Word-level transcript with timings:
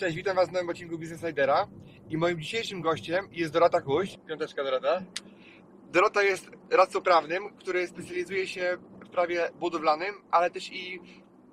Cześć, 0.00 0.16
witam 0.16 0.36
Was 0.36 0.48
w 0.48 0.52
nowym 0.52 0.68
odcinku 0.68 0.98
Business 0.98 1.22
Lidera 1.22 1.66
i 2.10 2.16
moim 2.16 2.40
dzisiejszym 2.40 2.80
gościem 2.80 3.28
jest 3.32 3.52
Dorota 3.52 3.80
Kuś. 3.80 4.18
Piąteczka 4.28 4.64
Dorota. 4.64 5.02
Dorota 5.92 6.22
jest 6.22 6.50
radcą 6.70 7.00
prawnym, 7.00 7.50
który 7.56 7.86
specjalizuje 7.86 8.46
się 8.46 8.76
w 9.06 9.08
prawie 9.08 9.48
budowlanym, 9.54 10.14
ale 10.30 10.50
też 10.50 10.72
i 10.72 11.00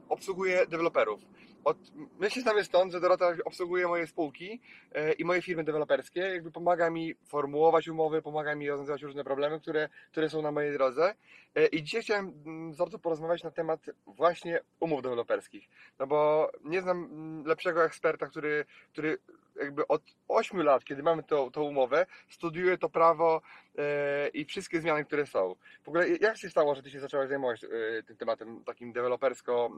obsługuje 0.09 0.67
deweloperów. 0.67 1.21
Od, 1.67 1.77
my 2.19 2.29
się 2.29 2.41
znamy 2.41 2.63
stąd, 2.63 2.91
że 2.91 2.99
Dorota 2.99 3.33
obsługuje 3.45 3.87
moje 3.87 4.07
spółki 4.07 4.61
e, 4.91 5.13
i 5.13 5.25
moje 5.25 5.41
firmy 5.41 5.63
deweloperskie, 5.63 6.19
jakby 6.19 6.51
pomaga 6.51 6.89
mi 6.89 7.15
formułować 7.25 7.87
umowy, 7.87 8.21
pomaga 8.21 8.55
mi 8.55 8.69
rozwiązywać 8.69 9.01
różne 9.01 9.23
problemy, 9.23 9.59
które, 9.59 9.89
które 10.11 10.29
są 10.29 10.41
na 10.41 10.51
mojej 10.51 10.73
drodze. 10.73 11.15
E, 11.55 11.65
I 11.65 11.83
dzisiaj 11.83 12.01
chciałem 12.01 12.33
mm, 12.45 12.73
z 12.73 12.77
Dorotą 12.77 12.99
porozmawiać 12.99 13.43
na 13.43 13.51
temat 13.51 13.79
właśnie 14.05 14.59
umów 14.79 15.01
deweloperskich. 15.01 15.69
No 15.99 16.07
bo 16.07 16.51
nie 16.63 16.81
znam 16.81 17.03
mm, 17.03 17.45
lepszego 17.45 17.85
eksperta, 17.85 18.27
który, 18.27 18.65
który 18.91 19.17
jakby 19.61 19.87
od 19.87 20.01
8 20.27 20.61
lat, 20.61 20.83
kiedy 20.83 21.03
mamy 21.03 21.23
tą, 21.23 21.51
tą 21.51 21.63
umowę, 21.63 22.05
studiuje 22.29 22.77
to 22.77 22.89
prawo 22.89 23.41
e, 23.77 24.27
i 24.27 24.45
wszystkie 24.45 24.81
zmiany, 24.81 25.05
które 25.05 25.25
są. 25.25 25.55
W 25.83 25.87
ogóle 25.87 26.09
jak 26.09 26.37
się 26.37 26.49
stało, 26.49 26.75
że 26.75 26.83
Ty 26.83 26.89
się 26.89 26.99
zaczęłaś 26.99 27.29
zajmować 27.29 27.65
tym 28.07 28.17
tematem 28.17 28.63
takim 28.63 28.93
dewelopersko, 28.93 29.71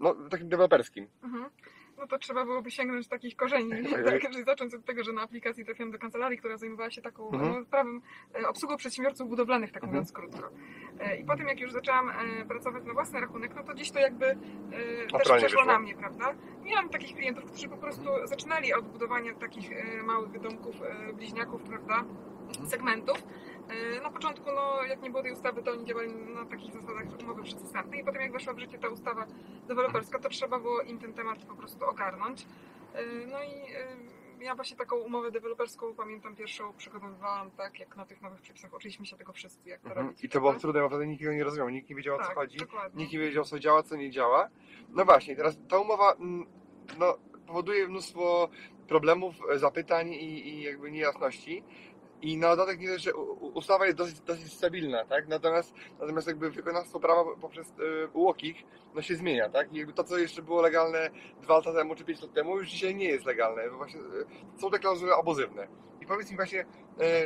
no 0.00 0.14
takim 0.30 0.48
deweloperskim? 0.48 1.06
Mhm. 1.22 1.44
No 1.98 2.06
to 2.06 2.18
trzeba 2.18 2.44
byłoby 2.44 2.70
sięgnąć 2.70 3.08
takich 3.08 3.36
korzeni, 3.36 3.70
tak, 4.06 4.20
czyli 4.20 4.44
zacząć 4.44 4.74
od 4.74 4.84
tego, 4.84 5.04
że 5.04 5.12
na 5.12 5.22
aplikacji 5.22 5.64
trafiłam 5.64 5.90
do 5.92 5.98
kancelarii, 5.98 6.38
która 6.38 6.56
zajmowała 6.56 6.90
się 6.90 7.02
taką 7.02 7.30
Mhm. 7.32 7.52
no, 7.52 7.66
prawem, 7.70 8.02
obsługą 8.48 8.76
przedsiębiorców 8.76 9.28
budowlanych, 9.28 9.72
tak 9.72 9.82
Mhm. 9.82 9.92
mówiąc 9.92 10.12
krótko. 10.12 10.50
E, 11.00 11.16
I 11.16 11.24
po 11.24 11.36
tym, 11.36 11.48
jak 11.48 11.60
już 11.60 11.72
zaczęłam 11.72 12.10
e, 12.10 12.44
pracować 12.44 12.84
na 12.84 12.92
własny 12.92 13.20
rachunek, 13.20 13.54
no 13.56 13.64
to 13.64 13.74
gdzieś 13.74 13.90
to 13.90 13.98
jakby 13.98 14.26
e, 14.26 14.36
też 14.70 15.12
Naturalnie 15.12 15.46
przeszło 15.46 15.64
na 15.64 15.78
mnie, 15.78 15.94
prawda? 15.94 16.34
Miałam 16.64 16.88
takich 16.88 17.16
klientów, 17.16 17.44
którzy 17.44 17.68
po 17.68 17.76
prostu 17.76 18.04
zaczynali 18.24 18.74
od 18.74 18.88
budowania 18.88 19.34
takich 19.34 19.70
małych 20.04 20.40
domków, 20.40 20.74
bliźniaków, 21.14 21.62
prawda? 21.62 22.04
segmentów. 22.66 23.22
E, 23.68 24.00
Na 24.00 24.10
początku, 24.10 24.52
no, 24.52 24.82
jak 24.82 25.02
nie 25.02 25.10
było 25.10 25.22
tej 25.22 25.32
ustawy, 25.32 25.62
to 25.62 25.72
oni 25.72 25.84
działali 25.84 26.12
na 26.12 26.44
takich 26.46 26.72
zasadach 26.72 27.04
umowy 27.22 27.42
przedstawnej 27.42 28.00
i 28.00 28.04
potem 28.04 28.22
jak 28.22 28.32
weszła 28.32 28.52
w 28.54 28.58
życie 28.58 28.78
ta 28.78 28.88
ustawa 28.88 29.26
deweloperska, 29.68 30.18
to 30.18 30.28
trzeba 30.28 30.58
było 30.58 30.80
im 30.82 30.98
ten 30.98 31.12
temat 31.12 31.44
po 31.44 31.54
prostu 31.56 31.84
ogarnąć. 31.84 32.46
E, 32.94 33.04
No 33.26 33.42
i 33.42 33.72
e, 33.72 34.44
ja 34.44 34.54
właśnie 34.54 34.76
taką 34.76 34.96
umowę 34.96 35.30
deweloperską 35.30 35.94
pamiętam 35.94 36.36
pierwszą 36.36 36.72
przygotowywałam 36.72 37.50
tak, 37.50 37.78
jak 37.80 37.96
na 37.96 38.06
tych 38.06 38.22
nowych 38.22 38.40
przepisach 38.40 38.74
uczyliśmy 38.74 39.06
się 39.06 39.16
tego 39.16 39.32
wszyscy, 39.32 39.68
jak 39.68 39.80
to 39.80 39.88
Mhm. 39.88 40.06
robić. 40.06 40.24
I 40.24 40.28
to 40.28 40.38
było 40.38 40.50
prawda? 40.50 40.60
trudne, 40.62 40.80
bo 40.80 40.88
wtedy 40.88 41.06
nikt 41.06 41.22
nie 41.22 41.44
rozumiał, 41.44 41.68
nikt 41.68 41.90
nie 41.90 41.96
wiedział 41.96 42.14
o 42.16 42.18
co 42.18 42.24
tak, 42.26 42.34
chodzi, 42.34 42.58
dokładnie. 42.58 42.98
nikt 43.02 43.12
nie 43.12 43.18
wiedział 43.18 43.44
co 43.44 43.58
działa, 43.58 43.82
co 43.82 43.96
nie 43.96 44.10
działa. 44.10 44.48
No 44.88 45.04
właśnie, 45.04 45.36
teraz 45.36 45.58
ta 45.68 45.78
umowa 45.78 46.12
mm, 46.12 46.46
no, 46.98 47.18
powoduje 47.46 47.88
mnóstwo 47.88 48.48
problemów, 48.88 49.34
e, 49.50 49.58
zapytań 49.58 50.08
i, 50.12 50.48
i 50.48 50.62
jakby 50.62 50.90
niejasności. 50.90 51.62
I 52.22 52.36
na 52.36 52.56
dodatek 52.56 52.80
nie 52.80 52.98
że 52.98 53.14
ustawa 53.40 53.86
jest 53.86 53.98
dosyć, 53.98 54.20
dosyć 54.20 54.52
stabilna, 54.52 55.04
tak? 55.04 55.28
Natomiast, 55.28 55.74
natomiast 56.00 56.26
jakby 56.26 56.50
wykonawstwo 56.50 57.00
prawa 57.00 57.24
poprzez 57.40 57.68
y, 57.68 58.08
UOKiK 58.12 58.56
no 58.94 59.02
się 59.02 59.16
zmienia, 59.16 59.48
tak? 59.48 59.72
I 59.72 59.76
jakby 59.76 59.92
to, 59.92 60.04
co 60.04 60.18
jeszcze 60.18 60.42
było 60.42 60.62
legalne 60.62 61.10
dwa 61.42 61.56
lata 61.56 61.72
temu 61.72 61.94
czy 61.94 62.04
pięć 62.04 62.22
lat 62.22 62.32
temu, 62.32 62.58
już 62.58 62.68
dzisiaj 62.68 62.94
nie 62.94 63.08
jest 63.08 63.26
legalne. 63.26 63.70
Właśnie 63.70 64.00
y, 64.00 64.60
są 64.60 64.70
te 64.70 64.78
klauzule 64.78 65.14
abuzywne. 65.14 65.68
I 66.00 66.06
powiedz 66.06 66.30
mi 66.30 66.36
właśnie, 66.36 66.66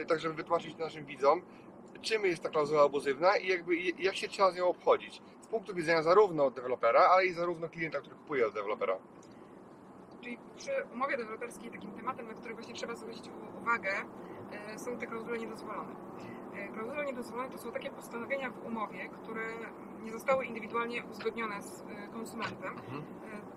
y, 0.02 0.06
tak 0.06 0.20
żeby 0.20 0.34
wytłumaczyć 0.34 0.76
naszym 0.76 1.04
widzom, 1.04 1.42
czym 2.02 2.24
jest 2.24 2.42
ta 2.42 2.48
klauzula 2.48 2.82
abuzywna 2.82 3.36
i 3.36 3.48
jakby 3.48 3.76
jak 3.76 4.16
się 4.16 4.28
trzeba 4.28 4.50
z 4.50 4.56
nią 4.56 4.68
obchodzić. 4.68 5.22
Z 5.40 5.46
punktu 5.46 5.74
widzenia 5.74 6.02
zarówno 6.02 6.50
dewelopera, 6.50 7.00
ale 7.00 7.26
i 7.26 7.32
zarówno 7.32 7.68
klienta, 7.68 8.00
który 8.00 8.16
kupuje 8.16 8.46
od 8.46 8.54
dewelopera. 8.54 8.98
Czyli 10.20 10.38
przy 10.56 10.70
umowie 10.92 11.16
deweloperskiej 11.16 11.70
takim 11.70 11.92
tematem, 11.92 12.28
na 12.28 12.34
który 12.34 12.54
właśnie 12.54 12.74
trzeba 12.74 12.94
zwrócić 12.94 13.24
uwagę, 13.60 13.90
są 14.77 14.97
te 14.99 15.06
klauzule 15.06 15.38
niedozwolone. 15.38 15.94
E, 16.55 16.69
Klauzule 16.69 17.05
niedozwolone 17.05 17.49
to 17.50 17.59
są 17.59 17.72
takie 17.72 17.91
postanowienia 17.91 18.50
w 18.50 18.66
umowie, 18.66 19.09
które 19.09 19.43
nie 20.03 20.12
zostały 20.12 20.44
indywidualnie 20.44 21.05
uzgodnione 21.05 21.62
z 21.62 21.83
e, 21.83 22.09
konsumentem, 22.12 22.75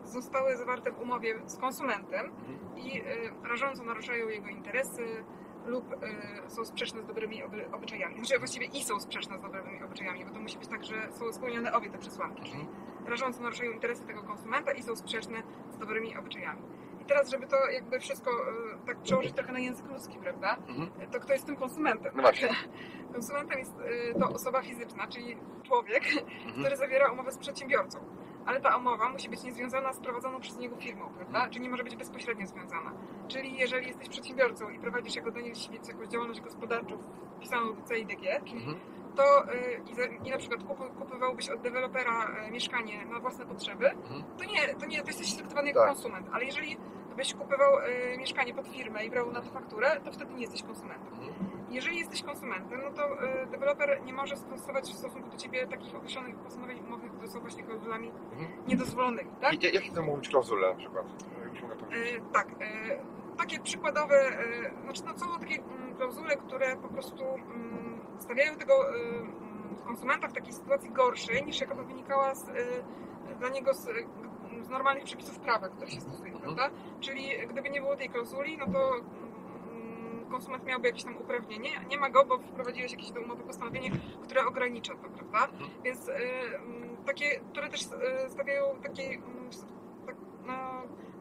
e, 0.04 0.08
zostały 0.08 0.58
zawarte 0.58 0.92
w 0.92 1.02
umowie 1.02 1.40
z 1.46 1.58
konsumentem 1.58 2.32
i 2.76 3.00
e, 3.02 3.04
rażąco 3.50 3.84
naruszają 3.84 4.28
jego 4.28 4.48
interesy 4.48 5.24
lub 5.66 5.94
e, 5.94 6.50
są 6.50 6.66
sprzeczne 6.66 7.02
z 7.02 7.06
dobrymi 7.06 7.44
oby- 7.44 7.72
obyczajami. 7.72 8.16
Znaczy 8.18 8.40
właściwie 8.40 8.66
i 8.66 8.84
są 8.84 9.00
sprzeczne 9.00 9.38
z 9.38 9.42
dobrymi 9.42 9.84
obyczajami, 9.84 10.26
bo 10.26 10.32
to 10.32 10.40
musi 10.40 10.58
być 10.58 10.68
tak, 10.68 10.84
że 10.84 11.12
są 11.12 11.34
spełnione 11.34 11.74
obie 11.74 11.90
te 11.90 11.98
przesłanki, 11.98 12.44
czyli 12.52 12.68
rażąco 13.06 13.42
naruszają 13.42 13.72
interesy 13.72 14.04
tego 14.06 14.24
konsumenta 14.24 14.72
i 14.72 14.84
są 14.84 14.96
sprzeczne 14.96 15.44
z 15.72 15.78
dobrymi 15.78 16.18
obyczajami. 16.18 16.62
I 17.04 17.06
teraz, 17.06 17.30
żeby 17.30 17.48
to 17.48 17.70
jakby 17.70 18.00
wszystko 18.00 18.32
e, 18.32 18.86
tak 18.88 18.98
przełożyć 18.98 19.34
trochę 19.34 19.54
na 19.54 19.60
język 19.60 19.86
ludzki, 19.86 20.18
prawda? 20.18 20.58
Mhm. 20.68 20.90
To 21.12 21.20
kto 21.20 21.34
jest 21.34 21.46
tym 21.46 21.56
konsumentem? 21.56 22.12
No 22.16 22.22
właśnie. 22.22 22.50
Konsumentem 23.14 23.60
jest 23.60 23.74
e, 24.16 24.20
to 24.20 24.30
osoba 24.30 24.62
fizyczna, 24.62 25.08
czyli 25.08 25.38
człowiek, 25.64 26.04
Mhm. 26.46 26.54
który 26.60 26.78
zawiera 26.78 27.12
umowę 27.12 27.32
z 27.32 27.38
przedsiębiorcą. 27.38 28.00
Ale 28.46 28.62
ta 28.62 28.78
umowa 28.78 29.10
musi 29.10 29.30
być 29.30 29.44
niezwiązana 29.44 29.94
z 29.94 30.00
prowadzoną 30.00 30.40
przez 30.40 30.58
niego 30.58 30.76
firmą, 30.76 31.06
prawda? 31.06 31.36
Mhm. 31.38 31.52
Czyli 31.52 31.64
nie 31.64 31.70
może 31.70 31.84
być 31.84 31.96
bezpośrednio 31.96 32.48
związana. 32.48 32.92
Czyli 33.28 33.58
jeżeli 33.58 33.88
jesteś 33.88 34.10
przedsiębiorcą 34.10 34.70
i 34.70 34.80
prowadzisz 34.80 35.16
jako 35.16 35.32
Daniel 35.32 35.56
Siwiec 35.56 35.88
jakąś 35.88 36.08
działalność 36.08 36.42
gospodarczą 36.42 36.98
wpisaną 37.38 37.74
do 37.74 37.82
CIDG, 37.96 38.22
czyli 38.46 38.58
Mhm. 38.60 38.80
To 39.16 39.54
y, 39.54 39.82
i, 40.26 40.30
na 40.32 40.38
przykład 40.38 40.64
kupowałbyś 41.00 41.50
od 41.50 41.62
dewelopera 41.62 42.28
y, 42.48 42.52
mieszkanie 42.52 43.06
na 43.06 43.20
własne 43.20 43.46
potrzeby, 43.46 43.90
Mhm. 43.90 44.24
to 44.38 44.44
nie, 44.46 44.74
to 44.76 44.86
nie, 44.86 45.02
to 45.02 45.08
jesteś 45.08 45.34
traktowany 45.36 45.68
jako 45.68 45.80
Tak. 45.80 45.90
konsument. 45.90 46.28
Ale 46.34 46.46
jeżeli 46.46 46.78
byś 47.16 47.34
kupował 47.34 47.80
y, 47.80 48.18
mieszkanie 48.18 48.54
pod 48.54 48.68
firmę 48.68 49.06
i 49.06 49.10
brał 49.10 49.32
na 49.32 49.42
to 49.42 49.50
fakturę, 49.50 50.00
to 50.06 50.12
wtedy 50.12 50.34
nie 50.34 50.42
jesteś 50.42 50.64
konsumentem. 50.64 51.14
Jeżeli 51.70 51.98
jesteś 52.00 52.24
konsumentem, 52.24 52.82
no 52.84 52.92
to 52.92 53.24
y, 53.24 53.46
deweloper 53.52 54.02
nie 54.06 54.14
może 54.14 54.38
stosować 54.38 54.84
w 54.92 54.98
stosunku 54.98 55.30
do 55.30 55.38
ciebie 55.38 55.68
takich 55.68 55.96
określonych 55.96 56.36
postanowień 56.36 56.80
umowy, 56.88 57.10
które 57.10 57.28
są 57.28 57.40
właśnie 57.40 57.64
klauzulami 57.64 58.12
Mhm. 58.32 58.48
niedozwolonymi, 58.68 59.30
tak? 59.42 59.64
I, 59.64 59.74
jakie 59.76 59.92
to 59.92 60.02
mogą 60.02 60.18
być 60.18 60.30
klauzule 60.30 60.70
na 60.70 60.76
przykład? 60.76 61.06
E, 61.92 62.22
tak, 62.34 62.48
e, 62.48 62.98
takie 63.38 63.60
przykładowe, 63.60 64.16
e, 64.16 64.82
znaczy 64.84 65.02
no, 65.06 65.18
są 65.18 65.40
takie 65.40 65.56
mm, 65.56 65.96
klauzule, 65.96 66.38
które 66.38 66.76
po 66.78 66.88
prostu 66.88 67.24
mm, 67.26 67.83
stawiają 68.24 68.56
tego 68.56 68.74
e, 68.90 68.96
mm, 68.96 69.76
konsumenta 69.86 70.28
w 70.28 70.34
takiej 70.34 70.54
sytuacji 70.54 70.90
gorszej 70.90 71.46
niż 71.46 71.62
jaka 71.62 71.76
by 71.76 71.84
wynikała 71.84 72.36
z, 72.36 72.50
e, 72.50 72.54
dla 73.40 73.50
niego 73.50 73.74
z, 73.74 73.90
z 74.62 74.70
normalnych 74.70 75.04
przepisów 75.04 75.40
prawa, 75.40 75.70
które 75.70 75.92
się 75.92 76.02
stosuje, 76.02 76.32
Mhm. 76.34 76.42
prawda? 76.56 76.76
Czyli 77.00 77.30
gdyby 77.48 77.70
nie 77.70 77.82
było 77.82 77.96
tej 77.96 78.10
klauzuli, 78.10 78.58
no 78.58 78.66
to 78.66 78.92
mm, 78.96 80.26
konsument 80.32 80.66
miałby 80.66 80.88
jakieś 80.88 81.04
tam 81.04 81.18
uprawnienie, 81.18 81.70
nie 81.90 81.98
ma 81.98 82.10
go, 82.10 82.26
bo 82.26 82.38
wprowadziłeś 82.40 82.92
jakieś 82.92 83.12
do 83.12 83.22
umowy 83.22 83.44
postanowienie, 83.44 83.92
które 84.24 84.46
ogranicza 84.46 84.94
to, 84.96 85.10
prawda? 85.10 85.46
Mhm. 85.54 85.70
Więc 85.84 86.10
e, 86.10 86.16
mm, 86.56 86.98
takie, 87.06 87.40
które 87.40 87.70
też 87.70 87.82
stawiają 88.28 88.64
takie, 88.84 89.22
tak, 90.06 90.16
no, 90.46 90.54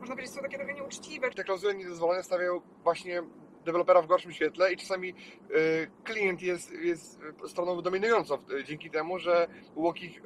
można 0.00 0.14
powiedzieć, 0.14 0.34
są 0.34 0.42
takie 0.42 0.56
trochę 0.58 0.74
nieuczciwe. 0.74 1.30
Te 1.30 1.44
klauzule 1.44 1.74
niedozwolone 1.74 2.22
stawiają 2.22 2.60
właśnie 2.84 3.22
dewelopera 3.64 4.02
w 4.02 4.06
gorszym 4.06 4.32
świetle 4.32 4.72
i 4.72 4.76
czasami 4.76 5.08
y, 5.08 5.90
klient 6.04 6.42
jest, 6.42 6.72
jest 6.72 7.20
stroną 7.46 7.82
dominującą 7.82 8.38
y, 8.50 8.64
dzięki 8.64 8.90
temu, 8.90 9.18
że 9.18 9.48
UOKiK 9.74 10.16
y, 10.18 10.22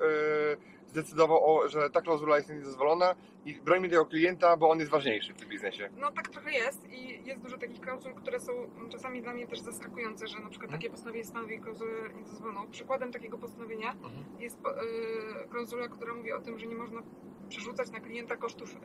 zdecydował, 0.87 1.57
o, 1.57 1.69
że 1.69 1.91
ta 1.91 2.01
klauzula 2.01 2.37
jest 2.37 2.51
niedozwolona 2.51 3.15
i 3.45 3.55
brońmy 3.55 3.89
tego 3.89 4.07
klienta, 4.07 4.57
bo 4.57 4.71
on 4.71 4.79
jest 4.79 4.91
ważniejszy 4.91 5.35
w 5.35 5.37
tym 5.37 5.49
biznesie. 5.49 5.91
No 5.97 6.13
tak 6.13 6.29
trochę 6.29 6.53
jest 6.53 6.89
i 6.93 7.25
jest 7.29 7.41
dużo 7.43 7.59
takich 7.59 7.81
klauzul, 7.81 8.15
które 8.15 8.41
są 8.41 8.53
czasami 8.91 9.23
dla 9.23 9.33
mnie 9.35 9.47
też 9.47 9.61
zaskakujące, 9.61 10.27
że 10.27 10.41
na 10.41 10.49
przykład 10.51 10.71
takie 10.71 10.91
postanowienie 10.91 11.25
stanowi 11.25 11.61
klauzulę 11.61 11.93
niedozwoloną. 12.17 12.67
Przykładem 12.71 13.13
takiego 13.13 13.39
postanowienia 13.39 13.97
jest 14.39 14.59
po- 14.59 14.83
y, 14.83 15.49
klauzula, 15.51 15.89
która 15.89 16.15
mówi 16.15 16.33
o 16.33 16.41
tym, 16.41 16.59
że 16.59 16.67
nie 16.67 16.77
można 16.77 17.03
przerzucać 17.49 17.91
na 17.91 18.01
klienta 18.01 18.37
kosztów 18.37 18.75
y, 18.77 18.79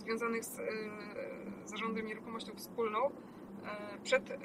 związanych 0.00 0.44
z 0.44 0.58
y, 0.58 0.64
zarządem 1.64 2.06
nieruchomością 2.06 2.52
wspólną 2.56 3.10
przed 4.02 4.30
y, 4.30 4.38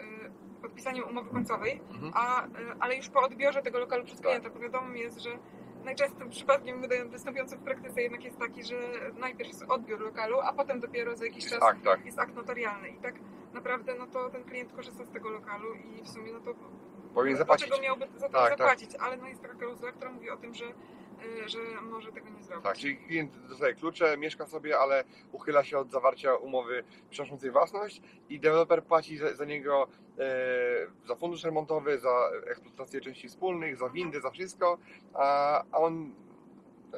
podpisaniem 0.62 1.10
umowy 1.10 1.30
końcowej, 1.30 1.82
Mhm. 1.94 2.12
a, 2.16 2.46
y, 2.46 2.50
ale 2.80 2.96
już 2.96 3.10
po 3.10 3.22
odbiorze 3.22 3.62
tego 3.62 3.80
lokalu 3.80 4.04
przez 4.04 4.22
klienta, 4.22 4.50
bo 4.50 4.60
wiadomo 4.60 4.94
jest, 4.96 5.20
że 5.20 5.30
najczęstszym 5.84 6.30
przypadkiem 6.30 6.82
występującym 7.10 7.60
w 7.60 7.64
praktyce 7.64 8.02
jednak 8.02 8.24
jest 8.24 8.40
taki, 8.40 8.64
że 8.64 8.76
najpierw 9.20 9.50
jest 9.50 9.64
odbiór 9.68 10.00
lokalu, 10.02 10.40
a 10.42 10.54
potem 10.54 10.80
dopiero 10.80 11.16
za 11.16 11.26
jakiś 11.26 11.50
czas 11.50 11.60
Tak, 11.60 11.82
tak. 11.82 12.06
jest 12.06 12.20
akt 12.20 12.36
notarialny. 12.36 12.90
I 12.90 12.98
tak 12.98 13.16
naprawdę 13.54 13.96
no 14.00 14.08
to 14.08 14.30
ten 14.30 14.44
klient 14.44 14.74
korzysta 14.74 15.06
z 15.06 15.10
tego 15.12 15.30
lokalu 15.30 15.74
i 15.74 16.04
w 16.04 16.10
sumie 16.10 16.34
no 16.34 16.40
to 16.40 16.54
Powinien 17.14 17.38
zapłacić. 17.38 17.68
dlaczego 17.68 17.88
miałby 17.88 18.08
za 18.20 18.28
to 18.30 18.34
Tak, 18.34 18.50
tak. 18.50 18.58
zapłacić? 18.58 18.96
Ale 18.96 19.18
no 19.18 19.28
jest 19.28 19.42
taka 19.42 19.56
klauzula, 19.56 19.92
która 19.92 20.12
mówi 20.12 20.30
o 20.30 20.38
tym, 20.38 20.54
że, 20.54 20.66
że 21.46 21.60
może 21.82 22.12
tego 22.12 22.30
nie 22.30 22.44
zrobić. 22.44 22.64
Tak, 22.64 22.78
czyli 22.78 22.98
klient 22.98 23.48
dostaje 23.50 23.74
klucze, 23.74 24.18
mieszka 24.18 24.46
sobie, 24.46 24.80
ale 24.80 25.04
uchyla 25.32 25.64
się 25.64 25.78
od 25.78 25.92
zawarcia 25.92 26.36
umowy 26.36 26.84
przynoszącej 27.10 27.52
własność 27.52 28.02
i 28.30 28.40
deweloper 28.40 28.84
płaci 28.84 29.18
za, 29.18 29.36
za 29.36 29.46
niego 29.46 29.88
e, 30.20 30.28
za 31.08 31.16
fundusz 31.16 31.44
remontowy, 31.44 32.00
za 32.00 32.30
eksploatację 32.48 33.02
części 33.02 33.28
wspólnych, 33.28 33.78
za 33.78 33.90
windy, 33.90 34.22
za 34.22 34.30
wszystko, 34.30 34.78
a, 35.14 35.64
a 35.72 35.78
on, 35.78 36.16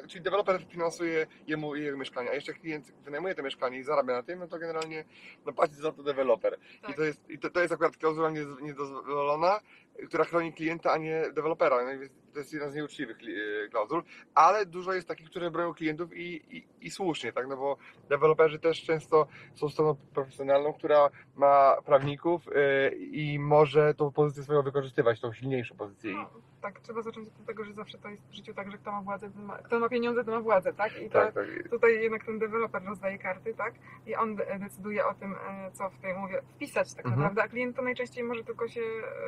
czyli 0.08 0.24
deweloper 0.24 0.66
finansuje 0.70 1.28
jemu 1.48 1.76
jego 1.76 1.98
mieszkanie, 1.98 2.30
a 2.30 2.34
jeszcze 2.34 2.54
klient 2.54 2.94
wynajmuje 3.04 3.36
to 3.36 3.44
mieszkanie 3.44 3.80
i 3.80 3.84
zarabia 3.84 4.14
na 4.14 4.24
tym, 4.24 4.40
no 4.40 4.48
to 4.48 4.60
generalnie 4.60 5.06
no, 5.46 5.54
płaci 5.54 5.76
za 5.76 5.92
to 5.92 6.04
deweloper. 6.04 6.58
I, 6.80 6.82
Tak. 6.82 6.96
to 6.96 7.04
jest, 7.04 7.30
i 7.30 7.40
to, 7.40 7.50
to 7.50 7.60
jest 7.60 7.74
akurat 7.74 7.98
klauzula 7.98 8.30
niedozwolona, 8.62 9.60
która 10.08 10.24
chroni 10.24 10.54
klienta, 10.54 10.92
a 10.92 10.98
nie 10.98 11.32
dewelopera. 11.34 11.84
No, 11.84 11.92
i 11.94 12.10
to 12.38 12.42
jest 12.42 12.54
jedna 12.54 12.70
z 12.70 12.76
nieuczciwych 12.76 13.18
e, 13.66 13.70
klauzul, 13.70 14.04
ale 14.36 14.66
dużo 14.66 14.94
jest 14.94 15.08
takich, 15.08 15.30
które 15.30 15.52
bronią 15.52 15.74
klientów 15.74 16.14
i, 16.16 16.58
i, 16.58 16.68
i 16.82 16.92
słusznie, 16.92 17.34
tak? 17.34 17.48
No 17.48 17.58
bo 17.58 17.78
deweloperzy 18.10 18.60
też 18.60 18.84
często 18.84 19.28
są 19.56 19.70
stroną 19.70 19.96
profesjonalną, 20.14 20.74
która 20.74 21.10
ma 21.36 21.76
prawników 21.86 22.42
e, 22.56 22.90
i 22.96 23.40
może 23.40 23.94
tą 23.94 24.12
pozycję 24.12 24.44
swoją 24.44 24.62
wykorzystywać, 24.62 25.20
tą 25.20 25.34
silniejszą 25.34 25.76
pozycję. 25.76 26.14
No, 26.14 26.30
tak, 26.62 26.80
trzeba 26.80 27.02
zacząć 27.02 27.28
od 27.28 27.46
tego, 27.46 27.66
że 27.66 27.74
zawsze 27.74 27.98
to 27.98 28.10
jest 28.10 28.24
w 28.30 28.34
życiu 28.34 28.54
tak, 28.54 28.72
że 28.72 28.78
kto 28.78 28.92
ma 28.92 29.02
władzę, 29.02 29.30
ten 29.32 29.44
ma, 29.44 29.58
kto 29.58 29.80
ma 29.80 29.90
pieniądze, 29.90 30.24
ten 30.24 30.34
ma 30.34 30.42
władzę, 30.42 30.74
tak? 30.74 31.02
I 31.02 31.10
to, 31.10 31.20
tak, 31.20 31.34
tak. 31.34 31.46
tutaj 31.70 32.02
jednak 32.02 32.26
ten 32.26 32.40
deweloper 32.40 32.84
rozdaje 32.84 33.18
karty, 33.18 33.54
tak? 33.54 33.74
I 34.06 34.16
on 34.16 34.36
de- 34.36 34.60
decyduje 34.60 35.06
o 35.06 35.14
tym, 35.14 35.36
e, 35.50 35.72
co 35.74 35.90
w 35.90 35.98
tej 36.00 36.14
umowie 36.14 36.42
wpisać 36.56 36.94
tak 36.94 37.06
Mhm. 37.06 37.16
naprawdę, 37.16 37.44
a 37.44 37.48
klient 37.48 37.76
to 37.76 37.82
najczęściej 37.82 38.24
może 38.24 38.44
tylko 38.44 38.68
się 38.68 38.82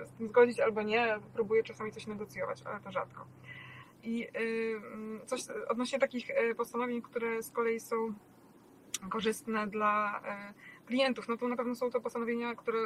z 0.05 0.11
tym 0.13 0.27
zgodzić 0.27 0.59
albo 0.59 0.81
nie, 0.81 1.19
próbuje 1.33 1.63
czasami 1.63 1.91
coś 1.91 2.07
negocjować, 2.07 2.63
ale 2.65 2.79
to 2.79 2.91
rzadko. 2.99 3.25
I 4.03 4.27
y, 4.37 4.81
mm, 4.93 5.21
coś 5.25 5.41
odnośnie 5.67 5.99
takich 5.99 6.29
e, 6.29 6.55
postanowień, 6.55 7.01
które 7.01 7.43
z 7.43 7.51
kolei 7.51 7.79
są 7.79 8.13
korzystne 9.09 9.67
dla 9.67 10.21
e, 10.25 10.53
klientów, 10.89 11.27
no 11.27 11.37
to 11.37 11.47
na 11.47 11.55
pewno 11.55 11.75
są 11.75 11.89
to 11.91 12.01
postanowienia, 12.01 12.55
które 12.55 12.79
e, 12.79 12.85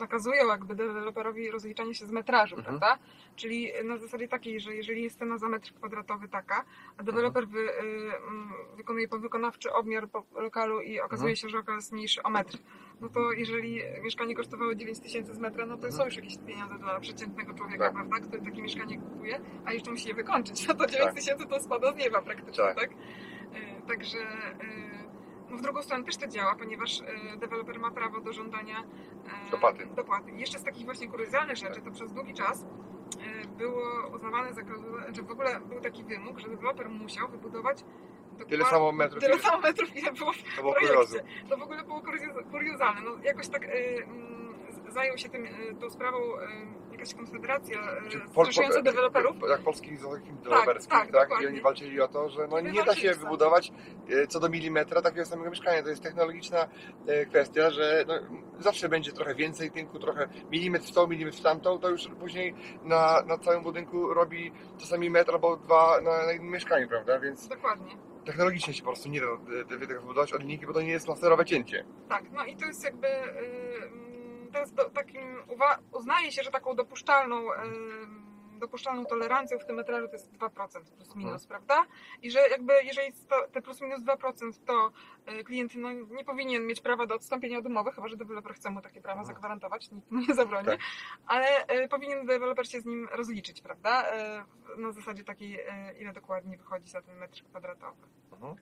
nakazują 0.00 0.46
jakby 0.48 0.74
deweloperowi 0.74 1.50
rozliczanie 1.50 1.94
się 1.94 2.06
z 2.06 2.10
metrażu, 2.12 2.56
Mhm. 2.56 2.78
prawda? 2.78 3.02
Czyli 3.36 3.72
na 3.84 3.96
zasadzie 3.98 4.28
takiej, 4.28 4.60
że 4.60 4.74
jeżeli 4.74 5.02
jest 5.02 5.18
cena 5.18 5.38
za 5.38 5.48
metr 5.48 5.72
kwadratowy 5.74 6.28
taka, 6.28 6.64
a 6.96 7.02
deweloper 7.02 7.48
wy, 7.48 7.72
mm, 7.78 8.52
wykonuje 8.76 9.08
podwykonawczy 9.08 9.72
obmiar 9.72 10.08
po 10.08 10.24
lokalu 10.34 10.80
i 10.80 11.00
okazuje 11.00 11.30
Mhm. 11.30 11.36
się, 11.36 11.48
że 11.48 11.56
lokal 11.56 11.76
jest 11.76 11.92
mniejszy 11.92 12.22
o 12.22 12.30
metr, 12.30 12.58
no 13.00 13.08
to 13.08 13.32
jeżeli 13.32 13.80
mieszkanie 14.02 14.34
kosztowało 14.34 14.74
9 14.74 15.00
tysięcy 15.00 15.34
z 15.34 15.38
metra, 15.38 15.66
no 15.66 15.76
to 15.76 15.92
są 15.92 16.04
już 16.04 16.16
jakieś 16.16 16.38
pieniądze 16.46 16.78
dla 16.78 17.00
przeciętnego 17.00 17.54
człowieka, 17.54 17.84
Tak. 17.84 17.92
prawda, 17.94 18.20
który 18.20 18.42
takie 18.42 18.62
mieszkanie 18.62 18.98
kupuje, 18.98 19.40
a 19.64 19.72
jeszcze 19.72 19.90
musi 19.90 20.08
je 20.08 20.14
wykończyć, 20.14 20.56
no 20.68 20.74
to 20.74 20.86
9 20.86 21.04
Tak. 21.04 21.14
tysięcy 21.14 21.46
to 21.46 21.60
spada 21.60 21.92
z 21.92 21.96
nieba 21.96 22.22
praktycznie, 22.22 22.64
Tak. 22.64 22.80
tak? 22.80 22.90
Y, 22.90 23.80
Także 23.88 24.18
no 25.50 25.56
w 25.56 25.60
drugą 25.60 25.82
stronę 25.82 26.04
też 26.04 26.16
to 26.16 26.26
działa, 26.26 26.54
ponieważ 26.54 27.00
y, 27.00 27.04
deweloper 27.36 27.80
ma 27.80 27.90
prawo 27.90 28.20
do 28.20 28.32
żądania 28.32 28.80
y, 29.46 29.50
Dopłaty. 29.50 29.86
dopłaty. 29.86 30.30
Jeszcze 30.30 30.58
z 30.58 30.64
takich 30.64 30.84
właśnie 30.84 31.08
kuriozalnych 31.08 31.56
rzeczy, 31.56 31.80
to 31.80 31.90
przez 31.90 32.12
długi 32.12 32.34
czas 32.34 32.62
y, 32.62 33.48
było 33.48 34.08
uznawane 34.14 34.54
za 34.54 34.62
klauzulę, 34.62 35.02
że 35.16 35.22
w 35.22 35.30
ogóle 35.30 35.60
był 35.60 35.80
taki 35.80 36.04
wymóg, 36.04 36.38
że 36.38 36.48
deweloper 36.48 36.88
musiał 36.88 37.28
wybudować 37.28 37.84
Tyle 38.48 38.64
samo 38.64 38.92
metrów, 38.92 39.22
Tyle 39.22 39.38
samo 39.38 39.60
metrów, 39.60 39.96
ile 39.96 40.12
było 40.12 40.32
w 40.32 40.36
To 40.56 40.62
było 40.62 40.74
projekcie. 40.74 41.24
To 41.48 41.56
w 41.56 41.62
ogóle 41.62 41.82
było 41.82 42.02
kuriozalne. 42.50 43.00
No, 43.00 43.10
jakoś 43.24 43.48
tak 43.48 43.64
y, 43.64 44.06
zajął 44.88 45.18
się 45.18 45.28
tym, 45.28 45.48
tą 45.80 45.90
sprawą 45.90 46.18
jakaś 47.00 47.14
konfederacja 47.14 47.78
Czy 48.08 48.18
y, 48.18 48.20
pol- 48.34 48.44
zrzeszająca 48.46 48.74
pol- 48.76 48.84
deweloperów. 48.84 49.36
Jak 49.48 49.60
polskich 49.60 49.98
związkiem 49.98 50.36
deweloperskich, 50.36 50.90
tak, 50.92 51.10
tak? 51.10 51.26
I 51.26 51.28
dokładnie. 51.28 51.48
oni 51.48 51.60
walczyli 51.60 52.00
o 52.00 52.08
to, 52.08 52.30
że 52.30 52.48
no 52.48 52.58
I 52.58 52.72
nie 52.72 52.84
da 52.84 52.94
się 52.94 53.14
wybudować 53.14 53.72
e, 54.08 54.26
co 54.26 54.40
do 54.40 54.48
milimetra 54.48 55.02
takiego 55.02 55.26
samego 55.26 55.50
mieszkania. 55.50 55.82
To 55.82 55.88
jest 55.88 56.02
technologiczna 56.02 56.68
e, 57.06 57.26
kwestia, 57.26 57.70
że 57.70 58.04
no, 58.08 58.14
zawsze 58.58 58.88
będzie 58.88 59.12
trochę 59.12 59.34
więcej 59.34 59.70
tynku, 59.70 59.98
trochę 59.98 60.28
milimetr 60.50 60.86
w 60.86 60.92
tą, 60.92 61.06
milimetr 61.06 61.38
w 61.38 61.42
tamtą, 61.42 61.78
to 61.78 61.90
już 61.90 62.08
później 62.20 62.54
na, 62.82 63.22
na 63.26 63.38
całym 63.38 63.62
budynku 63.62 64.14
robi 64.14 64.52
czasami 64.78 65.10
metr 65.10 65.32
albo 65.32 65.56
dwa 65.56 66.00
na, 66.00 66.26
na 66.26 66.32
jednym 66.32 66.52
mieszkaniu, 66.52 66.88
prawda? 66.88 67.20
Więc 67.20 67.48
Dokładnie. 67.48 67.96
technologicznie 68.24 68.74
się 68.74 68.82
po 68.82 68.88
prostu 68.88 69.08
nie 69.08 69.20
da 69.20 69.26
e, 69.26 69.74
e, 69.74 69.86
tego 69.86 70.00
wybudować 70.00 70.32
od 70.32 70.40
linijki, 70.40 70.66
bo 70.66 70.72
to 70.72 70.82
nie 70.82 70.90
jest 70.92 71.08
laserowe 71.08 71.44
cięcie. 71.44 71.84
Tak, 72.08 72.24
no 72.32 72.44
i 72.44 72.56
to 72.56 72.66
jest 72.66 72.84
jakby 72.84 73.06
takim 74.94 75.36
uznaje 75.92 76.32
się, 76.32 76.42
że 76.42 76.50
taką 76.50 76.74
dopuszczalną 76.74 77.42
dopuszczalną 78.60 79.04
tolerancją 79.04 79.58
w 79.58 79.64
tym 79.66 79.76
metrażu 79.76 80.06
to 80.06 80.12
jest 80.12 80.32
2% 80.32 80.50
plus 80.96 81.16
minus, 81.16 81.46
prawda? 81.46 81.86
I 82.22 82.30
że 82.30 82.48
jakby 82.48 82.72
jeżeli 82.84 83.12
te 83.52 83.62
plus 83.62 83.80
minus 83.80 84.00
2% 84.02 84.52
to 84.66 84.90
y, 85.32 85.44
klient 85.44 85.74
no, 85.74 85.92
nie 85.92 86.24
powinien 86.24 86.66
mieć 86.66 86.80
prawa 86.80 87.06
do 87.06 87.14
odstąpienia 87.14 87.58
od 87.58 87.66
umowy, 87.66 87.92
chyba 87.92 88.08
że 88.08 88.16
deweloper 88.16 88.54
chce 88.54 88.70
mu 88.70 88.82
takie 88.82 89.00
prawa 89.00 89.20
Mhm. 89.20 89.34
zagwarantować, 89.34 89.90
nikt 89.90 90.10
mu 90.10 90.20
nie 90.20 90.34
zabroni, 90.34 90.66
Tak. 90.66 90.80
ale 91.26 91.66
y, 91.84 91.88
powinien 91.88 92.26
deweloper 92.26 92.68
się 92.68 92.80
z 92.80 92.84
nim 92.84 93.08
rozliczyć, 93.12 93.60
prawda? 93.62 94.04
Y, 94.76 94.80
na 94.80 94.92
zasadzie 94.92 95.24
takiej, 95.24 95.58
ile 96.00 96.12
dokładnie 96.12 96.56
wychodzi 96.56 96.90
za 96.90 97.02
ten 97.02 97.16
metr 97.18 97.42
kwadratowy. 97.44 98.06
Mhm. 98.32 98.54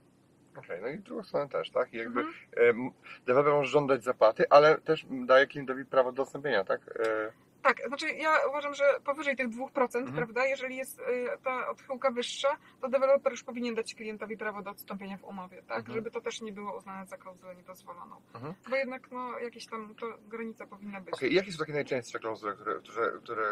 Okej, 0.58 0.81
no 0.82 0.88
i 0.88 0.96
w 0.96 1.02
drugą 1.02 1.22
stronę 1.22 1.49
też, 1.49 1.70
tak? 1.70 1.94
I 1.94 1.96
jakby 1.96 2.20
Mhm. 2.20 2.37
em, 2.56 2.90
deweloper 3.26 3.52
może 3.52 3.70
żądać 3.70 4.05
zapłaty, 4.05 4.44
ale 4.50 4.78
też 4.78 5.06
daje 5.10 5.46
klientowi 5.46 5.84
prawo 5.84 6.12
do 6.12 6.22
odstąpienia, 6.22 6.64
tak? 6.64 6.81
E, 7.06 7.32
Tak, 7.62 7.76
znaczy 7.88 8.06
ja 8.12 8.31
uważam, 8.49 8.75
że 8.75 8.84
powyżej 9.05 9.37
tych 9.37 9.49
2%, 9.49 9.99
Mhm. 9.99 10.16
prawda, 10.16 10.46
jeżeli 10.46 10.76
jest 10.76 10.99
y, 11.00 11.05
ta 11.44 11.69
odchyłka 11.69 12.10
wyższa, 12.10 12.56
to 12.81 12.88
deweloper 12.88 13.32
już 13.32 13.43
powinien 13.44 13.75
dać 13.75 13.94
klientowi 13.94 14.37
prawo 14.37 14.62
do 14.62 14.70
odstąpienia 14.70 15.16
w 15.19 15.25
umowie, 15.25 15.62
tak, 15.62 15.78
Mhm. 15.78 15.94
żeby 15.94 16.10
to 16.10 16.20
też 16.20 16.40
nie 16.40 16.52
było 16.52 16.76
uznane 16.78 17.06
za 17.06 17.16
klauzulę 17.16 17.56
niedozwoloną. 17.56 18.16
Mhm. 18.34 18.55
Bo 18.70 18.76
jednak 18.76 19.10
no, 19.10 19.38
jakieś 19.38 19.66
tam 19.66 19.94
to 19.94 20.06
granica 20.28 20.66
powinna 20.66 21.00
być. 21.00 21.14
Okej, 21.14 21.32
i 21.32 21.34
jakie 21.34 21.52
są 21.52 21.58
takie 21.58 21.72
najczęstsze 21.72 22.19
klauzule, 22.19 22.52
które, 22.55 22.75
które, 22.81 23.10
które, 23.22 23.44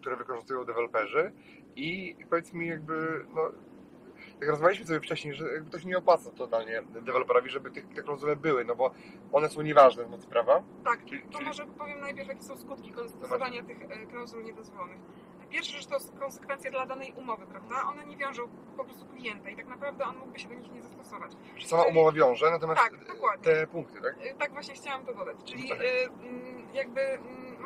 które 0.00 0.16
wykorzystują 0.16 0.64
deweloperzy? 0.64 1.32
I 1.76 2.16
powiedz 2.30 2.52
mi 2.52 2.66
jakby, 2.66 3.24
no, 3.34 3.52
jak 4.40 4.50
rozmawialiśmy 4.50 4.86
sobie 4.86 5.00
wcześniej, 5.00 5.34
że 5.34 5.44
się 5.80 5.88
nie 5.88 5.98
opłaca 5.98 6.30
totalnie 6.30 6.82
deweloperowi, 6.82 7.50
żeby 7.50 7.70
tych, 7.70 7.88
te 7.88 8.02
klauzule 8.02 8.36
były, 8.36 8.64
no 8.64 8.76
bo 8.76 8.90
one 9.32 9.48
są 9.48 9.62
nieważne 9.62 10.04
w 10.04 10.10
mocy 10.10 10.28
prawa. 10.28 10.62
Tak, 10.84 11.04
Czyli- 11.04 11.22
to 11.22 11.32
czyli- 11.32 11.44
może 11.44 11.66
powiem 11.66 12.00
najpierw, 12.00 12.28
jakie 12.28 12.42
są 12.42 12.56
skutki 12.56 12.92
stosowania 13.08 13.62
tych 13.62 13.82
e, 13.82 14.06
klauzul 14.06 14.44
niedozwolonych. 14.44 14.98
Pierwsza 15.50 15.72
rzecz 15.72 15.86
to 15.86 15.94
jest 15.94 16.18
konsekwencje 16.18 16.70
dla 16.70 16.86
danej 16.86 17.12
umowy, 17.16 17.46
prawda? 17.46 17.74
One 17.90 18.06
nie 18.06 18.16
wiążą 18.16 18.42
po 18.76 18.84
prostu 18.84 19.06
klienta 19.06 19.50
i 19.50 19.56
tak 19.56 19.66
naprawdę 19.66 20.04
on 20.04 20.16
mógłby 20.16 20.38
się 20.38 20.48
do 20.48 20.54
nich 20.54 20.72
nie 20.72 20.82
zastosować. 20.82 21.32
Że 21.56 21.68
sama 21.68 21.82
Czyli- 21.84 21.94
umowa 21.98 22.12
wiąże, 22.12 22.50
natomiast 22.50 22.80
Tak, 22.80 22.92
te 23.42 23.66
punkty, 23.66 24.00
tak? 24.00 24.26
Y, 24.26 24.34
Tak 24.38 24.52
właśnie 24.52 24.74
chciałam 24.74 25.06
to 25.06 25.14
dodać. 25.14 25.36
Czyli 25.44 25.68
Tak. 25.68 25.78
mm, 25.80 26.74
jakby 26.74 27.00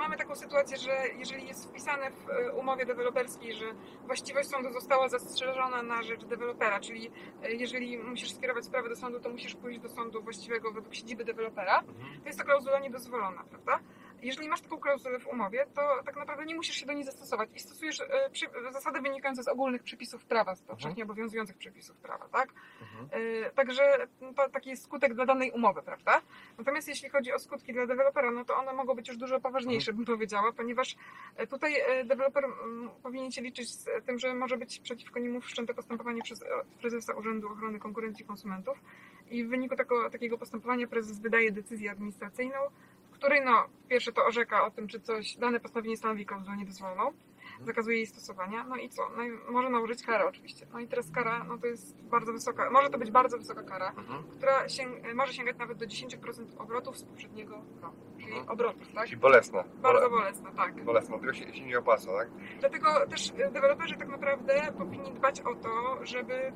mamy 0.01 0.17
taką 0.17 0.35
sytuację, 0.37 0.77
że 0.77 0.93
jeżeli 1.19 1.49
jest 1.49 1.69
wpisane 1.69 2.11
w 2.11 2.29
y, 2.29 2.53
umowie 2.53 2.87
deweloperskiej, 2.87 3.53
że 3.53 3.65
właściwość 4.07 4.49
sądu 4.49 4.73
została 4.73 5.09
zastrzeżona 5.09 5.83
na 5.83 6.03
rzecz 6.03 6.25
dewelopera, 6.25 6.81
czyli 6.81 7.07
y, 7.07 7.53
jeżeli 7.53 7.99
musisz 7.99 8.33
skierować 8.33 8.65
sprawę 8.65 8.89
do 8.89 8.97
sądu, 8.97 9.21
to 9.21 9.31
musisz 9.31 9.55
pójść 9.55 9.81
do 9.81 9.89
sądu 9.89 10.23
właściwego 10.23 10.73
według 10.73 10.95
siedziby 10.95 11.25
dewelopera, 11.25 11.83
to 12.23 12.27
jest 12.27 12.39
to 12.39 12.45
klauzula 12.45 12.79
niedozwolona, 12.79 13.45
prawda? 13.51 13.81
Jeżeli 14.23 14.49
masz 14.49 14.61
taką 14.61 14.79
klauzulę 14.79 15.19
w 15.19 15.27
umowie, 15.27 15.67
to 15.75 16.03
tak 16.05 16.17
naprawdę 16.17 16.45
nie 16.45 16.55
musisz 16.55 16.77
się 16.77 16.87
do 16.87 16.93
niej 16.93 17.05
zastosować 17.05 17.49
i 17.55 17.61
stosujesz 17.61 18.01
y, 18.01 18.07
przy, 18.33 18.47
zasady 18.73 19.01
wynikające 19.01 19.43
z 19.43 19.49
ogólnych 19.49 19.83
przepisów 19.83 20.25
prawa, 20.25 20.55
z 20.55 20.63
powszechnie 20.63 21.03
obowiązujących 21.05 21.57
przepisów 21.57 21.97
prawa, 21.97 22.29
tak? 22.29 22.49
Mhm. 22.81 23.23
Y, 23.23 23.51
Także 23.55 24.07
to 24.37 24.49
taki 24.49 24.71
jest 24.71 24.85
skutek 24.85 25.15
dla 25.15 25.27
danej 25.27 25.51
umowy, 25.51 25.83
prawda? 25.83 26.23
Natomiast 26.59 26.89
jeśli 26.89 27.09
chodzi 27.09 27.33
o 27.33 27.39
skutki 27.39 27.73
dla 27.73 27.87
dewelopera, 27.87 28.31
no 28.31 28.45
to 28.45 28.57
one 28.57 28.73
mogą 28.73 28.95
być 28.95 29.09
już 29.09 29.17
dużo 29.17 29.41
poważniejsze, 29.41 29.93
bym 29.93 30.05
powiedziała, 30.05 30.53
ponieważ 30.53 30.97
e, 31.37 31.47
tutaj 31.47 31.75
e, 31.89 32.05
deweloper 32.05 32.45
powinien 33.03 33.31
się 33.31 33.43
liczyć 33.43 33.71
z 33.71 33.89
tym, 34.07 34.19
że 34.19 34.35
może 34.35 34.57
być 34.57 34.81
przeciwko 34.81 35.19
niemu 35.19 35.41
wszczęte 35.41 35.75
postępowanie 35.75 36.23
przez 36.23 36.43
e, 36.43 36.47
prezesa 36.81 37.15
Urzędu 37.15 37.49
Ochrony 37.49 37.79
Konkurencji 37.79 38.25
i 38.25 38.27
Konsumentów 38.27 38.79
i 39.31 39.45
w 39.45 39.49
wyniku 39.49 39.77
tako, 39.77 40.11
takiego 40.11 40.39
postępowania 40.39 40.87
prezes 40.87 41.21
wydaje 41.21 41.53
decyzję 41.53 41.91
administracyjną, 41.91 42.59
której 43.21 43.45
no, 43.45 43.65
pierwsze 43.89 44.13
to 44.13 44.25
orzeka 44.27 44.65
o 44.67 44.71
tym, 44.71 44.89
czy 44.89 45.01
coś, 45.01 45.37
dane 45.37 45.61
postanowienie 45.61 45.97
stanowi 45.97 46.27
klauzulę 46.27 46.57
niedozwoloną, 46.57 47.13
zakazuje 47.61 47.97
jej 47.97 48.07
stosowania. 48.07 48.65
No 48.65 48.77
i 48.77 48.89
co? 48.89 49.03
No 49.17 49.23
i 49.25 49.31
może 49.51 49.71
nałożyć 49.71 50.03
karę 50.07 50.27
oczywiście. 50.27 50.67
No 50.73 50.81
i 50.81 50.89
teraz 50.89 51.11
kara, 51.11 51.45
no 51.45 51.59
to 51.59 51.67
jest 51.67 52.03
bardzo 52.03 52.33
wysoka, 52.33 52.71
może 52.71 52.91
to 52.91 52.99
być 52.99 53.11
bardzo 53.11 53.39
wysoka 53.39 53.63
kara, 53.63 53.89
Mhm. 53.99 54.23
która 54.25 54.67
sięg- 54.67 55.15
może 55.15 55.33
sięgać 55.33 55.57
nawet 55.59 55.79
do 55.79 55.87
10% 55.87 56.55
obrotów 56.59 56.99
z 56.99 57.05
poprzedniego 57.05 57.55
roku. 57.83 57.97
Czyli 58.19 58.31
Mhm. 58.33 58.49
obrotów, 58.49 58.93
tak? 58.95 59.05
Czyli 59.07 59.17
bolesna. 59.17 59.65
Bardzo 59.83 60.01
Bole- 60.01 60.11
bolesna, 60.11 60.53
tak. 60.53 60.85
bolesna, 60.85 61.19
tego 61.19 61.33
się, 61.35 61.55
się 61.55 61.67
nie 61.67 61.79
opłaca, 61.79 62.13
tak? 62.19 62.29
Dlatego 62.61 63.07
też 63.07 63.31
y, 63.31 63.33
deweloperzy 63.53 63.97
tak 63.97 64.09
naprawdę 64.09 64.73
powinni 64.79 65.13
dbać 65.13 65.41
o 65.41 65.55
to, 65.55 65.99
żeby 66.07 66.35
y, 66.35 66.53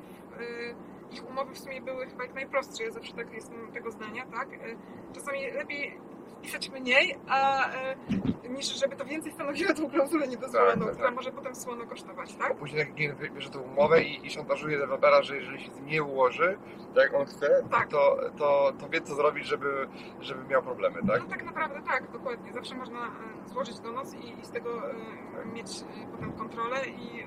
ich 1.11 1.29
umowy 1.29 1.53
w 1.53 1.57
sumie 1.59 1.81
były 1.81 2.05
chyba 2.05 2.23
jak 2.23 2.33
najprostsze. 2.33 2.83
Ja 2.83 2.91
zawsze 2.91 3.13
tak 3.13 3.33
jestem 3.33 3.71
tego 3.71 3.91
zdania, 3.91 4.25
tak? 4.25 4.53
Y, 4.53 4.77
Czasami 5.13 5.51
lepiej 5.51 5.97
wpisać 6.45 6.69
mniej, 6.69 7.17
a 7.27 7.69
y, 8.45 8.49
niż 8.49 8.79
żeby 8.79 8.95
to 8.95 9.05
więcej 9.05 9.31
stanowiło 9.31 9.73
tą 9.73 9.89
klauzulę 9.89 10.27
niedozwoloną, 10.27 10.71
Tak, 10.71 10.83
tak, 10.85 10.91
która 10.93 11.07
tak. 11.07 11.15
może 11.15 11.31
potem 11.31 11.55
słono 11.55 11.85
kosztować, 11.85 12.33
tak? 12.35 12.49
Bo 12.49 12.55
później 12.55 12.79
jak 12.79 12.93
klient 12.95 13.19
bierze 13.33 13.49
tą 13.49 13.59
umowę 13.59 14.03
i, 14.03 14.27
i 14.27 14.31
szantażuje 14.31 14.77
dewelopera, 14.77 15.23
że 15.23 15.35
jeżeli 15.35 15.63
się 15.63 15.71
z 15.71 15.75
nim 15.75 15.85
nie 15.85 16.03
ułoży, 16.03 16.57
tak 16.95 17.03
jak 17.03 17.13
on 17.13 17.25
chce, 17.25 17.63
Tak. 17.71 17.87
to, 17.89 18.17
to, 18.37 18.73
to 18.79 18.89
wie 18.89 19.01
co 19.01 19.15
zrobić, 19.15 19.45
żeby, 19.45 19.87
żeby 20.21 20.43
miał 20.43 20.63
problemy, 20.63 20.99
tak? 21.07 21.19
No 21.23 21.29
tak 21.29 21.43
naprawdę 21.45 21.81
tak, 21.81 22.11
dokładnie. 22.11 22.53
Zawsze 22.53 22.75
można 22.75 22.99
y, 23.45 23.49
złożyć 23.49 23.79
donos 23.79 24.13
i, 24.13 24.39
i 24.39 24.45
z 24.45 24.51
tego 24.51 24.89
y, 24.91 24.95
mieć 25.53 25.67
potem 26.11 26.31
kontrolę 26.33 26.77
i 26.87 27.23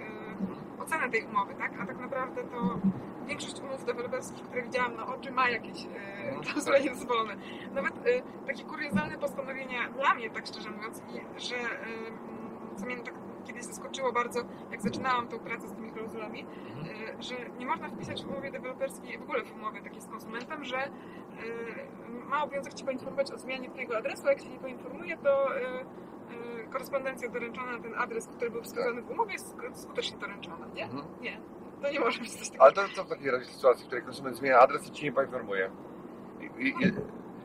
ocenę 0.79 1.11
tej 1.11 1.25
umowy, 1.25 1.55
tak? 1.55 1.73
A 1.83 1.87
tak 1.87 1.99
naprawdę 2.01 2.45
to 2.45 2.79
większość 3.27 3.61
umów 3.61 3.85
deweloperskich, 3.85 4.43
które 4.45 4.63
widziałam 4.63 4.97
na 4.97 5.07
oczy, 5.07 5.31
ma 5.33 5.51
jakieś 5.51 5.87
Mhm. 5.87 6.43
klauzule 6.45 6.81
niedozwolone. 6.81 7.37
Nawet 7.75 8.07
y, 8.07 8.23
takie 8.47 8.65
kuriozalne 8.65 9.19
postanowienia 9.19 9.89
dla 9.89 10.15
mnie, 10.15 10.31
tak 10.31 10.47
szczerze 10.47 10.71
mówiąc, 10.71 11.03
że 11.37 11.57
y, 11.57 11.59
co 12.77 12.87
mnie 12.87 12.97
tak 12.97 13.15
kiedyś 13.47 13.63
zaskoczyło 13.65 14.13
bardzo, 14.13 14.41
jak 14.71 14.83
zaczynałam 14.83 15.29
tą 15.29 15.39
pracę 15.39 15.69
z 15.69 15.73
tymi 15.73 15.91
klauzulami, 15.93 16.47
y, 17.19 17.23
że 17.23 17.35
nie 17.59 17.67
można 17.67 17.89
wpisać 17.89 18.25
w 18.25 18.29
umowie 18.31 18.51
deweloperskiej, 18.51 19.19
w 19.19 19.23
ogóle 19.23 19.45
w 19.45 19.53
umowie 19.57 19.83
takiej 19.83 20.01
z 20.01 20.07
konsumentem, 20.07 20.65
że 20.65 20.91
ma 22.29 22.43
obowiązek 22.43 22.75
Ci 22.75 22.85
poinformować 22.85 23.33
o 23.33 23.39
zmianie 23.39 23.71
Twojego 23.71 23.99
adresu, 23.99 24.27
a 24.27 24.31
jak 24.31 24.43
Cię 24.43 24.49
nie 24.49 24.59
poinformuje, 24.59 25.17
to 25.17 25.49
korespondencja 26.69 27.29
doręczona 27.29 27.73
na 27.73 27.79
ten 27.83 27.95
adres, 27.95 28.27
który 28.27 28.51
był 28.51 28.63
wskazany 28.63 29.03
w 29.03 29.11
umowie, 29.11 29.33
jest 29.33 29.57
sk- 29.57 29.75
skutecznie 29.77 30.19
doręczona, 30.19 30.67
nie? 30.75 30.85
Mhm. 30.85 31.05
Nie. 31.21 31.41
To 31.83 31.91
nie 31.91 32.01
może 32.01 32.21
być 32.21 32.31
coś 32.35 32.47
takiego. 32.49 32.65
Ale 32.65 32.73
to 32.73 32.83
co 32.97 33.05
w 33.05 33.09
takiej 33.09 33.31
razie 33.31 33.45
sytuacji, 33.45 33.85
w 33.85 33.87
której 33.87 34.05
konsument 34.05 34.37
zmienia 34.37 34.59
adres 34.59 34.87
i 34.89 34.91
ci 34.91 35.05
nie 35.05 35.13
poinformuje? 35.13 35.71
I, 36.41 36.45
i, 36.63 36.69
i, 36.69 36.93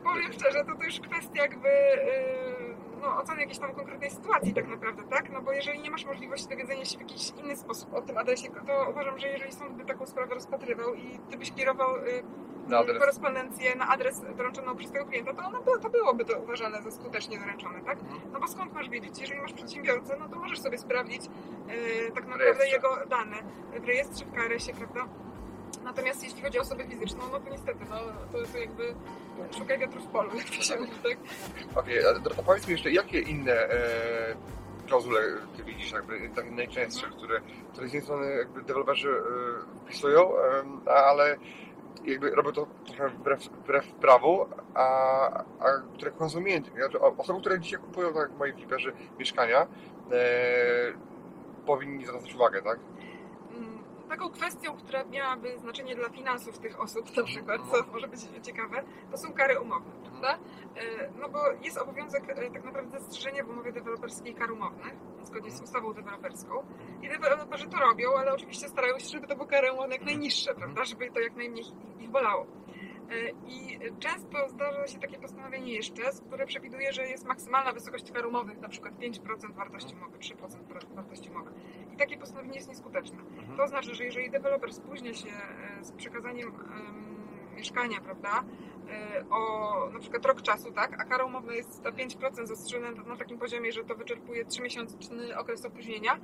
Powiem 0.04 0.32
szczerze, 0.32 0.64
to, 0.64 0.74
to 0.76 0.84
już 0.84 1.00
kwestia 1.00 1.42
jakby 1.42 1.68
yy, 1.68 2.76
no, 3.02 3.16
oceny 3.16 3.40
jakiejś 3.40 3.58
tam 3.58 3.74
konkretnej 3.74 4.10
sytuacji 4.10 4.54
tak 4.54 4.68
naprawdę, 4.68 5.02
tak? 5.02 5.30
No 5.32 5.42
bo 5.42 5.52
jeżeli 5.52 5.80
nie 5.80 5.90
masz 5.90 6.04
możliwości 6.06 6.48
dowiedzenia 6.48 6.84
się 6.84 6.98
w 6.98 7.00
jakiś 7.00 7.30
inny 7.30 7.56
sposób 7.56 7.94
o 7.94 8.02
tym 8.02 8.18
adresie, 8.18 8.48
to 8.66 8.90
uważam, 8.90 9.18
że 9.18 9.28
jeżeli 9.28 9.52
sąd 9.52 9.72
by 9.72 9.84
taką 9.84 10.06
sprawę 10.06 10.34
rozpatrywał 10.34 10.94
i 10.94 11.18
ty 11.30 11.36
byś 11.38 11.52
kierował 11.52 11.96
yy, 11.96 12.22
na 12.68 12.78
adres. 12.78 12.98
korespondencję 12.98 13.74
na 13.74 13.88
adres 13.88 14.20
doręczoną 14.36 14.76
przez 14.76 14.90
tego 14.90 15.06
klienta, 15.06 15.34
to, 15.34 15.42
ono, 15.46 15.60
to 15.82 15.90
byłoby 15.90 16.24
to 16.24 16.38
uważane 16.38 16.82
za 16.82 16.90
skutecznie 16.90 17.38
doręczone, 17.38 17.80
tak? 17.80 17.98
Mhm. 18.00 18.20
No 18.32 18.40
bo 18.40 18.48
skąd 18.48 18.72
masz 18.72 18.88
wiedzieć? 18.90 19.18
Jeżeli 19.20 19.40
masz 19.40 19.52
przedsiębiorcę, 19.52 20.16
no 20.20 20.28
to 20.28 20.36
możesz 20.36 20.60
sobie 20.60 20.78
sprawdzić 20.78 21.22
yy, 21.24 22.10
tak 22.14 22.26
naprawdę 22.26 22.68
jego 22.68 22.98
dane 23.08 23.36
w 23.80 23.84
rejestrze, 23.84 24.24
w 24.24 24.32
KRS-ie, 24.32 24.76
prawda? 24.76 25.06
Natomiast 25.84 26.24
jeśli 26.24 26.42
chodzi 26.42 26.58
o 26.58 26.62
osobę 26.62 26.84
fizyczną, 26.84 27.20
no 27.32 27.40
to 27.40 27.50
niestety, 27.50 27.84
no 27.90 27.96
to, 28.32 28.52
to 28.52 28.58
jakby 28.58 28.94
szukaj 29.58 29.78
wiatru 29.78 30.00
w 30.00 30.06
polu, 30.06 30.30
jak 30.38 30.46
to 30.46 30.62
się 30.62 30.76
mówi, 30.76 30.90
tak? 31.02 31.16
Okej, 31.76 31.98
a 32.06 32.20
to 32.20 32.42
powiedz 32.42 32.66
mi 32.66 32.72
jeszcze, 32.72 32.90
jakie 32.90 33.20
inne 33.20 33.52
e, 33.52 33.78
klauzule 34.86 35.20
ty 35.56 35.64
widzisz 35.64 35.92
jakby 35.92 36.30
tak 36.36 36.50
najczęstsze, 36.50 37.06
które, 37.06 37.40
które 37.72 37.88
z 37.88 37.92
jednej 37.92 38.02
strony 38.02 38.36
jakby 38.36 38.62
deweloperzy 38.62 39.08
e, 39.10 39.84
wpisują, 39.86 40.30
a- 40.86 40.90
ale 41.04 41.36
jakby 42.04 42.30
robią 42.30 42.52
to 42.52 42.66
trochę 42.86 43.08
wbrew, 43.08 43.40
wbrew 43.48 43.86
prawu, 43.92 44.46
a, 44.74 44.84
a 45.60 45.66
które 45.94 46.10
konsumenci, 46.10 46.70
osoby, 47.18 47.40
które 47.40 47.60
dzisiaj 47.60 47.80
kupują, 47.80 48.12
tak 48.12 48.22
jak 48.30 48.38
moi 48.38 48.52
fliperzy, 48.52 48.92
mieszkania, 49.18 49.60
e, 49.62 49.66
powinni 51.66 52.06
zwracać 52.06 52.34
uwagę, 52.34 52.62
tak? 52.62 52.78
Mm, 53.56 53.84
Taką 54.08 54.30
kwestią, 54.30 54.76
która 54.76 55.04
miałaby 55.04 55.58
znaczenie 55.58 55.96
dla 55.96 56.08
finansów 56.08 56.58
tych 56.58 56.80
osób, 56.80 57.16
na 57.16 57.22
przykład, 57.24 57.60
co 57.72 57.92
może 57.92 58.08
być 58.08 58.20
ciekawe, 58.42 58.82
to 59.10 59.16
są 59.18 59.32
kary 59.32 59.60
umowne, 59.60 59.92
prawda? 60.02 60.38
E, 60.76 61.10
No 61.20 61.28
bo 61.28 61.38
jest 61.62 61.78
obowiązek 61.78 62.24
e, 62.30 62.50
tak 62.50 62.64
naprawdę 62.64 62.98
zastrzeżenia 63.00 63.44
w 63.44 63.48
umowie 63.48 63.72
deweloperskiej 63.72 64.34
kar 64.34 64.52
umownych, 64.52 64.94
zgodnie 65.26 65.50
z 65.50 65.62
ustawą 65.62 65.92
deweloperską. 65.92 66.66
I 67.02 67.08
deweloperzy 67.08 67.66
to 67.68 67.76
robią, 67.78 68.08
ale 68.18 68.32
oczywiście 68.34 68.68
starają 68.68 68.98
się, 68.98 69.08
żeby 69.08 69.26
to 69.26 69.46
kary 69.46 69.72
umowne 69.72 69.94
jak 69.94 70.04
najniższe, 70.04 70.54
prawda? 70.54 70.84
Żeby 70.84 71.10
to 71.10 71.20
jak 71.20 71.36
najmniej 71.36 71.64
ich- 72.00 72.10
bolało. 72.10 72.46
E, 73.10 73.30
I 73.46 73.78
często 74.00 74.48
zdarza 74.48 74.86
się 74.86 74.98
takie 74.98 75.18
postanowienie 75.18 75.72
jeszcze, 75.74 76.02
które 76.26 76.46
przewiduje, 76.46 76.92
że 76.92 77.06
jest 77.06 77.26
maksymalna 77.26 77.72
wysokość 77.72 78.12
kar 78.12 78.26
umownych, 78.26 78.60
na 78.60 78.68
przykład 78.68 78.94
5% 78.98 79.54
wartości 79.54 79.94
umowy, 79.94 80.18
3% 80.18 80.94
wartości 80.94 81.30
umowy. 81.30 81.50
I 81.92 81.96
takie 81.96 82.18
postanowienie 82.18 82.54
jest 82.54 82.68
nieskuteczne. 82.68 83.18
To 83.56 83.68
znaczy, 83.68 83.94
że 83.94 84.04
jeżeli 84.04 84.30
deweloper 84.30 84.72
spóźnia 84.72 85.14
się 85.14 85.28
e, 85.28 85.84
z 85.84 85.92
przekazaniem 85.92 86.48
em, 86.48 87.14
mieszkania, 87.56 88.00
prawda, 88.00 88.44
o 89.30 89.90
na 89.92 89.98
przykład 89.98 90.26
rok 90.26 90.42
czasu, 90.42 90.72
tak, 90.72 91.00
a 91.00 91.04
kara 91.04 91.24
umowna 91.24 91.52
jest 91.54 91.82
ta 91.82 91.90
5% 91.90 92.46
zastrzeżona 92.46 92.90
na, 92.90 93.16
takim 93.16 93.38
poziomie, 93.38 93.72
że 93.72 93.84
to 93.84 93.94
wyczerpuje 93.94 94.44
3-miesięczny 94.44 95.38
okres 95.38 95.64
opóźnienia, 95.64 96.20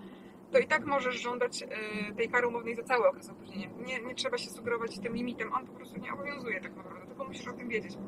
to 0.52 0.58
i 0.58 0.66
tak 0.66 0.86
możesz 0.86 1.14
żądać 1.22 1.62
e, 1.62 1.66
tej 2.14 2.28
kary 2.28 2.46
umownej 2.48 2.76
za 2.76 2.82
cały 2.82 3.08
okres 3.08 3.30
opóźnienia. 3.30 3.68
Nie, 3.86 4.00
nie 4.00 4.14
trzeba 4.14 4.38
się 4.38 4.50
sugerować 4.50 4.98
tym 4.98 5.14
limitem, 5.14 5.52
on 5.52 5.66
po 5.66 5.72
prostu 5.72 6.00
nie 6.00 6.12
obowiązuje 6.12 6.60
tak 6.60 6.76
naprawdę, 6.76 7.06
tylko 7.06 7.24
musisz 7.24 7.48
o 7.48 7.52
tym 7.52 7.68
wiedzieć. 7.68 7.92
E, 7.94 8.00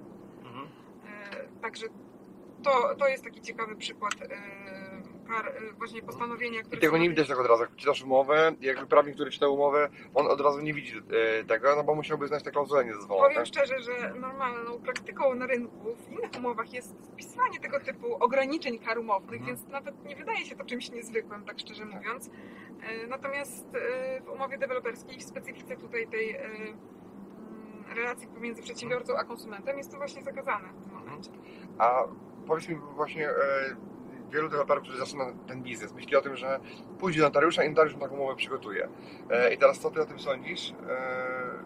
Także 1.62 1.86
to, 2.62 2.94
to 2.98 3.08
jest 3.08 3.24
taki 3.24 3.40
ciekawy 3.40 3.76
przykład 3.76 4.14
kar, 5.28 5.46
e, 5.48 5.72
właśnie 5.78 6.02
postanowienia, 6.02 6.60
I 6.60 6.62
które 6.62 6.80
tego 6.80 6.98
nie 6.98 7.08
widać 7.08 7.28
tak 7.28 7.38
od 7.40 7.46
razu. 7.46 7.62
Jak 7.62 7.76
czytasz 7.76 8.02
umowę, 8.02 8.52
jakby 8.60 8.86
prawnik, 8.86 9.14
który 9.14 9.30
czyta 9.30 9.48
umowę, 9.48 9.88
on 10.14 10.26
od 10.26 10.40
razu 10.40 10.60
nie 10.60 10.74
widzi 10.74 10.98
e, 11.40 11.44
tego, 11.44 11.76
no 11.76 11.84
bo 11.84 11.94
musiałby 11.94 12.28
znać 12.28 12.42
te 12.42 12.50
klauzule 12.50 12.84
niedozwolone. 12.84 13.28
Powiem 13.28 13.46
szczerze, 13.46 13.80
że 13.80 14.14
normalną 14.20 14.78
praktyką 14.78 15.34
na 15.34 15.46
rynku 15.46 15.96
w 15.96 16.12
innych 16.12 16.30
umowach 16.38 16.72
jest 16.72 16.94
wpisywanie 17.12 17.60
tego 17.60 17.80
typu 17.80 18.14
ograniczeń 18.24 18.78
kar 18.78 18.98
umownych, 18.98 19.40
Mhm. 19.40 19.56
więc 19.56 19.68
nawet 19.68 20.04
nie 20.04 20.16
wydaje 20.16 20.44
się 20.46 20.56
to 20.56 20.64
czymś 20.64 20.90
niezwykłym, 20.90 21.44
tak 21.44 21.58
szczerze 21.58 21.84
mówiąc. 21.84 22.30
E, 22.82 23.06
Natomiast 23.06 23.66
w 24.26 24.28
umowie 24.28 24.58
deweloperskiej, 24.58 25.18
w 25.18 25.22
specyfice 25.22 25.76
tutaj 25.76 26.06
tej 26.06 26.36
mm, 26.36 26.78
relacji 27.96 28.28
pomiędzy 28.28 28.62
przedsiębiorcą 28.62 29.16
a 29.16 29.24
konsumentem 29.24 29.78
jest 29.78 29.90
to 29.90 29.96
właśnie 29.96 30.22
zakazane 30.22 30.68
w 30.72 30.84
tym 30.84 30.94
momencie. 30.94 31.30
A 31.78 32.04
powiedz 32.46 32.68
mi 32.68 32.76
właśnie, 32.76 33.28
wielu 34.32 34.48
deweloperów, 34.48 34.82
którzy 34.82 34.98
zaczyna 34.98 35.24
ten 35.46 35.62
biznes, 35.62 35.94
myśli 35.94 36.16
o 36.16 36.20
tym, 36.20 36.36
że 36.36 36.60
pójdzie 36.98 37.20
do 37.20 37.26
notariusza 37.26 37.64
i 37.64 37.68
notariusz 37.70 37.94
mu 37.94 38.00
taką 38.00 38.14
umowę 38.14 38.36
przygotuje. 38.36 38.88
E, 39.30 39.54
I 39.54 39.58
teraz 39.58 39.78
co 39.78 39.90
ty 39.90 40.00
o 40.02 40.04
tym 40.06 40.18
sądzisz? 40.18 40.70
E, 40.70 41.62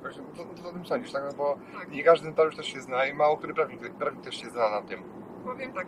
właśnie, 0.00 0.22
co, 0.36 0.44
co 0.54 0.62
ty 0.62 0.68
o 0.68 0.72
tym 0.72 0.86
sądzisz, 0.86 1.12
tak? 1.12 1.22
No 1.24 1.32
bo 1.36 1.58
Tak. 1.78 1.90
nie 1.90 2.04
każdy 2.04 2.28
notariusz 2.28 2.56
też 2.56 2.66
się 2.66 2.80
zna 2.80 3.06
i 3.06 3.14
mało 3.14 3.36
który 3.36 3.54
prawnik, 3.54 3.94
prawnik 3.94 4.24
też 4.24 4.40
się 4.40 4.50
zna 4.50 4.70
na 4.70 4.82
tym. 4.82 5.02
Powiem 5.44 5.72
tak. 5.72 5.86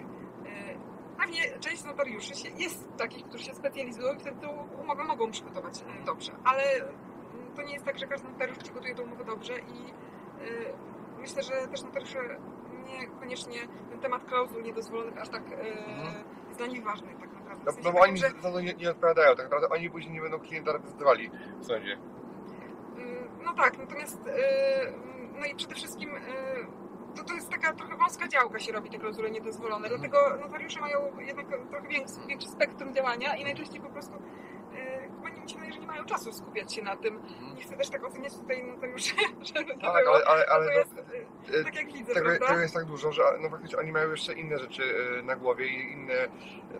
Pewnie 1.19 1.59
część 1.61 1.85
notariuszy 1.85 2.35
się, 2.35 2.49
jest 2.57 2.97
takich, 2.97 3.25
którzy 3.25 3.45
się 3.45 3.55
specjalizują 3.55 4.15
i 4.15 4.19
wtedy 4.19 4.47
umowę 4.83 5.05
mogą 5.05 5.31
przygotować 5.31 5.75
e, 6.03 6.05
dobrze, 6.05 6.33
ale 6.45 6.63
to 7.57 7.63
nie 7.63 7.73
jest 7.73 7.85
tak, 7.85 7.99
że 7.99 8.07
każdy 8.07 8.29
notariusz 8.29 8.59
przygotuje 8.59 8.95
tą 8.95 9.03
umowę 9.03 9.25
dobrze 9.25 9.59
i 9.59 9.93
myślę, 11.21 11.43
że 11.43 11.53
też 11.69 11.83
notariusze 11.83 12.19
niekoniecznie 12.83 13.59
ten 13.91 13.99
temat 14.01 14.25
klauzul 14.25 14.63
niedozwolonych 14.63 15.19
aż 15.19 15.29
tak 15.29 15.43
e, 15.53 15.55
Mhm. 15.61 16.25
jest 16.49 16.59
dla 16.59 16.67
nich 16.67 16.85
ważny 16.85 17.09
tak 17.21 17.33
naprawdę. 17.33 17.63
W 17.63 17.67
No, 17.67 17.73
sensie 17.73 17.89
no 17.89 17.93
bo 17.93 18.01
oni 18.01 18.17
że, 18.19 18.31
za 18.43 18.53
to 18.53 18.61
nie, 18.61 18.75
nie 18.75 18.91
odpowiadają, 18.91 19.37
tak 19.37 19.45
naprawdę 19.45 19.69
oni 19.69 19.91
później 19.91 20.15
nie 20.15 20.21
będą 20.21 20.39
klienta 20.41 20.73
reprezentowali 20.73 21.31
w 21.61 21.65
sądzie. 21.67 21.93
y, 21.93 21.99
no 23.45 23.55
tak, 23.55 23.79
natomiast 23.79 24.27
y, 24.27 24.31
no 25.41 25.47
i 25.47 25.55
przede 25.55 25.75
wszystkim 25.75 26.11
y, 26.17 26.21
to, 27.17 27.25
to 27.25 27.35
jest 27.35 27.51
taka 27.51 27.73
trochę 27.73 27.97
wąska 27.97 28.29
działka 28.29 28.59
się 28.59 28.73
robi 28.73 28.91
te 28.91 28.99
klauzule 28.99 29.31
niedozwolone, 29.31 29.89
Mhm. 29.89 30.01
dlatego 30.01 30.37
notariusze 30.47 30.81
mają 30.81 30.99
jednak 31.21 31.47
trochę 31.71 31.89
większy, 31.89 32.15
większy 32.29 32.49
spektrum 32.49 32.95
działania 32.95 33.37
i 33.37 33.45
najczęściej 33.45 33.81
po 33.81 33.89
prostu 33.89 34.13
chyba 35.17 35.29
nie 35.29 35.41
mi 35.41 35.49
się 35.49 35.55
wydaje, 35.55 35.73
że 35.73 35.79
nie 35.81 35.87
mają 36.03 36.19
czasu 36.19 36.33
skupiać 36.33 36.75
się 36.75 36.83
na 36.83 36.97
tym. 36.97 37.21
Nie 37.55 37.63
chcę 37.63 37.77
też 37.77 37.91
tak 37.91 38.05
oceniać 38.05 38.35
tutaj 38.35 38.65
notariuszy, 38.65 39.15
żeby 39.55 39.75
nie 39.75 39.81
Tak, 39.83 40.05
było. 40.05 40.15
ale, 40.15 40.25
ale, 40.27 40.47
ale 40.47 40.67
to 40.67 40.73
no, 40.73 40.79
jest 40.79 40.93
y, 41.55 41.59
e, 41.61 41.65
tak 41.65 41.75
jak 41.77 41.93
widzę, 41.93 42.15
tego, 42.15 42.27
prawda? 42.27 42.47
tego 42.47 42.61
jest 42.61 42.75
tak 42.75 42.85
dużo, 42.85 43.13
że 43.13 43.23
no 43.41 43.51
faktycznie 43.51 43.79
oni 43.79 43.93
mają 43.93 44.11
jeszcze 44.11 44.33
inne 44.33 44.59
rzeczy 44.59 44.83
e, 45.19 45.23
na 45.23 45.37
głowie 45.37 45.67
i 45.67 45.93
inne, 45.93 46.15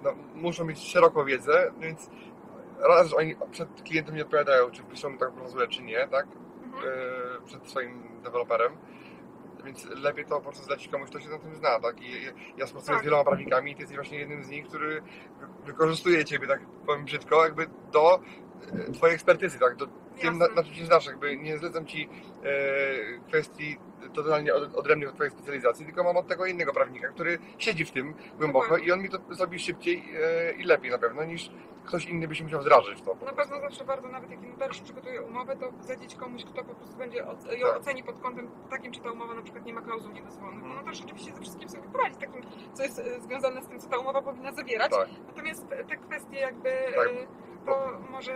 no, 0.03 0.13
muszą 0.35 0.65
mieć 0.65 0.79
szeroką 0.79 1.25
wiedzę, 1.25 1.73
więc 1.81 2.11
raz, 2.89 3.09
że 3.09 3.17
oni 3.17 3.37
przed 3.51 3.83
klientem 3.83 4.15
nie 4.17 4.23
odpowiadają, 4.23 4.71
czy 4.71 4.83
wpisują 4.83 5.19
taką 5.19 5.33
klauzulę, 5.37 5.69
czy 5.69 5.83
nie, 5.83 6.09
tak, 6.09 6.27
Mhm. 6.65 6.85
e, 7.43 7.47
przed 7.47 7.69
swoim 7.69 8.21
deweloperem, 8.23 8.73
więc 9.65 9.85
lepiej 9.85 10.25
to 10.25 10.37
po 10.37 10.41
prostu 10.41 10.65
zlecić 10.65 10.89
komuś, 10.93 11.09
kto 11.11 11.21
się 11.21 11.29
na 11.29 11.39
tym 11.39 11.55
zna, 11.55 11.81
tak? 11.81 12.03
I 12.03 12.25
ja 12.57 12.67
współpracuję 12.67 12.95
Tak. 12.97 13.01
z 13.01 13.05
wieloma 13.05 13.25
prawnikami 13.25 13.71
i 13.71 13.75
ty 13.75 13.81
jesteś 13.81 13.97
właśnie 13.97 14.19
jednym 14.19 14.45
z 14.45 14.49
nich, 14.49 14.67
który 14.69 15.03
wy- 15.41 15.47
wykorzystuje 15.65 16.25
ciebie, 16.25 16.47
tak 16.47 16.61
powiem 16.87 17.05
brzydko, 17.05 17.45
jakby 17.45 17.67
do 17.93 18.15
e, 18.15 18.21
twojej 18.95 19.15
ekspertyzy, 19.15 19.59
tak? 19.59 19.77
Do 19.77 19.87
tym, 20.21 20.39
na, 20.39 20.49
na 20.49 20.63
czym 20.65 20.75
się 20.75 20.85
znasz, 20.85 21.07
jakby 21.07 21.37
nie 21.37 21.59
zlecam 21.59 21.87
ci 21.87 22.09
e, 22.45 22.49
kwestii 23.29 23.77
totalnie 24.15 24.55
od, 24.55 24.75
odrębnych 24.75 25.09
od 25.09 25.15
twojej 25.15 25.31
specjalizacji, 25.33 25.87
tylko 25.87 26.05
mam 26.05 26.17
od 26.17 26.27
tego 26.29 26.47
innego 26.47 26.73
prawnika, 26.73 27.09
który 27.09 27.39
siedzi 27.59 27.85
w 27.85 27.91
tym 27.91 28.15
głęboko 28.39 28.65
Dokładnie. 28.65 28.87
i 28.87 28.93
on 28.93 29.03
mi 29.03 29.09
to 29.09 29.19
zrobi 29.31 29.59
szybciej 29.59 30.05
e, 30.49 30.53
i 30.53 30.65
lepiej 30.65 30.91
na 30.91 30.99
pewno, 30.99 31.25
niż 31.25 31.51
ktoś 31.85 32.07
inny 32.07 32.29
by 32.29 32.35
się 32.35 32.45
musiał 32.45 32.61
wdrażać 32.61 32.99
w 32.99 33.03
to. 33.03 33.17
Na 33.25 33.33
pewno 33.33 33.61
zawsze 33.61 33.85
warto, 33.85 34.09
nawet 34.09 34.31
jak 34.31 34.41
notariusz 34.43 34.81
przygotuje 34.81 35.23
umowę, 35.23 35.57
to 35.57 35.73
zlecić 35.81 36.15
komuś, 36.15 36.45
kto 36.45 36.65
po 36.65 36.75
prostu 36.75 36.97
będzie 36.97 37.19
ją 37.19 37.25
Tak. 37.27 37.77
oceni 37.77 38.03
pod 38.05 38.19
kątem 38.19 38.51
takim, 38.71 38.93
czy 38.93 39.01
ta 39.01 39.11
umowa 39.11 39.35
na 39.35 39.43
przykład 39.43 39.65
nie 39.67 39.75
ma 39.75 39.81
klauzul 39.81 40.13
niedozwolonych. 40.13 40.61
Bo 40.61 40.67
Mhm. 40.67 40.77
notariusz 40.87 41.05
oczywiście 41.05 41.33
ze 41.35 41.41
wszystkim 41.41 41.69
sobie 41.69 41.83
poradzi, 41.93 42.17
takim, 42.17 42.43
co 42.75 42.83
jest 42.83 42.99
e, 42.99 43.21
związane 43.21 43.63
z 43.63 43.67
tym, 43.69 43.81
co 43.81 43.89
ta 43.89 43.99
umowa 43.99 44.23
powinna 44.23 44.53
zawierać. 44.53 44.91
Tak. 44.91 45.09
Natomiast 45.27 45.69
te 45.69 45.97
kwestie 45.97 46.37
jakby 46.37 46.71
Tak. 46.95 47.09
To 47.67 47.99
może 48.11 48.33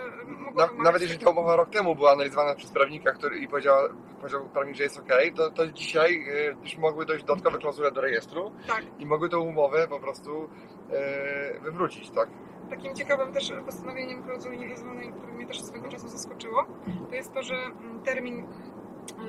Na, 0.55 0.83
nawet 0.85 1.03
jeżeli 1.03 1.25
ta 1.25 1.31
umowa 1.31 1.57
rok 1.57 1.71
temu 1.71 1.95
była 1.95 2.13
analizowana 2.13 2.55
przez 2.55 2.71
prawnika, 2.71 3.13
który 3.13 3.39
i 3.39 3.49
powiedział, 3.49 3.75
powiedział 4.21 4.49
prawnik, 4.49 4.77
że 4.77 4.83
jest 4.83 4.99
ok, 4.99 5.13
to, 5.37 5.51
to 5.51 5.67
dzisiaj 5.67 6.25
y, 6.29 6.57
już 6.63 6.79
mogły 6.79 7.07
dojść 7.07 7.25
dodatkowe 7.25 7.59
klauzule 7.59 7.93
do 7.93 8.01
rejestru 8.01 8.53
Tak. 8.67 8.85
i 8.99 9.07
mogły 9.07 9.29
tą 9.29 9.41
umowę 9.41 9.89
po 9.89 10.01
prostu 10.01 10.49
e, 10.93 11.61
wywrócić, 11.61 12.11
tak? 12.11 12.29
Takim 12.71 12.95
ciekawym 12.95 13.33
też 13.33 13.53
postanowieniem 13.67 14.23
klauzuli 14.23 14.59
niedozwolonej, 14.59 15.13
które 15.13 15.33
mnie 15.33 15.47
też 15.47 15.63
swego 15.63 15.89
czasu 15.89 16.09
zaskoczyło, 16.09 16.67
to 17.09 17.15
jest 17.15 17.33
to, 17.33 17.43
że 17.43 17.55
mm, 17.55 18.03
termin 18.05 18.47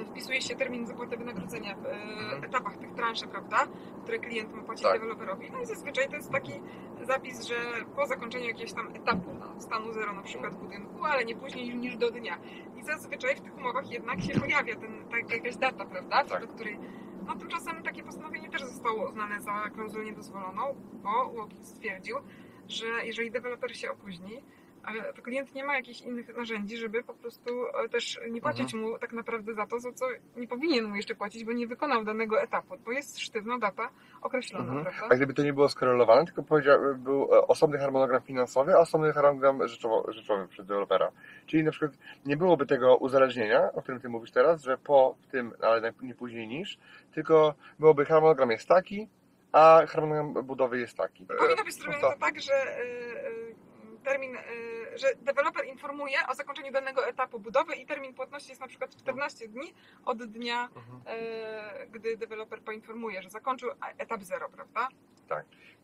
wpisuje 0.05 0.41
się 0.41 0.55
termin 0.55 0.85
zapłaty 0.87 1.17
wynagrodzenia 1.17 1.75
w 1.75 1.85
e, 1.85 1.91
Mhm. 1.91 2.43
etapach 2.43 2.77
tych 2.77 2.93
transzy, 2.93 3.27
prawda, 3.27 3.67
które 4.03 4.19
klient 4.19 4.53
ma 4.55 4.63
płacić 4.63 4.83
Tak. 4.83 4.93
deweloperowi. 4.93 5.51
No 5.51 5.61
i 5.61 5.65
zazwyczaj 5.65 6.07
to 6.09 6.15
jest 6.15 6.31
taki 6.31 6.51
zapis, 7.01 7.41
że 7.45 7.55
po 7.95 8.07
zakończeniu 8.07 8.45
jakiegoś 8.45 8.73
tam 8.73 8.87
etapu, 8.95 9.33
no, 9.39 9.61
stanu 9.61 9.93
zero 9.93 10.13
na 10.13 10.21
przykład 10.21 10.55
budynku, 10.55 11.05
ale 11.05 11.25
nie 11.25 11.35
później 11.35 11.75
niż 11.75 11.97
do 11.97 12.11
dnia. 12.11 12.37
I 12.77 12.83
zazwyczaj 12.83 13.35
w 13.35 13.41
tych 13.41 13.57
umowach 13.57 13.91
jednak 13.91 14.21
się 14.21 14.39
pojawia 14.39 14.75
ten, 14.75 15.03
tak, 15.11 15.31
jakaś 15.31 15.55
data, 15.57 15.85
prawda, 15.85 16.23
Tak. 16.23 16.41
do 16.41 16.47
której 16.47 16.79
no 17.27 17.35
tymczasem 17.35 17.83
takie 17.83 18.03
postanowienie 18.03 18.49
też 18.49 18.61
zostało 18.63 19.09
uznane 19.09 19.41
za 19.41 19.69
klauzulę 19.75 20.05
niedozwoloną, 20.05 20.75
bo 20.93 21.27
UOKiK 21.27 21.65
stwierdził, 21.65 22.17
że 22.67 22.85
jeżeli 23.05 23.31
deweloper 23.31 23.77
się 23.77 23.91
opóźni, 23.91 24.43
ale 24.87 25.13
klient 25.13 25.55
nie 25.55 25.63
ma 25.65 25.75
jakichś 25.75 26.01
innych 26.01 26.37
narzędzi, 26.37 26.77
żeby 26.77 27.03
po 27.03 27.13
prostu 27.13 27.49
e, 27.85 27.89
też 27.89 28.19
nie 28.29 28.41
płacić 28.41 28.73
mu 28.73 28.99
tak 28.99 29.13
naprawdę 29.13 29.53
za 29.53 29.65
to, 29.67 29.79
za 29.79 29.91
co 29.91 30.05
nie 30.35 30.47
powinien 30.47 30.85
mu 30.85 30.95
jeszcze 30.95 31.15
płacić, 31.15 31.43
bo 31.43 31.51
nie 31.53 31.67
wykonał 31.67 32.03
danego 32.03 32.41
etapu, 32.41 32.77
bo 32.85 32.91
jest 32.91 33.19
sztywna 33.19 33.59
data 33.59 33.89
określona, 34.21 34.73
Mhm. 34.73 34.95
A 35.11 35.15
gdyby 35.15 35.33
to 35.33 35.43
nie 35.43 35.53
było 35.53 35.69
skorelowane, 35.69 36.25
tylko 36.25 36.43
powiedział, 36.43 36.79
był 36.97 37.23
e, 37.23 37.47
osobny 37.47 37.77
harmonogram 37.77 38.21
finansowy, 38.21 38.73
a 38.73 38.77
osobny 38.79 39.13
harmonogram 39.13 39.67
rzeczowo, 39.67 40.11
rzeczowy 40.11 40.47
przez 40.47 40.65
dewelopera. 40.65 41.11
Czyli 41.45 41.63
na 41.63 41.71
przykład 41.71 41.91
nie 42.25 42.37
byłoby 42.37 42.65
tego 42.65 42.97
uzależnienia, 42.97 43.71
o 43.73 43.81
którym 43.81 44.01
ty 44.01 44.09
mówisz 44.09 44.31
teraz, 44.31 44.63
że 44.63 44.77
po 44.77 45.15
tym, 45.31 45.51
ale 45.61 45.81
naj- 45.81 46.01
nie 46.03 46.15
później 46.15 46.47
niż, 46.47 46.77
tylko 47.13 47.53
byłoby 47.79 48.05
harmonogram 48.05 48.51
jest 48.51 48.67
taki, 48.67 49.07
a 49.51 49.81
harmonogram 49.87 50.45
budowy 50.45 50.79
jest 50.79 50.97
taki. 50.97 51.25
Powinno 51.25 51.63
być 51.63 51.73
zrobione 51.75 52.01
to- 52.01 52.13
tak, 52.19 52.41
że 52.41 52.53
e, 52.53 52.81
e, 52.81 53.36
termin, 54.07 54.35
e, 54.35 54.41
że 54.97 55.07
deweloper 55.21 55.65
informuje 55.65 56.17
o 56.29 56.35
zakończeniu 56.35 56.71
danego 56.71 57.07
etapu 57.07 57.39
budowy 57.39 57.75
i 57.75 57.85
termin 57.85 58.13
płatności 58.13 58.49
jest 58.49 58.61
na 58.61 58.67
przykład 58.67 58.95
14 58.95 59.47
dni 59.47 59.73
od 60.05 60.23
dnia, 60.23 60.69
Mhm. 60.75 61.01
e, 61.05 61.87
gdy 61.87 62.17
deweloper 62.17 62.61
poinformuje, 62.61 63.21
że 63.21 63.29
zakończył 63.29 63.69
etap 63.97 64.23
zero, 64.23 64.49
prawda? 64.49 64.87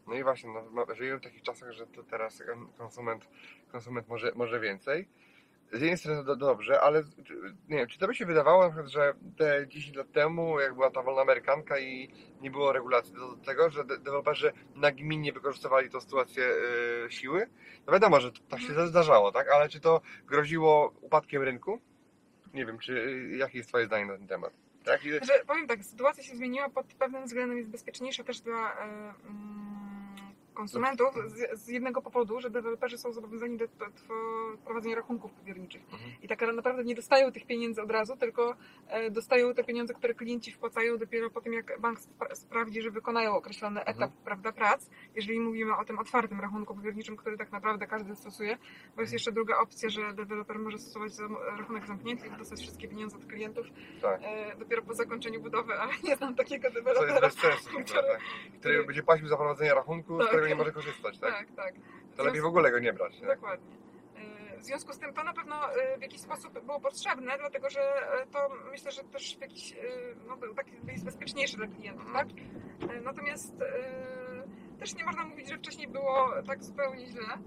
No 0.07 0.13
i 0.13 0.23
właśnie, 0.23 0.49
no, 0.73 0.95
żyjemy 0.95 1.19
w 1.19 1.23
takich 1.23 1.41
czasach, 1.41 1.71
że 1.71 1.87
to 1.87 2.03
teraz 2.03 2.43
konsument, 2.77 3.27
konsument 3.71 4.07
może, 4.07 4.31
może 4.35 4.59
więcej. 4.59 5.07
Z 5.73 5.81
jednej 5.81 5.97
strony 5.97 6.25
to 6.25 6.35
dobrze, 6.35 6.81
ale 6.81 7.03
nie 7.69 7.77
wiem, 7.77 7.87
czy 7.87 7.99
to 7.99 8.07
by 8.07 8.15
się 8.15 8.25
wydawało, 8.25 8.63
na 8.63 8.69
przykład, 8.69 8.87
że 8.91 9.13
te 9.37 9.67
10 9.67 9.95
lat 9.97 10.11
temu, 10.11 10.59
jak 10.59 10.73
była 10.73 10.91
ta 10.91 11.03
wolna 11.03 11.21
amerykanka 11.21 11.79
i 11.79 12.09
nie 12.41 12.51
było 12.51 12.73
regulacji 12.73 13.13
do 13.13 13.35
tego, 13.45 13.69
że 13.69 13.83
de- 13.85 13.97
deweloperzy 13.97 14.53
nagminnie 14.75 15.33
wykorzystywali 15.33 15.89
tą 15.89 16.01
sytuację 16.01 16.45
e, 17.05 17.11
siły? 17.11 17.49
No 17.87 17.93
wiadomo, 17.93 18.19
że 18.19 18.31
tak 18.49 18.59
się 18.61 18.87
zdarzało, 18.87 19.31
tak? 19.31 19.49
Ale 19.51 19.69
czy 19.69 19.79
to 19.79 20.01
groziło 20.25 20.93
upadkiem 21.01 21.41
rynku? 21.43 21.79
Nie 22.53 22.65
wiem, 22.65 22.79
czy 22.79 23.21
jakie 23.37 23.57
jest 23.57 23.69
Twoje 23.69 23.85
zdanie 23.85 24.05
na 24.05 24.17
ten 24.17 24.27
temat? 24.27 24.53
Tak? 24.83 25.05
I, 25.05 25.09
Że 25.11 25.43
powiem 25.47 25.67
tak, 25.67 25.83
sytuacja 25.83 26.23
się 26.23 26.35
zmieniła 26.35 26.69
pod 26.69 26.85
pewnym 26.93 27.25
względem, 27.25 27.57
jest 27.57 27.69
bezpieczniejsza 27.69 28.23
też 28.23 28.41
dla 28.41 28.73
e, 28.73 28.83
mm, 28.83 29.82
konsumentów 30.53 31.15
z, 31.27 31.59
z 31.59 31.67
jednego 31.67 32.01
powodu, 32.01 32.39
że 32.41 32.49
deweloperzy 32.49 32.97
są 32.97 33.13
zobowiązani 33.13 33.57
do, 33.57 33.67
do, 33.67 33.85
do 33.85 34.13
prowadzenia 34.65 34.95
rachunków 34.95 35.31
powierniczych. 35.33 35.81
Mhm. 35.93 36.11
I 36.21 36.27
tak 36.27 36.41
naprawdę 36.53 36.83
nie 36.83 36.95
dostają 36.95 37.31
tych 37.31 37.45
pieniędzy 37.45 37.81
od 37.81 37.91
razu, 37.91 38.17
tylko 38.17 38.55
e, 38.87 39.11
dostają 39.11 39.53
te 39.53 39.63
pieniądze, 39.63 39.93
które 39.93 40.13
klienci 40.13 40.51
wpłacają 40.51 40.97
dopiero 40.97 41.29
po 41.29 41.41
tym, 41.41 41.53
jak 41.53 41.79
bank 41.79 41.99
spra- 41.99 42.35
sprawdzi, 42.35 42.81
że 42.81 42.91
wykonają 42.91 43.35
określony 43.35 43.79
Mhm. 43.79 43.97
etap 43.97 44.11
prawda, 44.23 44.51
prac. 44.51 44.89
Jeżeli 45.15 45.39
mówimy 45.39 45.77
o 45.77 45.85
tym 45.85 45.99
otwartym 45.99 46.41
rachunku 46.41 46.75
powierniczym, 46.75 47.17
który 47.17 47.37
tak 47.37 47.51
naprawdę 47.51 47.87
każdy 47.87 48.15
stosuje, 48.15 48.57
bo 48.95 49.01
jest 49.01 49.13
jeszcze 49.13 49.31
druga 49.31 49.57
opcja, 49.57 49.89
że 49.89 50.13
deweloper 50.13 50.59
może 50.59 50.77
stosować 50.79 51.11
rachunek 51.57 51.87
zamknięty 51.87 52.27
i 52.27 52.31
dostać 52.31 52.59
wszystkie 52.59 52.87
pieniądze 52.87 53.17
od 53.17 53.25
klientów 53.25 53.65
tak. 54.01 54.21
e, 54.23 54.55
dopiero 54.55 54.81
po 54.81 54.93
zakończeniu 54.93 55.41
budowy, 55.41 55.73
ale 55.73 55.93
nie 56.03 56.15
znam 56.15 56.35
takiego 56.35 56.61
Co 56.71 56.73
jest 56.79 56.85
dewelopera. 56.85 57.21
bez 57.21 57.33
sensu, 57.33 57.69
ogóle, 57.69 57.83
który- 57.83 58.01
tak? 58.01 58.19
który 58.59 58.83
będzie 58.85 59.03
płacił 59.03 59.27
za 59.27 59.37
prowadzenie 59.37 59.73
rachunku, 59.73 60.19
Tak. 60.19 60.29
Którego 60.43 60.55
nie 60.55 60.55
może 60.55 60.71
korzystać, 60.71 61.19
tak? 61.19 61.31
Tak, 61.37 61.47
tak. 61.55 61.73
To 62.17 62.23
lepiej 62.23 62.41
w 62.41 62.45
ogóle 62.45 62.71
go 62.71 62.79
nie 62.79 62.93
brać. 62.93 63.21
Nie? 63.21 63.27
Dokładnie. 63.27 63.75
E, 64.53 64.57
W 64.59 64.63
związku 64.63 64.93
z 64.93 64.99
tym 64.99 65.13
to 65.13 65.23
na 65.23 65.33
pewno 65.33 65.73
e, 65.73 65.97
w 65.97 66.01
jakiś 66.01 66.21
sposób 66.21 66.59
było 66.65 66.79
potrzebne, 66.79 67.37
dlatego 67.37 67.69
że 67.69 67.81
e, 68.21 68.25
to 68.27 68.49
myślę, 68.71 68.91
że 68.91 69.03
też 69.03 69.37
w 69.37 69.41
jakiś 69.41 69.75
no, 70.27 70.37
był 70.37 70.53
taki 70.55 70.71
jest 70.87 71.05
bezpieczniejszy 71.05 71.57
dla 71.57 71.67
klientów, 71.67 72.13
tak? 72.13 72.27
Natomiast 73.03 73.53
też 74.79 74.95
nie 74.95 75.03
można 75.05 75.23
mówić, 75.25 75.49
że 75.49 75.57
wcześniej 75.57 75.87
było 75.87 76.29
tak 76.47 76.63
zupełnie 76.63 77.07
źle, 77.07 77.37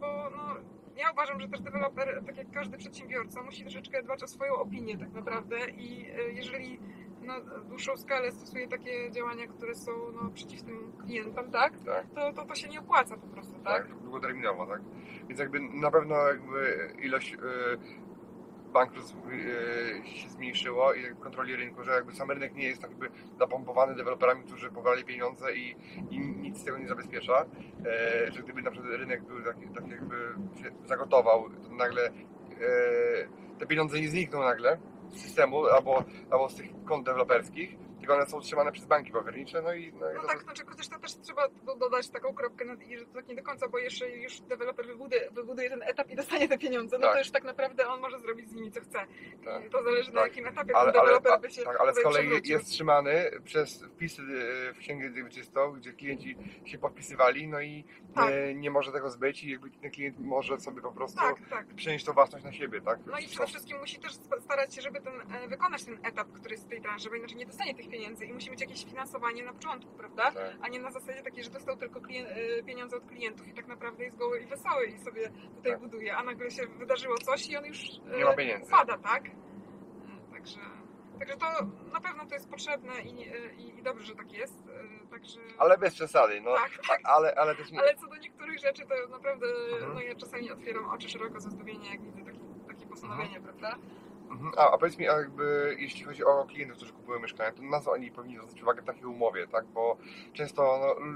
bo 0.00 0.30
no, 0.36 0.54
ja 0.96 1.10
uważam, 1.10 1.40
że 1.40 1.48
też 1.48 1.60
deweloper, 1.60 2.22
tak 2.26 2.36
jak 2.36 2.50
każdy 2.50 2.78
przedsiębiorca, 2.78 3.42
musi 3.42 3.62
troszeczkę 3.62 4.02
dbać 4.02 4.22
o 4.22 4.26
swoją 4.28 4.54
opinię 4.54 4.98
tak 4.98 5.12
naprawdę 5.12 5.70
i 5.70 6.06
jeżeli 6.32 6.80
na 7.26 7.40
dłuższą 7.68 7.96
skalę 7.96 8.32
stosuje 8.32 8.68
takie 8.68 9.10
działania, 9.10 9.46
które 9.46 9.74
są 9.74 9.92
no, 10.14 10.30
przeciw 10.30 10.62
tym 10.62 10.92
klientom, 11.04 11.50
tak? 11.50 11.72
Tak. 11.86 12.06
To, 12.14 12.32
to, 12.32 12.44
to 12.44 12.54
się 12.54 12.68
nie 12.68 12.80
opłaca 12.80 13.16
po 13.16 13.26
prostu, 13.26 13.52
tak? 13.52 13.88
tak, 13.88 13.98
długoterminowo, 13.98 14.66
tak. 14.66 14.80
Więc 15.28 15.40
jakby 15.40 15.60
na 15.60 15.90
pewno 15.90 16.16
jakby 16.16 16.90
ilość 17.02 17.34
y, 17.34 17.36
bankructw 18.72 19.16
y, 19.16 20.08
się 20.08 20.28
zmniejszyło 20.28 20.94
i 20.94 21.14
kontroli 21.20 21.56
rynku, 21.56 21.84
że 21.84 21.92
jakby 21.92 22.12
sam 22.12 22.30
rynek 22.30 22.54
nie 22.54 22.68
jest 22.68 22.82
tak 22.82 22.90
jakby 22.90 23.10
napompowany 23.38 23.94
deweloperami, 23.94 24.44
którzy 24.44 24.70
powali 24.70 25.04
pieniądze 25.04 25.54
i, 25.54 25.76
i 26.10 26.18
nic 26.20 26.58
z 26.58 26.64
tego 26.64 26.78
nie 26.78 26.88
zabezpiecza. 26.88 27.44
E, 27.86 28.32
że 28.32 28.42
gdyby 28.42 28.62
na 28.62 28.70
przykład 28.70 28.92
rynek 28.92 29.22
był 29.22 29.42
taki, 29.42 29.68
tak 29.68 29.88
jakby 29.88 30.16
się 30.62 30.70
zagotował, 30.86 31.50
to 31.50 31.74
nagle 31.74 32.06
e, 32.06 32.12
te 33.58 33.66
pieniądze 33.66 34.00
nie 34.00 34.08
znikną 34.08 34.40
nagle 34.40 34.78
systemu 35.14 35.66
albo, 35.66 36.04
albo 36.30 36.48
z 36.48 36.54
tych 36.54 36.84
kont 36.84 37.06
deweloperskich, 37.06 37.76
one 38.14 38.26
są 38.26 38.36
utrzymane 38.38 38.72
przez 38.72 38.86
banki 38.86 39.12
powiernicze, 39.12 39.62
no 39.62 39.74
i, 39.74 39.92
no 39.92 40.10
i 40.10 40.14
No 40.14 40.20
to, 40.22 40.26
tak, 40.28 40.42
znaczy 40.42 40.64
chociaż 40.66 40.88
to 40.88 40.98
też 40.98 41.14
trzeba 41.20 41.48
do- 41.48 41.76
dodać 41.76 42.08
taką 42.08 42.34
kropkę, 42.34 42.64
i, 42.88 42.98
że 42.98 43.06
to 43.06 43.14
tak 43.14 43.28
nie 43.28 43.34
do 43.34 43.42
końca, 43.42 43.68
bo 43.68 43.78
jeszcze 43.78 44.10
już 44.10 44.40
deweloper 44.40 44.86
wybuduje, 44.86 45.30
wybuduje 45.30 45.70
ten 45.70 45.82
etap 45.82 46.10
i 46.10 46.16
dostanie 46.16 46.48
te 46.48 46.58
pieniądze, 46.58 46.98
no 46.98 47.02
Tak. 47.06 47.12
to 47.12 47.18
już 47.18 47.30
tak 47.30 47.44
naprawdę 47.44 47.88
on 47.88 48.00
może 48.00 48.18
zrobić 48.20 48.48
z 48.48 48.52
nimi 48.54 48.70
co 48.70 48.80
chce. 48.80 48.98
Tak. 49.44 49.68
To 49.70 49.82
zależy 49.82 50.12
na 50.12 50.20
Tak. 50.20 50.30
jakim 50.30 50.46
etapie 50.46 50.76
ale, 50.76 50.92
ten 50.92 51.00
ale, 51.00 51.08
deweloper 51.08 51.32
a, 51.32 51.38
by 51.38 51.50
się 51.50 51.62
tak, 51.62 51.80
ale 51.80 51.94
z 51.94 52.02
kolei 52.02 52.22
przewrócił. 52.26 52.52
jest 52.56 52.66
trzymany 52.70 53.30
przez 53.44 53.82
wpisy 53.82 54.22
e, 54.22 54.72
w 54.74 54.78
księgę 54.78 55.10
wieczystą, 55.10 55.72
gdzie 55.72 55.92
klienci 55.92 56.36
się 56.64 56.78
podpisywali, 56.78 57.48
no 57.48 57.60
i 57.60 57.84
Tak. 58.14 58.30
e, 58.32 58.54
nie 58.54 58.70
może 58.70 58.92
tego 58.92 59.10
zbyć 59.10 59.44
i 59.44 59.50
jakby 59.50 59.70
ten 59.70 59.90
klient 59.90 60.18
może 60.20 60.60
sobie 60.60 60.82
po 60.82 60.92
prostu 60.92 61.18
Tak, 61.18 61.36
tak. 61.50 61.66
przenieść 61.66 62.04
tą 62.04 62.12
własność 62.12 62.44
na 62.44 62.52
siebie, 62.52 62.80
tak? 62.80 62.98
No 63.06 63.18
i 63.18 63.26
przede 63.28 63.46
wszystkim 63.46 63.78
musi 63.78 63.98
też 64.00 64.12
starać 64.40 64.74
się, 64.74 64.82
żeby 64.82 65.00
ten, 65.00 65.14
e, 65.44 65.48
wykonać 65.48 65.84
ten 65.84 65.98
etap, 66.02 66.32
który 66.32 66.50
jest 66.54 66.64
w 66.66 66.68
tej 66.68 66.80
branży, 66.80 67.08
bo 67.10 67.14
inaczej 67.16 67.36
nie 67.36 67.46
dostanie 67.46 67.74
tych 67.74 67.88
pieniędzy 67.88 67.95
i 68.02 68.32
musi 68.32 68.50
mieć 68.50 68.60
jakieś 68.60 68.84
finansowanie 68.84 69.42
na 69.44 69.52
początku, 69.52 69.92
prawda? 69.92 70.30
Tak. 70.32 70.56
A 70.60 70.68
nie 70.68 70.80
na 70.80 70.90
zasadzie 70.90 71.22
takiej, 71.22 71.44
że 71.44 71.50
dostał 71.50 71.76
tylko 71.76 72.00
e, 72.00 72.62
pieniądze 72.62 72.96
od 72.96 73.06
klientów 73.06 73.48
i 73.48 73.52
tak 73.52 73.66
naprawdę 73.66 74.04
jest 74.04 74.16
goły 74.16 74.40
i 74.40 74.46
wesoły 74.46 74.86
i 74.86 74.98
sobie 74.98 75.30
tutaj 75.56 75.72
Tak. 75.72 75.80
buduje, 75.80 76.16
a 76.16 76.22
nagle 76.22 76.50
się 76.50 76.66
wydarzyło 76.66 77.18
coś 77.18 77.50
i 77.50 77.56
on 77.56 77.64
już 77.66 77.78
Nie 78.18 78.24
ma 78.24 78.32
pieniędzy. 78.34 78.66
upada, 78.66 78.98
tak? 78.98 79.26
E, 79.26 79.30
Także, 80.32 80.60
także 81.18 81.36
to 81.36 81.46
na 81.92 82.00
pewno 82.00 82.26
to 82.26 82.34
jest 82.34 82.50
potrzebne 82.50 83.00
i, 83.02 83.28
e, 83.28 83.54
i, 83.54 83.78
i 83.78 83.82
dobrze, 83.82 84.06
że 84.06 84.14
tak 84.14 84.32
jest. 84.32 84.58
Także, 85.10 85.40
Ale 85.58 85.78
bez 85.78 85.94
przesady, 85.94 86.40
no. 86.40 86.54
tak, 86.54 86.70
tak. 86.88 87.00
Ale, 87.04 87.34
ale 87.34 87.54
też 87.54 87.70
nie. 87.70 87.80
Ale 87.80 87.94
co 87.94 88.06
do 88.06 88.16
niektórych 88.16 88.58
rzeczy, 88.58 88.86
to 88.86 88.94
naprawdę 89.10 89.46
Mhm. 89.72 89.94
no 89.94 90.00
ja 90.00 90.14
czasami 90.14 90.50
otwieram 90.50 90.84
oczy 90.90 91.08
szeroko 91.08 91.40
ze 91.40 91.50
zdumienia, 91.50 91.90
jak 91.90 92.02
widzę 92.02 92.22
takie, 92.24 92.38
takie 92.68 92.86
postanowienie, 92.86 93.40
prawda? 93.40 93.76
Mhm. 94.30 94.52
A, 94.56 94.70
a 94.70 94.78
powiedz 94.78 94.98
mi, 94.98 95.08
a 95.08 95.18
jakby 95.18 95.76
jeśli 95.78 96.04
chodzi 96.04 96.24
o 96.24 96.44
klientów, 96.44 96.76
którzy 96.76 96.92
kupują 96.92 97.20
mieszkania, 97.20 97.52
to 97.52 97.62
na 97.62 97.80
co 97.80 97.92
oni 97.92 98.10
powinni 98.10 98.36
zwrócić 98.36 98.62
uwagę 98.62 98.82
w 98.82 98.84
takiej 98.84 99.04
umowie, 99.04 99.46
tak? 99.46 99.66
Bo 99.66 99.96
często 100.32 100.78
no, 100.80 101.06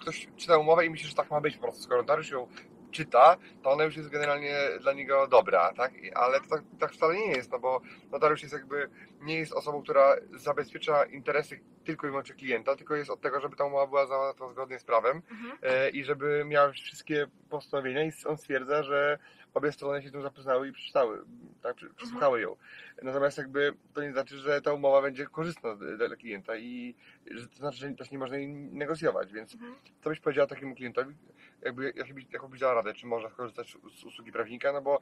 ktoś 0.00 0.28
czyta 0.36 0.58
umowę 0.58 0.86
i 0.86 0.90
myśli, 0.90 1.08
że 1.08 1.14
tak 1.14 1.30
ma 1.30 1.40
być 1.40 1.56
po 1.56 1.62
prostu. 1.62 1.82
Skoro 1.82 2.02
notariusz 2.02 2.30
ją 2.30 2.48
czyta, 2.90 3.36
to 3.62 3.70
ona 3.70 3.84
już 3.84 3.96
jest 3.96 4.08
generalnie 4.08 4.54
dla 4.80 4.92
niego 4.92 5.26
dobra, 5.26 5.72
tak? 5.72 5.92
Ale 6.14 6.40
to 6.40 6.48
tak, 6.48 6.62
tak 6.78 6.92
wcale 6.92 7.14
nie 7.14 7.26
jest, 7.26 7.52
no 7.52 7.58
bo 7.58 7.80
notariusz 8.10 8.42
jest 8.42 8.54
jakby, 8.54 8.90
nie 9.20 9.38
jest 9.38 9.52
osobą, 9.52 9.82
która 9.82 10.16
zabezpiecza 10.32 11.04
interesy 11.04 11.60
tylko 11.84 12.06
i 12.06 12.10
wyłącznie 12.10 12.34
klienta, 12.34 12.76
tylko 12.76 12.96
jest 12.96 13.10
od 13.10 13.20
tego, 13.20 13.40
żeby 13.40 13.56
ta 13.56 13.64
umowa 13.64 13.86
była 13.86 14.06
zawarta 14.06 14.48
zgodnie 14.48 14.78
z 14.78 14.84
prawem 14.84 15.22
Mhm. 15.30 15.58
e, 15.62 15.90
i 15.90 16.04
żeby 16.04 16.44
miała 16.44 16.70
wszystkie 16.70 17.26
postanowienia 17.50 18.04
i 18.04 18.12
on 18.26 18.36
stwierdza, 18.36 18.82
że 18.82 19.18
obie 19.58 19.72
strony 19.72 20.02
się 20.02 20.08
z 20.08 20.12
tym 20.12 20.22
zapoznały 20.22 20.68
i 20.68 20.72
przeczytały, 20.72 21.22
tak, 21.62 21.76
przesłuchały 21.96 22.40
ją. 22.40 22.56
Natomiast 23.02 23.38
jakby 23.38 23.74
to 23.94 24.02
nie 24.02 24.12
znaczy, 24.12 24.38
że 24.38 24.62
ta 24.62 24.72
umowa 24.72 25.02
będzie 25.02 25.26
korzystna 25.26 25.76
dla 25.76 26.16
klienta 26.16 26.56
i 26.56 26.94
że 27.30 27.48
to 27.48 27.56
znaczy, 27.56 27.78
że 27.78 27.90
też 27.90 28.10
nie 28.10 28.18
można 28.18 28.36
jej 28.36 28.48
negocjować, 28.48 29.32
więc 29.32 29.54
Mhm. 29.54 29.74
co 30.00 30.10
byś 30.10 30.20
powiedziała 30.20 30.46
takiemu 30.46 30.74
klientowi, 30.74 31.14
jakby, 31.62 31.92
jaką 32.30 32.48
byś 32.48 32.60
dała 32.60 32.74
radę, 32.74 32.94
czy 32.94 33.06
można 33.06 33.30
skorzystać 33.30 33.76
z 34.00 34.04
usługi 34.04 34.32
prawnika, 34.32 34.72
no 34.72 34.82
bo 34.82 35.00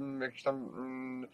mm, 0.00 0.20
jakieś 0.20 0.42
tam 0.42 0.54
mm, 0.56 1.28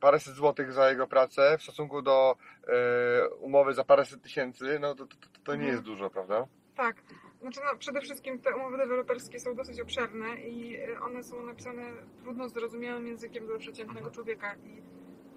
paręset 0.00 0.34
złotych 0.34 0.72
za 0.72 0.90
jego 0.90 1.06
pracę 1.06 1.56
w 1.58 1.62
stosunku 1.62 2.02
do 2.02 2.36
e, 2.68 3.28
umowy 3.28 3.74
za 3.74 3.84
paręset 3.84 4.22
tysięcy, 4.22 4.78
no 4.80 4.94
to, 4.94 5.06
to, 5.06 5.16
to, 5.16 5.28
to 5.44 5.52
nie 5.52 5.58
Mhm. 5.58 5.70
jest 5.72 5.82
dużo, 5.82 6.10
prawda? 6.10 6.46
Tak. 6.76 6.96
Znaczy, 7.42 7.60
no, 7.64 7.78
przede 7.78 8.00
wszystkim 8.00 8.38
te 8.38 8.56
umowy 8.56 8.76
deweloperskie 8.76 9.40
są 9.40 9.54
dosyć 9.54 9.80
obszerne 9.80 10.34
i 10.36 10.76
y, 10.76 11.00
one 11.00 11.22
są 11.22 11.46
napisane 11.46 11.92
trudno 12.22 12.48
zrozumiałym 12.48 13.06
językiem 13.06 13.46
dla 13.46 13.58
przeciętnego 13.58 14.10
człowieka. 14.10 14.54
I 14.54 14.82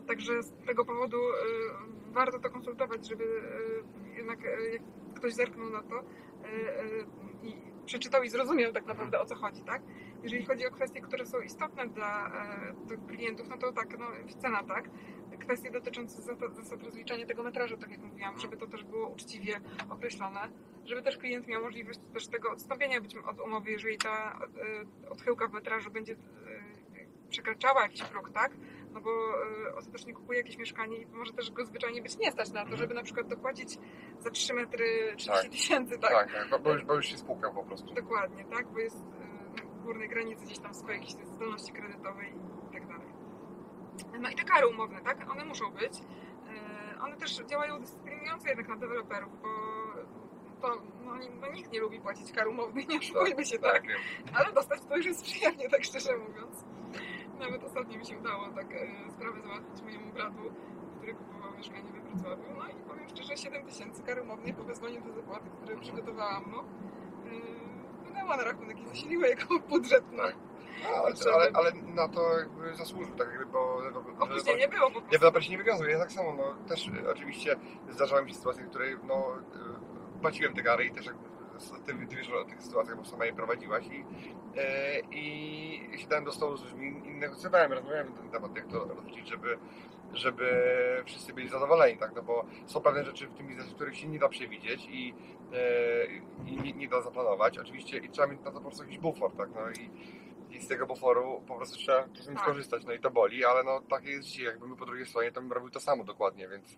także 0.08 0.44
z 0.44 0.52
tego 0.65 0.86
powodu 0.86 1.18
y, 1.18 1.34
warto 2.12 2.39
to 2.39 2.50
konsultować, 2.50 3.08
żeby 3.08 3.24
y, 3.24 4.18
jednak 4.18 4.39
jak 4.74 4.82
ktoś 5.15 5.34
zerknął 5.34 5.70
na 5.70 5.84
to 5.84 6.04
i 7.44 7.56
przeczytał 7.86 8.24
i 8.24 8.30
zrozumiał 8.30 8.72
tak 8.72 8.86
naprawdę 8.86 9.20
o 9.20 9.26
co 9.26 9.36
chodzi, 9.36 9.63
tak? 9.63 9.82
Jeżeli 10.24 10.46
chodzi 10.46 10.68
o 10.68 10.72
kwestie, 10.72 11.02
które 11.02 11.26
są 11.26 11.41
istotne 11.41 11.88
dla 11.88 12.32
tych 12.88 13.06
klientów, 13.06 13.48
no 13.50 13.58
to 13.58 13.72
tak, 13.72 14.00
no, 14.00 14.06
cena, 14.41 14.63
tak? 14.63 14.89
Kwestie 15.38 15.71
dotyczące 15.71 16.21
zasad, 16.21 16.84
rozliczania 16.84 17.26
tego 17.26 17.43
metrażu, 17.43 17.78
tak 17.78 17.91
jak 17.91 18.00
mówiłam, 18.00 18.39
żeby 18.39 18.58
to 18.58 18.67
też 18.67 18.84
było 18.84 19.08
uczciwie 19.08 19.62
określone 19.89 20.50
żeby 20.86 21.02
też 21.02 21.17
klient 21.17 21.48
miał 21.48 21.62
możliwość 21.62 22.00
też 22.13 22.28
tego 22.28 22.52
odstąpienia 22.52 23.02
być 23.02 23.15
od 23.17 23.39
umowy, 23.39 23.71
jeżeli 23.71 23.98
ta 23.98 24.39
y, 25.06 25.10
odchyłka 25.10 25.48
w 25.48 25.54
metrażu 25.54 25.91
będzie 25.91 26.13
y, 26.13 26.17
przekraczała 27.30 27.82
jakiś 27.82 28.04
próg, 28.04 28.30
tak? 28.32 28.52
No 28.93 29.02
bo 29.02 29.10
y, 29.69 29.76
ostatecznie 29.76 30.13
kupuje 30.13 30.39
jakieś 30.39 30.58
mieszkanie 30.58 30.98
i 30.98 31.06
może 31.06 31.34
też 31.34 31.52
go 31.52 31.65
zwyczajnie 31.65 32.02
być 32.02 32.17
nie 32.17 32.32
stać 32.32 32.52
na 32.52 32.65
to, 32.65 32.78
żeby 32.78 32.93
na 32.93 33.04
przykład 33.04 33.28
dopłacić 33.28 33.78
za 34.19 34.30
3 34.30 34.54
metry 34.54 34.86
30 35.17 35.32
Tak. 35.43 35.52
tysięcy, 35.52 35.98
tak? 36.00 36.12
Tak, 36.12 36.34
tak, 36.34 36.50
bo- 36.50 36.60
bo, 36.60 36.74
już, 36.74 36.84
bo 36.86 36.95
już 36.95 37.06
się 37.06 37.17
spłukał 37.17 37.54
po 37.54 37.63
prostu. 37.63 37.93
Dokładnie, 37.93 38.45
tak? 38.45 38.67
Bo 38.67 38.80
jest 38.80 39.04
górnej 39.84 40.10
granicy 40.10 40.45
gdzieś 40.45 40.60
tam 40.60 40.74
swojej 40.74 41.00
jakiejś 41.02 41.26
zdolności 41.28 41.74
kredytowej. 41.74 42.34
No 44.20 44.30
i 44.30 44.36
te 44.36 44.44
kary 44.44 44.68
umowne, 44.68 45.02
tak? 45.02 45.32
One 45.32 45.46
muszą 45.46 45.72
być. 45.72 45.94
Y, 45.94 47.02
One 47.02 47.18
też 47.18 47.42
działają 47.46 47.82
dyscyplinująco 47.82 48.48
jednak 48.48 48.68
na 48.68 48.76
deweloperów, 48.76 49.42
bo 49.42 49.48
to 50.62 50.82
no, 51.06 51.12
no, 51.42 51.52
nikt 51.52 51.72
nie 51.72 51.80
lubi 51.80 52.00
płacić 52.00 52.32
kar 52.32 52.48
umownych, 52.48 52.88
nie 52.88 52.98
oszukujmy 53.00 53.46
się, 53.46 53.60
tak? 53.60 53.74
Tak. 53.74 53.92
Ale 54.34 54.54
dostać 54.54 54.82
to 54.90 54.98
już 54.98 55.06
jest 55.06 55.24
przyjemnie, 55.24 55.70
tak 55.70 55.84
szczerze 55.84 56.18
mówiąc. 56.18 56.64
Nawet 57.40 57.64
ostatnio 57.64 57.98
mi 57.98 58.06
się 58.06 58.18
udało 58.18 58.48
tak 58.48 58.72
e, 58.72 59.12
sprawę 59.12 59.42
załatwić 59.42 59.82
mojemu 59.82 60.12
bratu, 60.14 60.42
który 60.98 61.14
kupował 61.14 61.58
mieszkanie 61.58 61.92
we 61.92 62.02
Wrocławiu. 62.02 62.44
No 62.58 62.68
i 62.68 62.74
powiem 62.90 63.10
szczerze, 63.10 63.38
7 63.38 63.66
tysięcy 63.66 64.04
kar 64.04 64.20
umownych 64.22 64.56
po 64.56 64.64
wezwaniu 64.64 65.02
do 65.02 65.14
zapłaty, 65.14 65.50
które 65.50 65.78
przygotowałam 65.78 66.44
mu, 66.44 66.58
yy, 66.58 67.42
wpłynęła 68.02 68.38
na 68.38 68.44
rachunek 68.44 68.80
i 68.80 68.88
zasiliła 68.88 69.28
jego 69.28 69.60
budżet 69.70 70.04
no. 70.12 70.24
na. 70.24 70.30
Ale, 70.96 71.14
ale, 71.34 71.52
ale 71.54 71.72
na 71.74 72.08
to 72.08 72.40
jakby 72.40 72.76
zasłużył, 72.76 73.16
tak 73.16 73.28
jakby, 73.30 73.46
bo... 73.46 73.82
opóźnienie 74.20 74.68
było 74.68 74.86
po 74.86 74.92
prostu. 74.92 75.10
Deweloper 75.12 75.44
się 75.44 75.52
nie 75.52 75.58
wywiązuje, 75.58 75.92
ja 75.92 76.00
tak 76.00 76.12
samo, 76.12 76.34
no 76.34 76.68
też 76.68 76.88
y, 76.88 77.12
oczywiście 77.12 77.56
zdarzały 77.90 78.24
mi 78.24 78.30
się 78.30 78.36
sytuacje, 78.36 78.64
w 78.64 78.70
której 78.70 78.98
no 79.04 79.38
y, 80.18 80.22
płaciłem 80.22 80.54
te 80.54 80.62
kary 80.62 80.86
i 80.86 80.92
też 80.92 81.06
jakby 81.06 81.36
ty, 81.86 82.08
ty 82.08 82.16
wiesz 82.16 82.30
o 82.30 82.46
tych 82.46 82.62
sytuacjach, 82.62 82.98
bo 82.98 83.06
sama 83.06 83.26
je 83.26 83.34
prowadziłaś 83.34 83.86
i, 83.88 84.06
e, 84.58 85.00
i 85.12 85.98
siadałem 85.98 86.26
do 86.26 86.32
stołu 86.32 86.58
z 86.58 86.64
ludźmi. 86.64 87.02
I 87.06 87.16
negocjowałem, 87.16 87.74
rozmawiałem 87.74 88.10
na 88.10 88.16
ten 88.16 88.30
temat, 88.30 88.56
jak 88.56 88.68
to 88.68 88.86
rozliczyć, 88.86 89.28
żeby, 89.28 89.58
żeby 90.14 90.46
wszyscy 91.06 91.34
byli 91.34 91.50
zadowoleni, 91.50 91.98
tak, 91.98 92.16
no 92.16 92.22
bo 92.22 92.46
są 92.66 92.82
pewne 92.82 93.04
rzeczy 93.04 93.28
w 93.28 93.34
tym 93.34 93.48
biznesie, 93.48 93.76
których 93.76 93.98
się 93.98 94.08
nie 94.08 94.20
da 94.20 94.30
przewidzieć 94.30 94.88
i, 94.90 95.14
e, 95.54 96.06
i 96.46 96.58
nie, 96.64 96.74
nie 96.74 96.88
da 96.88 97.02
zaplanować, 97.02 97.58
oczywiście 97.58 97.98
i 97.98 98.10
trzeba 98.10 98.28
mieć 98.28 98.40
na 98.42 98.52
to 98.52 98.58
po 98.58 98.62
prostu 98.62 98.84
jakiś 98.84 99.00
bufor, 99.00 99.32
tak, 99.38 99.50
no 99.56 99.72
i 99.72 99.90
i 100.56 100.62
z 100.62 100.68
tego 100.68 100.86
buforu 100.88 101.41
po 101.48 101.56
prostu 101.56 101.78
trzeba 101.78 102.08
czasem 102.13 102.34
Tak. 102.36 102.44
skorzystać, 102.44 102.86
no 102.86 102.94
i 102.94 103.00
to 103.00 103.12
boli, 103.12 103.46
ale 103.46 103.63
no 103.63 103.82
takie 103.82 104.10
jest 104.12 104.28
dzisiaj, 104.28 104.46
jakby 104.46 104.68
my 104.68 104.76
po 104.76 104.86
drugiej 104.86 105.06
stronie 105.06 105.32
to 105.32 105.41
bym 105.41 105.52
robił 105.52 105.70
to 105.70 105.80
samo 105.80 106.04
dokładnie, 106.04 106.48
więc 106.48 106.78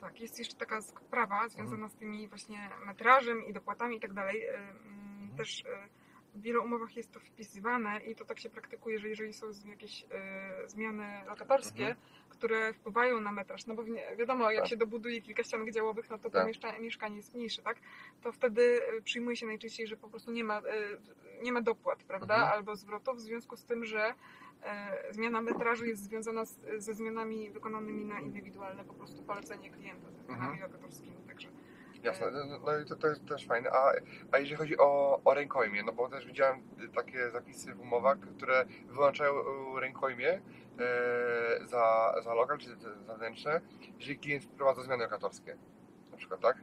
Tak, 0.00 0.20
jest 0.20 0.38
jeszcze 0.38 0.56
taka 0.56 0.80
sprawa 0.82 1.48
związana 1.48 1.88
z 1.88 1.94
tymi 1.94 2.28
właśnie 2.28 2.70
metrażem 2.86 3.44
i 3.46 3.52
dopłatami 3.52 3.96
i 3.96 4.00
tak 4.00 4.12
dalej. 4.12 4.48
Ym, 4.48 5.16
Też 5.36 5.60
y, 5.60 5.64
w 6.34 6.40
wielu 6.42 6.64
umowach 6.64 6.96
jest 6.96 7.12
to 7.12 7.20
wpisywane 7.20 8.00
i 8.00 8.14
to 8.14 8.24
tak 8.24 8.40
się 8.40 8.50
praktykuje, 8.50 8.98
że 8.98 9.08
jeżeli 9.08 9.32
są 9.32 9.46
jakieś 9.64 10.02
y, 10.02 10.06
zmiany 10.68 11.06
lokatorskie, 11.26 11.86
Mhm. 11.88 11.96
Które 12.38 12.72
wpływają 12.72 13.20
na 13.20 13.32
metraż, 13.32 13.66
no 13.66 13.74
bo 13.74 13.84
wi- 13.84 13.92
wiadomo, 14.18 14.50
jak 14.50 14.60
Tak. 14.62 14.70
się 14.70 14.76
dobuduje 14.76 15.22
kilka 15.22 15.42
ścianek 15.44 15.70
działowych, 15.72 16.10
no 16.10 16.18
to 16.18 16.24
to 16.24 16.30
Tak. 16.30 16.46
mieszka- 16.46 16.78
mieszkanie 16.80 17.16
jest 17.16 17.34
mniejsze, 17.34 17.62
tak? 17.62 17.76
To 18.22 18.32
wtedy 18.32 18.80
y, 18.98 19.02
przyjmuje 19.02 19.36
się 19.36 19.46
najczęściej, 19.46 19.86
że 19.86 19.96
po 19.96 20.08
prostu 20.08 20.30
nie 20.32 20.44
ma, 20.44 20.58
y, 20.58 20.62
nie 21.42 21.52
ma 21.52 21.60
dopłat, 21.60 22.02
prawda? 22.02 22.34
Mhm. 22.34 22.52
Albo 22.52 22.76
zwrotów 22.76 23.16
w 23.16 23.20
związku 23.20 23.56
z 23.56 23.64
tym, 23.64 23.84
że 23.84 24.14
e, 24.62 25.12
zmiana 25.12 25.40
metrażu 25.40 25.84
jest 25.84 26.02
związana 26.02 26.44
z, 26.44 26.58
ze 26.78 26.94
zmianami 26.94 27.50
wykonanymi 27.50 28.04
na 28.04 28.20
indywidualne 28.20 28.84
po 28.84 28.94
prostu 28.94 29.22
polecenie 29.22 29.70
klienta 29.70 30.10
ze 30.10 30.22
zmianami 30.22 30.52
Mhm. 30.52 30.72
lokatorskimi. 30.72 31.16
Jasne, 32.06 32.30
no, 32.30 32.44
no, 32.44 32.58
no 32.66 32.78
i 32.78 32.84
to, 32.84 32.96
to 32.96 33.08
jest 33.08 33.26
też 33.28 33.46
fajne. 33.46 33.70
A, 33.70 33.92
a 34.32 34.38
jeżeli 34.38 34.56
chodzi 34.56 34.78
o, 34.78 35.20
o 35.24 35.34
rękojmie, 35.34 35.82
no 35.82 35.92
bo 35.92 36.08
też 36.08 36.26
widziałem 36.26 36.62
takie 36.94 37.30
zapisy 37.30 37.74
w 37.74 37.80
umowach, 37.80 38.18
które 38.20 38.64
wyłączają 38.88 39.32
rękojmie 39.80 40.28
e, 40.30 40.40
za, 41.66 42.14
za 42.24 42.34
lokal 42.34 42.58
czy 42.58 42.68
za 42.68 42.94
zewnętrzne, 43.06 43.60
jeżeli 43.98 44.18
klient 44.18 44.44
wprowadza 44.44 44.82
zmiany 44.82 45.04
lokatorskie, 45.04 45.56
na 46.10 46.16
przykład, 46.16 46.40
tak? 46.40 46.56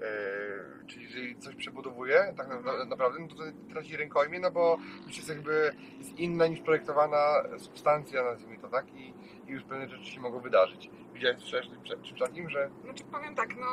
E, 0.00 0.86
czyli 0.86 1.04
jeżeli 1.04 1.38
coś 1.38 1.54
przebudowuje, 1.54 2.34
tak 2.36 2.48
na, 2.48 2.84
naprawdę, 2.84 3.18
no 3.20 3.28
to 3.28 3.42
traci 3.70 3.96
rękojmie, 3.96 4.40
no 4.40 4.50
bo 4.50 4.78
już 5.06 5.16
jest 5.16 5.28
jakby 5.28 5.74
jest 5.98 6.18
inna 6.18 6.46
niż 6.46 6.60
projektowana 6.60 7.42
substancja, 7.58 8.24
nazwijmy 8.24 8.58
to, 8.58 8.68
tak? 8.68 8.94
I, 8.94 9.14
i 9.46 9.50
już 9.50 9.62
pewne 9.62 9.88
rzeczy 9.88 10.10
się 10.10 10.20
mogą 10.20 10.40
wydarzyć. 10.40 10.90
Widziałeś 11.14 11.44
czymś 11.44 11.68
czymś 12.04 12.20
takim, 12.20 12.50
że 12.50 12.70
Znaczy 12.84 13.04
powiem 13.04 13.34
tak, 13.34 13.56
no 13.56 13.66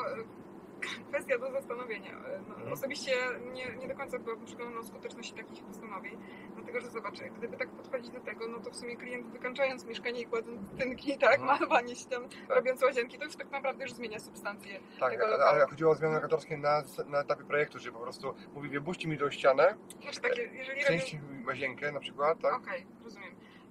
kwestia 1.09 1.37
do 1.37 1.51
zastanowienia. 1.51 2.11
No, 2.47 2.55
Mhm. 2.55 2.73
Osobiście 2.73 3.11
nie, 3.53 3.75
nie 3.75 3.87
do 3.87 3.95
końca 3.95 4.19
byłabym 4.19 4.45
przekonana 4.45 4.79
o 4.79 4.83
skuteczności 4.83 5.33
takich 5.33 5.63
postanowień, 5.63 6.17
dlatego 6.55 6.81
że 6.81 6.89
zobacz, 6.89 7.19
gdyby 7.37 7.57
tak 7.57 7.69
podchodzić 7.69 8.09
do 8.11 8.19
tego, 8.19 8.47
no 8.47 8.59
to 8.59 8.71
w 8.71 8.75
sumie 8.75 8.97
klient 8.97 9.27
wykańczając 9.27 9.85
mieszkanie 9.85 10.21
i 10.21 10.25
kładąc 10.25 10.59
tynki, 10.77 11.17
tak, 11.17 11.39
Mhm. 11.39 11.45
malowanie 11.47 11.95
się 11.95 12.05
tam, 12.05 12.23
robiąc 12.49 12.83
łazienki, 12.83 13.17
to 13.17 13.25
już 13.25 13.35
tak 13.35 13.51
naprawdę 13.51 13.83
już 13.83 13.93
zmienia 13.93 14.19
substancję. 14.19 14.79
Tak, 14.99 15.11
tego 15.11 15.47
ale, 15.47 15.65
chodziło 15.67 15.91
o 15.91 15.95
zmiany 15.95 16.15
lokatorskie 16.15 16.57
na, 16.57 16.83
na 17.07 17.19
etapie 17.21 17.43
projektu, 17.43 17.79
że 17.79 17.91
po 17.91 17.99
prostu 17.99 18.35
mówi, 18.53 18.69
wybuźcie 18.69 19.07
mi 19.07 19.17
tą 19.17 19.31
ścianę, 19.31 19.75
Znaczy 20.01 20.21
takie, 20.21 20.41
jeżeli 20.41 20.81
przenieście 20.81 21.19
mi 21.19 21.45
łazienkę 21.45 21.91
na 21.91 21.99
przykład, 21.99 22.39
tak? 22.41 22.53
Okej, 22.53 22.85
rozumiem. 23.03 23.24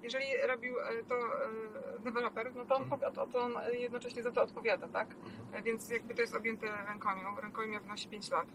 Jeżeli 0.05 0.27
robił 0.47 0.81
e, 0.81 1.03
to 1.09 1.15
e, 1.17 1.99
deweloper, 1.99 2.55
no 2.55 2.65
to 2.65 2.75
on, 2.77 2.83
Mhm. 2.83 3.15
to, 3.15 3.41
on 3.41 3.53
jednocześnie 3.73 4.23
za 4.23 4.33
to 4.33 4.43
odpowiada, 4.43 4.89
tak? 4.89 5.09
E, 5.53 5.63
Więc 5.63 5.91
jakby 5.91 6.15
to 6.15 6.21
jest 6.21 6.35
objęte 6.35 6.67
rękomią. 6.87 7.41
Rękojmia 7.41 7.81
wynosi 7.81 8.09
5 8.09 8.31
lat. 8.31 8.49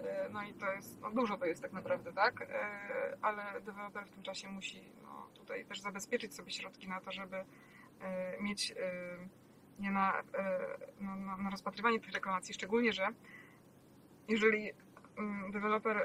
E, 0.00 0.28
No 0.32 0.42
i 0.42 0.54
to 0.54 0.72
jest, 0.72 1.00
no 1.00 1.10
dużo 1.10 1.38
to 1.38 1.46
jest 1.46 1.62
tak 1.62 1.72
naprawdę, 1.72 2.12
tak? 2.12 2.46
Ale 3.22 3.60
deweloper 3.60 4.06
w 4.06 4.10
tym 4.10 4.22
czasie 4.22 4.48
musi 4.48 4.92
no, 5.02 5.28
tutaj 5.34 5.64
też 5.64 5.80
zabezpieczyć 5.80 6.34
sobie 6.34 6.50
środki 6.52 6.88
na 6.88 7.00
to, 7.00 7.12
żeby 7.12 7.44
mieć 8.40 8.74
nie 9.78 9.90
na, 9.90 10.18
e, 10.20 10.24
na, 11.00 11.36
na, 11.36 11.50
rozpatrywanie 11.50 12.00
tych 12.00 12.12
reklamacji, 12.12 12.54
szczególnie, 12.54 12.92
że 12.92 13.08
jeżeli 14.28 14.72
mm, 15.18 15.50
deweloper 15.52 15.96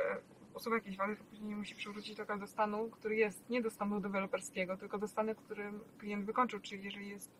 usuwa 0.55 0.75
jakieś 0.75 0.97
wady, 0.97 1.15
to 1.15 1.23
później 1.23 1.55
musi 1.55 1.75
przywrócić 1.75 2.19
lokal 2.19 2.39
do 2.39 2.47
stanu, 2.47 2.89
który 2.89 3.15
jest 3.15 3.49
nie 3.49 3.61
do 3.61 3.69
stanu 3.69 3.99
deweloperskiego, 3.99 4.77
tylko 4.77 4.97
do 4.97 5.07
stanu, 5.07 5.33
w 5.33 5.37
którym 5.37 5.79
klient 5.99 6.25
wykończył, 6.25 6.59
czyli 6.59 6.83
jeżeli 6.83 7.09
jest 7.09 7.31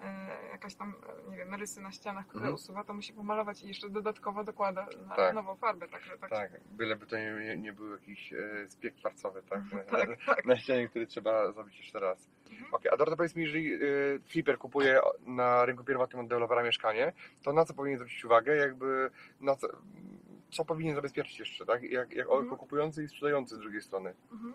e, 0.00 0.48
jakaś 0.52 0.74
tam, 0.74 0.94
e, 1.26 1.30
nie 1.30 1.36
wiem, 1.36 1.54
rysy 1.54 1.80
na 1.80 1.92
ścianach, 1.92 2.26
które 2.26 2.40
Mhm. 2.42 2.54
usuwa, 2.54 2.84
to 2.84 2.94
musi 2.94 3.12
pomalować 3.12 3.62
i 3.62 3.68
jeszcze 3.68 3.88
dodatkowo 3.90 4.44
dokłada 4.44 4.86
na 5.08 5.16
Tak. 5.16 5.34
nową 5.34 5.56
farbę. 5.56 5.88
Także 5.88 6.18
tak, 6.18 6.30
Tak, 6.30 6.60
byleby 6.70 7.06
to 7.06 7.16
nie, 7.18 7.56
nie, 7.56 7.72
był 7.72 7.90
jakiś 7.92 8.32
e, 8.32 8.66
zbieg 8.68 8.94
kwarcowy, 8.94 9.42
tak? 9.42 9.60
tak, 9.90 10.08
tak. 10.26 10.44
Na 10.44 10.56
ścianie, 10.56 10.88
który 10.88 11.06
trzeba 11.06 11.52
zrobić 11.52 11.78
jeszcze 11.78 12.00
raz. 12.00 12.28
Mhm. 12.50 12.74
Okej, 12.74 12.90
a 12.92 12.96
Dorota 12.96 13.16
powiedz 13.16 13.36
mi, 13.36 13.42
jeżeli 13.42 13.74
y, 13.74 14.20
flipper 14.26 14.58
kupuje 14.58 15.00
na 15.26 15.64
rynku 15.64 15.84
pierwotnym 15.84 16.20
od 16.20 16.28
dewelopera 16.28 16.62
mieszkanie, 16.62 17.12
to 17.42 17.52
na 17.52 17.64
co 17.64 17.74
powinien 17.74 17.98
zwrócić 17.98 18.24
uwagę, 18.24 18.56
jakby 18.56 19.10
na 19.40 19.56
co, 19.56 19.68
co 20.52 20.64
powinien 20.64 20.94
zabezpieczyć 20.94 21.38
jeszcze, 21.38 21.66
tak? 21.66 21.82
Jak, 21.82 22.12
jak 22.12 22.26
Mhm. 22.30 22.56
kupujący 22.56 23.04
i 23.04 23.08
sprzedający 23.08 23.56
z 23.56 23.58
drugiej 23.58 23.82
strony. 23.82 24.14
Mhm. 24.32 24.54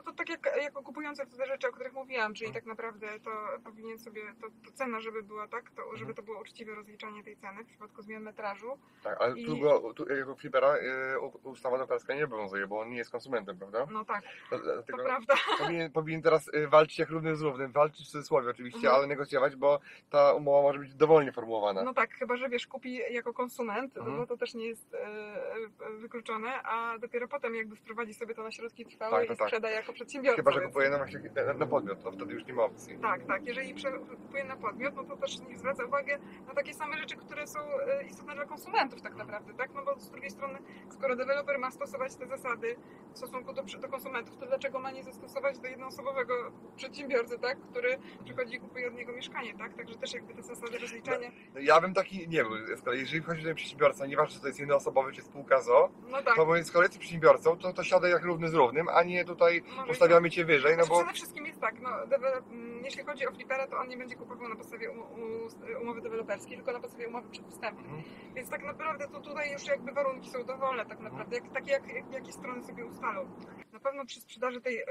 No 0.00 0.12
to 0.12 0.12
tak 0.18 0.28
jak 0.28 0.56
jako 0.62 0.82
kupujący 0.82 1.26
te 1.26 1.46
rzeczy, 1.46 1.68
o 1.68 1.72
których 1.72 1.92
mówiłam, 1.92 2.34
czyli 2.34 2.46
Mhm. 2.48 2.62
tak 2.64 2.68
naprawdę 2.68 3.06
to 3.24 3.30
powinien 3.64 3.98
sobie, 3.98 4.22
to, 4.40 4.46
to 4.64 4.72
cena, 4.74 5.00
żeby 5.00 5.22
była 5.22 5.48
tak, 5.48 5.70
to, 5.70 5.82
żeby 5.82 5.94
Mhm. 6.10 6.14
to 6.14 6.22
było 6.22 6.40
uczciwe 6.40 6.74
rozliczanie 6.74 7.24
tej 7.24 7.36
ceny 7.36 7.64
w 7.64 7.66
przypadku 7.66 8.02
zmian 8.02 8.22
metrażu. 8.22 8.78
Tak, 9.02 9.20
ale 9.20 9.38
I- 9.38 9.46
tu, 9.46 9.94
tu 9.94 10.14
jako 10.14 10.34
flipera 10.36 10.76
y, 10.76 11.18
ustawa 11.42 11.76
deweloperska 11.76 12.14
nie 12.14 12.24
obowiązuje, 12.24 12.66
bo 12.66 12.80
on 12.80 12.90
nie 12.90 12.96
jest 12.96 13.10
konsumentem, 13.10 13.58
prawda? 13.58 13.86
No 13.92 14.04
tak, 14.04 14.22
To- 14.50 14.58
to 14.58 14.64
Dlatego 14.64 15.04
prawda. 15.04 15.34
powinien, 15.58 15.92
powinien 15.92 16.22
teraz 16.22 16.48
y, 16.54 16.68
walczyć 16.68 16.98
jak 16.98 17.08
równy 17.10 17.36
z 17.36 17.42
równym, 17.42 17.72
walczyć 17.72 18.06
w 18.06 18.10
cudzysłowie 18.10 18.50
oczywiście, 18.50 18.78
Mhm. 18.80 18.94
ale 18.96 19.06
negocjować, 19.06 19.56
bo 19.56 19.80
ta 20.10 20.32
umowa 20.34 20.62
może 20.62 20.78
być 20.78 20.94
dowolnie 20.94 21.32
formułowana. 21.32 21.82
No 21.84 21.94
tak, 21.94 22.10
chyba 22.14 22.36
że 22.36 22.48
wiesz, 22.48 22.66
kupi 22.66 22.94
jako 23.10 23.32
konsument, 23.32 23.96
Mhm. 23.96 24.16
no 24.16 24.26
to 24.26 24.36
też 24.36 24.54
nie 24.54 24.66
jest 24.66 24.94
e, 24.94 25.90
wykluczone, 25.90 26.62
a 26.62 26.98
dopiero 26.98 27.28
potem 27.28 27.54
jakby 27.54 27.76
wprowadzi 27.76 28.14
sobie 28.14 28.34
to 28.34 28.42
na 28.42 28.50
środki 28.52 28.86
trwałe 28.86 29.26
Tak, 29.26 29.36
i 29.36 29.38
tak. 29.38 29.48
sprzeda 29.48 29.70
jako 29.90 29.94
przedsiębiorca. 29.94 30.36
Chyba, 30.36 30.52
że 30.52 30.60
więc- 30.60 30.72
kupuje 30.72 30.90
na, 30.90 30.98
na, 31.46 31.54
na 31.54 31.66
podmiot, 31.66 32.02
to 32.02 32.12
wtedy 32.12 32.34
już 32.34 32.46
nie 32.46 32.54
ma 32.54 32.62
opcji. 32.62 32.98
Tak, 32.98 33.24
tak. 33.24 33.46
Jeżeli 33.46 33.74
kupuje 34.22 34.44
na 34.44 34.56
podmiot, 34.56 34.94
no 34.96 35.04
to 35.04 35.16
też 35.16 35.40
niech 35.40 35.58
zwraca 35.58 35.84
uwagę 35.84 36.18
na 36.48 36.54
takie 36.54 36.74
same 36.74 36.98
rzeczy, 36.98 37.16
które 37.16 37.46
są 37.46 37.58
e, 37.60 38.04
istotne 38.04 38.34
dla 38.34 38.44
konsumentów 38.44 39.02
tak 39.02 39.14
naprawdę, 39.16 39.54
tak? 39.54 39.70
No 39.74 39.84
bo 39.84 40.00
z 40.00 40.10
drugiej 40.10 40.30
strony, 40.30 40.58
skoro 40.90 41.16
deweloper 41.16 41.58
ma 41.58 41.70
stosować 41.70 42.16
te 42.16 42.26
zasady 42.26 42.76
w 43.12 43.18
stosunku 43.18 43.52
do, 43.52 43.62
do 43.62 43.88
konsumentów, 43.88 44.36
to 44.36 44.46
dlaczego 44.46 44.78
ma 44.78 44.90
nie 44.90 45.04
zastosować 45.04 45.58
do 45.58 45.68
jednoosobowego 45.68 46.34
przedsiębiorcy, 46.76 47.38
tak? 47.38 47.58
Który 47.60 47.98
przychodzi 48.24 48.54
i 48.56 48.60
kupuje 48.60 48.88
od 48.88 48.94
niego 48.94 49.12
mieszkanie, 49.12 49.54
tak? 49.58 49.74
Także 49.74 49.94
też 49.94 50.14
jakby 50.14 50.34
te 50.34 50.42
zasady 50.42 50.78
rozliczania, 50.78 51.30
Ja 51.60 51.80
bym 51.80 51.94
taki 51.94 52.28
nie 52.28 52.44
był. 52.44 52.76
z 52.76 52.82
kolei. 52.82 53.00
Jeżeli 53.00 53.22
chodzi 53.22 53.40
o 53.42 53.44
ten 53.44 53.54
przedsiębiorca, 53.54 54.06
nieważne 54.06 54.34
czy 54.34 54.40
to 54.40 54.46
jest 54.46 54.60
jednoosobowy 54.60 55.12
czy 55.12 55.22
spółka 55.22 55.62
ZO, 55.62 55.90
no 56.10 56.22
tak. 56.22 56.36
to 56.36 56.64
skoro 56.64 56.82
jesteś 56.82 56.98
przedsiębiorcą, 57.00 57.56
to, 57.56 57.72
to 57.72 57.84
siadaj 57.84 58.10
jak 58.10 58.24
równy 58.24 58.48
z 58.48 58.54
równym, 58.54 58.88
a 58.88 59.02
nie 59.02 59.24
tutaj 59.24 59.62
może 59.80 59.92
ustawiamy 59.92 60.30
cię 60.30 60.44
wyżej, 60.44 60.76
no 60.76 60.84
Znaczy, 60.84 60.90
bo 60.90 60.96
Przede 60.96 61.14
wszystkim 61.14 61.46
jest 61.46 61.60
tak, 61.60 61.80
no, 61.80 61.90
mm, 62.50 62.84
jeśli 62.84 63.04
chodzi 63.04 63.26
o 63.26 63.32
flipera, 63.32 63.66
to 63.66 63.78
on 63.78 63.88
nie 63.88 63.96
będzie 63.96 64.16
kupował 64.16 64.48
na 64.48 64.56
podstawie 64.56 64.90
um, 64.90 65.00
um, 65.00 65.82
umowy 65.82 66.00
deweloperskiej, 66.00 66.56
tylko 66.56 66.72
na 66.72 66.80
podstawie 66.80 67.08
umowy 67.08 67.28
przedwstępnej. 67.28 67.86
Mhm. 67.86 68.34
Więc 68.34 68.50
tak 68.50 68.64
naprawdę 68.64 69.08
to 69.08 69.20
tutaj 69.20 69.52
już 69.52 69.66
jakby 69.66 69.92
warunki 69.92 70.30
są 70.30 70.44
dowolne, 70.44 70.86
tak 70.86 71.00
naprawdę, 71.00 71.36
jak, 71.36 71.52
takie 71.52 71.70
jak, 71.72 71.94
jak, 71.94 72.12
jakie 72.12 72.32
strony 72.32 72.62
sobie 72.62 72.86
ustalą. 72.86 73.30
Na 73.72 73.80
pewno 73.80 74.04
przy 74.04 74.20
sprzedaży 74.20 74.60
tej, 74.60 74.84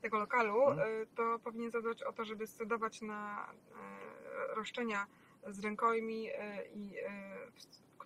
tego 0.00 0.18
lokalu 0.18 0.68
Mhm. 0.68 0.88
y, 1.02 1.06
to 1.16 1.38
powinien 1.44 1.70
zadbać 1.70 2.02
o 2.02 2.12
to, 2.12 2.24
żeby 2.24 2.46
scedować 2.46 3.02
na 3.02 3.52
y, 3.52 4.54
roszczenia 4.54 5.06
z 5.46 5.64
rękojmi 5.64 6.28
y, 6.28 6.32
i 6.74 6.94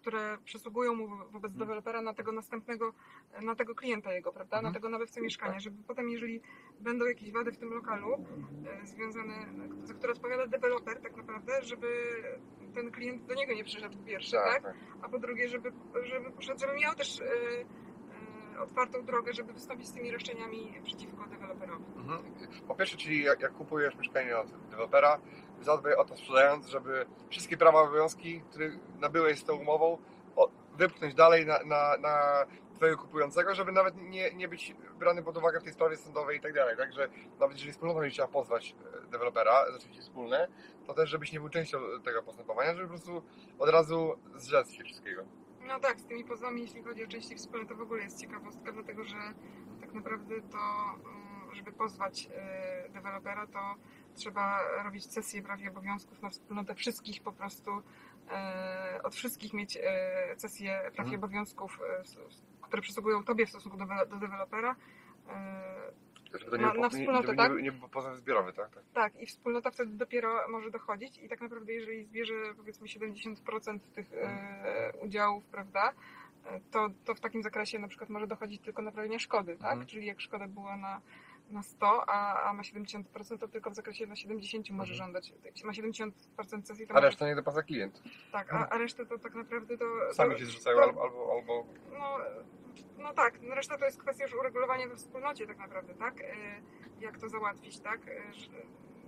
które 0.04 0.38
przysługują 0.44 0.94
mu 0.94 1.08
wo- 1.08 1.16
wobec 1.16 1.34
Mhm. 1.52 1.58
dewelopera 1.58 2.02
na 2.02 2.14
tego 2.14 2.32
następnego, 2.32 2.92
na 3.42 3.54
tego 3.54 3.74
klienta 3.74 4.12
jego, 4.12 4.32
prawda, 4.32 4.56
Mhm. 4.56 4.72
na 4.72 4.74
tego 4.78 4.88
nabywcę 4.88 5.20
mieszkania, 5.20 5.60
żeby 5.60 5.82
potem, 5.82 6.08
jeżeli 6.10 6.40
będą 6.80 7.04
jakieś 7.06 7.32
wady 7.32 7.52
w 7.52 7.56
tym 7.58 7.70
lokalu 7.70 8.14
y, 8.82 8.86
związane, 8.86 9.34
za 9.82 9.94
które 9.94 10.12
odpowiada 10.12 10.46
deweloper 10.46 11.00
tak 11.00 11.16
naprawdę, 11.16 11.62
żeby 11.62 11.88
ten 12.74 12.90
klient 12.90 13.26
do 13.26 13.34
niego 13.34 13.54
nie 13.54 13.64
przyszedł 13.64 13.98
pierwszy, 14.04 14.32
tak? 14.32 14.44
tak, 14.52 14.62
tak. 14.62 14.74
A 15.02 15.08
po 15.08 15.18
drugie, 15.18 15.48
żeby, 15.48 15.72
żeby 16.02 16.30
poszedł, 16.30 16.60
żeby 16.60 16.74
miał 16.74 16.94
też 16.94 17.20
y, 17.20 17.24
y, 18.54 18.60
otwartą 18.60 19.04
drogę, 19.04 19.32
żeby 19.32 19.52
wystąpić 19.52 19.88
z 19.88 19.92
tymi 19.92 20.10
roszczeniami 20.12 20.80
przeciwko 20.84 21.26
deweloperowi. 21.26 21.84
Mhm. 21.96 22.22
Po 22.68 22.74
pierwsze, 22.74 22.96
czyli 22.96 23.22
jak, 23.24 23.40
jak 23.40 23.52
kupujesz 23.52 23.96
mieszkanie 23.96 24.38
od 24.38 24.50
dewelopera, 24.70 25.20
zadbaj 25.62 25.94
o 25.94 26.04
to 26.04 26.16
sprzedając, 26.16 26.66
żeby 26.66 27.06
wszystkie 27.30 27.56
prawa, 27.56 27.80
obowiązki, 27.80 28.40
które 28.40 28.70
nabyłeś 29.00 29.38
z 29.38 29.44
tą 29.44 29.56
umową, 29.56 29.98
wypchnąć 30.76 31.14
dalej 31.14 31.46
na, 31.46 31.58
na, 31.58 31.96
na 31.96 32.44
twojego 32.74 32.98
kupującego, 32.98 33.54
żeby 33.54 33.72
nawet 33.72 33.96
nie, 33.96 34.34
nie 34.34 34.48
być 34.48 34.74
brany 34.98 35.22
pod 35.22 35.36
uwagę 35.36 35.60
w 35.60 35.64
tej 35.64 35.72
sprawie 35.72 35.96
sądowej 35.96 36.38
i 36.38 36.40
tak 36.40 36.52
dalej. 36.52 36.76
Także 36.76 37.08
nawet 37.40 37.56
jeżeli 37.56 37.72
wspólnota 37.72 38.00
będzie 38.00 38.14
chciała 38.14 38.28
pozwać 38.28 38.74
e, 39.04 39.06
dewelopera, 39.06 39.64
oczywiście 39.76 40.02
wspólne, 40.02 40.48
to 40.86 40.94
też 40.94 41.10
żebyś 41.10 41.32
nie 41.32 41.40
był 41.40 41.48
częścią 41.48 41.78
tego 42.04 42.22
postępowania, 42.22 42.74
żeby 42.74 42.88
po 42.88 42.88
prostu 42.88 43.22
od 43.58 43.68
razu 43.68 44.14
zrzec 44.36 44.72
się 44.72 44.84
wszystkiego. 44.84 45.24
No 45.66 45.80
tak, 45.80 46.00
z 46.00 46.06
tymi 46.06 46.24
pozwami, 46.24 46.62
jeśli 46.62 46.82
chodzi 46.82 47.04
o 47.04 47.06
części 47.06 47.36
wspólne, 47.36 47.66
to 47.66 47.74
w 47.74 47.80
ogóle 47.80 48.02
jest 48.02 48.20
ciekawostka, 48.20 48.72
dlatego 48.72 49.04
że 49.04 49.16
tak 49.80 49.92
naprawdę 49.92 50.34
to, 50.40 50.58
mm, 51.04 51.54
żeby 51.54 51.72
pozwać 51.72 52.28
y, 52.86 52.92
dewelopera, 52.92 53.46
to 53.46 53.74
trzeba 54.14 54.60
robić 54.84 55.06
cesję 55.06 55.42
praw 55.42 55.60
i 55.60 55.68
obowiązków 55.68 56.22
na 56.22 56.30
wspólnotę 56.30 56.74
wszystkich 56.74 57.22
po 57.22 57.32
prostu, 57.32 57.70
y, 58.98 59.02
od 59.02 59.14
wszystkich 59.14 59.52
mieć 59.52 59.76
y, 59.76 59.80
cesję 60.36 60.80
praw 60.94 61.06
i 61.08 61.14
Mhm. 61.14 61.24
obowiązków, 61.24 61.78
s- 62.00 62.18
które 62.62 62.82
przysługują 62.82 63.24
Tobie 63.24 63.46
w 63.46 63.50
stosunku 63.50 63.76
do, 63.78 63.84
do 64.10 64.16
dewelopera. 64.16 64.76
Żeby 66.40 66.58
Na- 66.58 66.72
nie, 66.74 66.80
na 66.80 66.88
wspólnotę, 66.88 67.26
żeby 67.26 67.36
tak? 67.36 67.52
nie, 67.52 67.62
nie 67.62 67.72
był 67.72 67.88
pozew 67.88 68.16
zbiorowy, 68.16 68.52
tak? 68.52 68.70
tak. 68.74 68.84
Tak, 68.94 69.22
i 69.22 69.26
wspólnota 69.26 69.70
wtedy 69.70 69.92
dopiero 69.92 70.48
może 70.48 70.70
dochodzić 70.70 71.18
i 71.18 71.28
tak 71.28 71.40
naprawdę 71.40 71.72
jeżeli 71.72 72.04
zbierze 72.04 72.34
powiedzmy 72.56 72.86
70% 72.88 73.78
tych 73.94 74.06
e, 74.14 74.92
udziałów, 75.02 75.44
prawda, 75.44 75.92
e, 76.46 76.60
to, 76.70 76.88
to 77.04 77.14
w 77.14 77.20
takim 77.20 77.42
zakresie 77.42 77.78
na 77.78 77.88
przykład 77.88 78.10
może 78.10 78.26
dochodzić 78.26 78.62
tylko 78.62 78.82
naprawienia 78.82 79.18
szkody, 79.18 79.56
tak? 79.56 79.70
Mhm. 79.72 79.86
Czyli 79.86 80.06
jak 80.06 80.20
szkoda 80.20 80.48
była 80.48 80.76
na, 80.76 81.00
na 81.54 81.62
100, 81.62 82.10
a, 82.10 82.42
a 82.42 82.52
ma 82.52 82.62
70%, 82.62 83.38
to 83.38 83.48
tylko 83.48 83.70
w 83.70 83.74
zakresie 83.74 84.06
na 84.06 84.16
70 84.16 84.70
może 84.70 84.92
Mhm. 84.92 84.96
żądać. 85.06 85.32
Jak 85.44 85.64
ma 85.64 85.72
70% 85.72 86.12
sesji, 86.66 86.86
to 86.86 86.90
A 86.92 86.94
może, 86.94 87.06
reszta 87.06 87.26
nie 87.26 87.34
dopasa 87.36 87.62
klient. 87.62 88.02
tak, 88.32 88.52
a, 88.54 88.68
a 88.68 88.78
resztę 88.78 89.06
to 89.06 89.18
tak 89.18 89.34
naprawdę 89.34 89.78
to... 89.78 89.84
Sami 90.12 90.38
się 90.38 90.46
zrzucają 90.46 90.76
to- 90.76 90.82
albo, 90.84 91.02
albo, 91.02 91.32
albo 91.32 91.66
no, 91.98 92.18
no 92.98 93.12
tak, 93.14 93.38
reszta 93.42 93.78
to 93.78 93.84
jest 93.84 93.98
kwestia 94.00 94.24
już 94.24 94.34
uregulowania 94.34 94.88
we 94.88 94.96
wspólnocie 94.96 95.46
tak 95.46 95.58
naprawdę, 95.58 95.94
tak? 95.94 96.20
E, 96.20 96.34
Jak 97.00 97.18
to 97.18 97.28
załatwić, 97.28 97.80
tak? 97.80 98.00
Że 98.32 98.50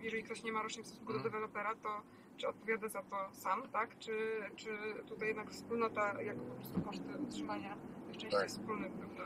Jeżeli 0.00 0.22
ktoś 0.22 0.42
nie 0.42 0.52
ma 0.52 0.62
roszczeń 0.62 0.84
w 0.84 0.86
stosunku 0.86 1.12
do 1.12 1.18
Mhm. 1.18 1.32
dewelopera, 1.32 1.74
to 1.74 2.02
czy 2.36 2.48
odpowiada 2.48 2.88
za 2.88 3.02
to 3.02 3.28
sam, 3.32 3.68
tak? 3.68 3.98
Czy, 3.98 4.40
czy 4.56 4.68
tutaj 5.08 5.28
jednak 5.28 5.50
wspólnota 5.50 6.22
jako 6.22 6.40
po 6.40 6.54
prostu 6.54 6.80
koszty 6.80 7.18
utrzymania 7.18 7.76
części 8.16 8.36
Tak. 8.36 8.48
wspólnych, 8.48 8.92
prawda? 8.92 9.22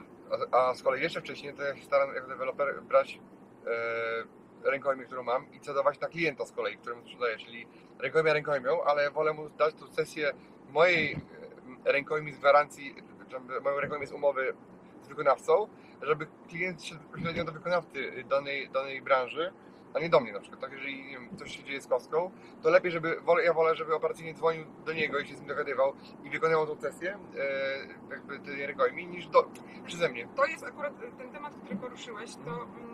A, 0.53 0.70
a 0.70 0.74
z 0.74 0.83
kolei 0.83 1.03
jeszcze 1.03 1.20
wcześniej 1.20 1.55
to 1.55 1.62
ja 1.62 1.76
się 1.76 1.85
staram 1.85 2.14
jako 2.14 2.29
deweloper 2.29 2.83
brać 2.83 3.20
e, 3.66 4.70
rękojmię, 4.70 5.05
którą 5.05 5.22
mam 5.22 5.53
i 5.53 5.61
cedować 5.61 6.00
na 6.00 6.09
klienta 6.09 6.46
z 6.46 6.53
kolei, 6.53 6.76
któremu 6.76 7.03
sprzedaję, 7.03 7.38
czyli 7.38 7.66
rękojmia 7.98 8.33
rękojmią, 8.33 8.83
ale 8.83 9.11
wolę 9.11 9.33
mu 9.33 9.48
dać 9.50 9.74
tu 9.74 9.87
sesję 9.88 10.33
mojej 10.68 11.12
e, 11.85 11.92
rękojmi 11.92 12.33
z 12.33 12.38
gwarancji, 12.38 12.94
moją 13.62 13.81
rękojmię 13.81 14.07
z 14.07 14.12
umowy 14.12 14.55
z 15.03 15.09
wykonawcą, 15.09 15.68
żeby 16.03 16.26
klient 16.48 16.85
szedł 16.85 17.00
bezpośrednio 17.00 17.44
do 17.44 17.53
wykonawcy 17.53 18.24
danej, 18.29 18.70
danej 18.70 19.03
branży, 19.03 19.53
a 19.94 19.98
nie 20.00 20.09
do 20.09 20.20
mnie 20.20 20.33
na 20.33 20.40
przykład. 20.40 20.61
Tak, 20.61 20.72
jeżeli 20.72 21.05
nie 21.05 21.11
wiem, 21.11 21.37
coś 21.37 21.57
się 21.57 21.64
dzieje 21.64 21.81
z 21.81 21.87
kostką, 21.87 22.31
to 22.62 22.70
lepiej, 22.70 22.92
żeby 22.92 23.16
ja 23.44 23.53
wolę, 23.53 23.76
żeby 23.76 23.94
operacyjnie 23.94 24.35
dzwonił 24.35 24.64
do 24.87 24.92
niego 24.92 25.18
i 25.18 25.26
się 25.26 25.35
z 25.35 25.38
nim 25.38 25.48
dogadywał 25.48 25.92
i 26.24 26.31
wykonywał 26.31 26.66
tą 26.66 26.81
sesję 26.81 27.18
e, 27.38 28.11
jakby 28.11 28.38
tej 28.38 28.66
rękojmi 28.66 29.07
niż 29.07 29.26
do, 29.26 29.50
przeze 29.87 30.09
mnie. 30.09 30.29
To 30.37 30.46
jest 30.46 30.64
akurat 30.64 30.92
ten 31.18 31.31
temat, 31.31 31.55
który 31.64 31.76
poruszyłeś, 31.76 32.35
to, 32.35 32.50
mm, 32.50 32.89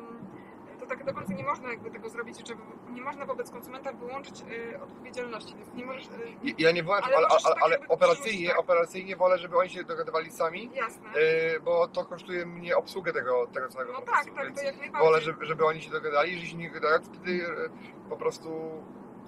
to 0.86 0.94
tak 0.96 1.04
do 1.04 1.14
końca 1.14 1.32
nie 1.34 1.44
można 1.44 1.68
jakby 1.70 1.90
tego 1.90 2.08
zrobić, 2.08 2.42
czy 2.42 2.56
nie 2.92 3.02
można 3.02 3.26
wobec 3.26 3.50
konsumenta 3.50 3.92
wyłączyć 3.92 4.42
e, 4.72 4.80
odpowiedzialności, 4.82 5.54
więc 5.56 5.74
nie 5.74 5.86
możesz... 5.86 6.08
I- 6.42 6.54
Ja 6.58 6.72
nie 6.72 6.82
włączam, 6.82 7.08
Ale 7.16 7.16
ale, 7.16 7.26
ale, 7.44 7.54
tak 7.54 7.62
ale 7.62 7.88
operacyjnie, 7.88 8.48
tak? 8.48 8.58
operacyjnie 8.58 9.16
wolę, 9.16 9.38
żeby 9.38 9.58
oni 9.58 9.70
się 9.70 9.84
dogadywali 9.84 10.30
sami, 10.30 10.70
Jasne. 10.74 11.08
yy, 11.20 11.60
bo 11.60 11.88
to 11.88 12.04
kosztuje 12.04 12.46
mnie 12.46 12.76
obsługę 12.76 13.12
tego, 13.12 13.46
tego 13.46 13.68
całego 13.68 13.92
No 13.92 14.00
tak, 14.00 14.06
procesu, 14.14 14.34
tak, 14.36 14.44
więc 14.46 14.58
to 14.58 14.64
jak 14.64 14.76
najbardziej. 14.78 15.06
wolę, 15.08 15.20
żeby, 15.20 15.46
żeby 15.46 15.66
oni 15.66 15.80
się 15.82 15.90
dogadali, 15.90 16.30
jeżeli 16.32 16.48
się 16.50 16.56
nie 16.56 16.68
dogadają, 16.70 16.98
to 16.98 17.04
wtedy 17.06 17.32
yy, 17.32 17.70
po 18.08 18.16
prostu 18.16 18.70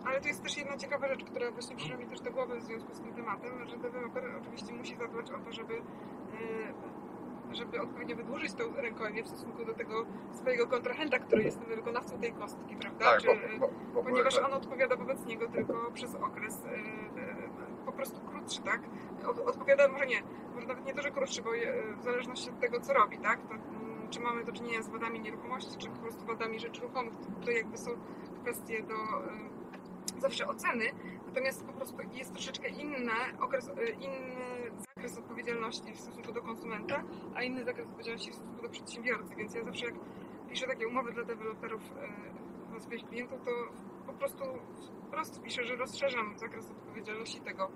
Ale 0.07 0.21
to 0.21 0.29
jest 0.29 0.43
też 0.43 0.57
jedna 0.57 0.77
ciekawa 0.77 1.09
rzecz, 1.09 1.25
która 1.25 1.51
właśnie 1.51 1.77
przyszła 1.77 1.97
mi 1.97 2.07
też 2.07 2.21
do 2.21 2.31
głowy 2.31 2.61
w 2.61 2.63
związku 2.63 2.95
z 2.95 3.01
tym 3.01 3.15
tematem, 3.15 3.69
że 3.69 3.77
deweloper 3.77 4.25
oczywiście 4.43 4.73
musi 4.73 4.97
zadbać 4.97 5.31
o 5.31 5.39
to, 5.39 5.53
żeby, 5.53 5.75
e, 5.75 5.79
żeby 7.53 7.81
odpowiednio 7.81 8.17
wydłużyć 8.17 8.55
tą 8.55 8.77
rękojmię 8.77 9.23
w 9.23 9.29
stosunku 9.29 9.65
do 9.65 9.75
tego 9.75 10.07
swojego 10.33 10.67
kontrahenta, 10.67 11.19
który 11.19 11.43
jest 11.43 11.61
tym 11.61 11.77
wykonawcą 11.77 12.19
tej 12.19 12.33
kostki, 12.33 12.77
prawda? 12.77 13.05
tak, 13.05 13.21
Czy, 13.21 13.27
bo, 13.27 13.35
bo, 13.59 13.73
bo, 13.95 14.03
ponieważ 14.03 14.39
on 14.39 14.53
odpowiada 14.53 14.97
wobec 14.97 15.27
niego 15.27 15.49
tylko 15.49 15.91
przez 15.95 16.15
okres 16.15 16.65
e, 16.65 16.69
e, 16.69 17.49
po 17.87 17.93
prostu 17.93 18.21
krótszy, 18.21 18.63
tak? 18.63 18.81
Od, 19.27 19.39
odpowiada 19.39 19.89
może 19.89 20.07
nie, 20.07 20.23
może 20.55 20.67
nawet 20.67 20.85
nie 20.87 20.95
to, 20.95 21.03
że 21.03 21.11
krótszy, 21.11 21.43
bo 21.43 21.57
e, 21.57 21.95
w 22.01 22.03
zależności 22.03 22.51
od 22.51 22.61
tego, 22.61 22.81
co 22.81 22.93
robi, 22.93 23.19
tak? 23.19 23.41
To, 23.43 23.55
mm, 23.55 24.09
czy 24.11 24.21
mamy 24.21 24.45
do 24.45 24.53
czynienia 24.53 24.83
z 24.83 24.89
wadami 24.89 25.21
nieruchomości, 25.21 25.79
czy 25.79 25.89
po 25.89 25.97
prostu 25.97 26.27
wadami 26.27 26.61
rzeczy 26.61 26.81
ruchomych, 26.83 27.13
to, 27.17 27.45
to 27.45 27.51
jakby 27.51 27.79
są 27.79 27.91
kwestie 28.43 28.83
do, 28.83 28.95
e, 28.95 30.21
zawsze 30.21 30.47
oceny, 30.47 30.85
natomiast 31.39 31.67
po 31.67 31.73
prostu 31.73 31.97
jest 32.13 32.33
troszeczkę 32.33 32.69
inny 32.69 33.13
okres, 33.41 33.69
y, 33.69 33.91
inny 33.91 34.71
zakres 34.97 35.19
odpowiedzialności 35.19 35.93
w 35.93 36.01
stosunku 36.01 36.33
do 36.33 36.43
konsumenta, 36.43 37.03
a 37.35 37.43
inny 37.43 37.65
zakres 37.65 37.87
odpowiedzialności 37.87 38.31
w 38.31 38.35
stosunku 38.35 38.63
do 38.63 38.69
przedsiębiorcy, 38.69 39.35
więc 39.37 39.55
ja 39.55 39.65
zawsze 39.65 39.87
jak 39.87 39.95
piszę 40.49 40.67
takie 40.67 40.89
umowy 40.89 41.13
dla 41.13 41.25
deweloperów 41.25 41.83
dla 42.71 42.81
swoich 42.81 43.09
klientów, 43.09 43.41
to 43.45 43.51
po 44.07 44.13
prostu 44.13 44.45
wprost 45.07 45.43
piszę, 45.43 45.65
że 45.65 45.77
rozszerzam 45.77 46.39
zakres 46.39 46.71
odpowiedzialności 46.71 47.41
tego 47.41 47.71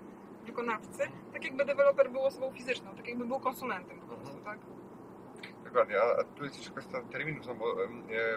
wykonawcy, 0.45 1.07
tak 1.33 1.43
jakby 1.43 1.65
deweloper 1.65 2.11
był 2.11 2.21
osobą 2.21 2.51
fizyczną, 2.51 2.95
tak 2.95 3.07
jakby 3.07 3.25
był 3.25 3.39
konsumentem 3.39 3.99
po 3.99 4.15
prostu, 4.15 4.37
tak? 4.43 4.59
Dokładnie, 5.73 6.01
a 6.01 6.23
tu 6.23 6.43
jest 6.43 6.55
jeszcze 6.55 6.71
kwestia 6.71 7.01
terminów, 7.11 7.47
no 7.47 7.55
bo 7.55 7.75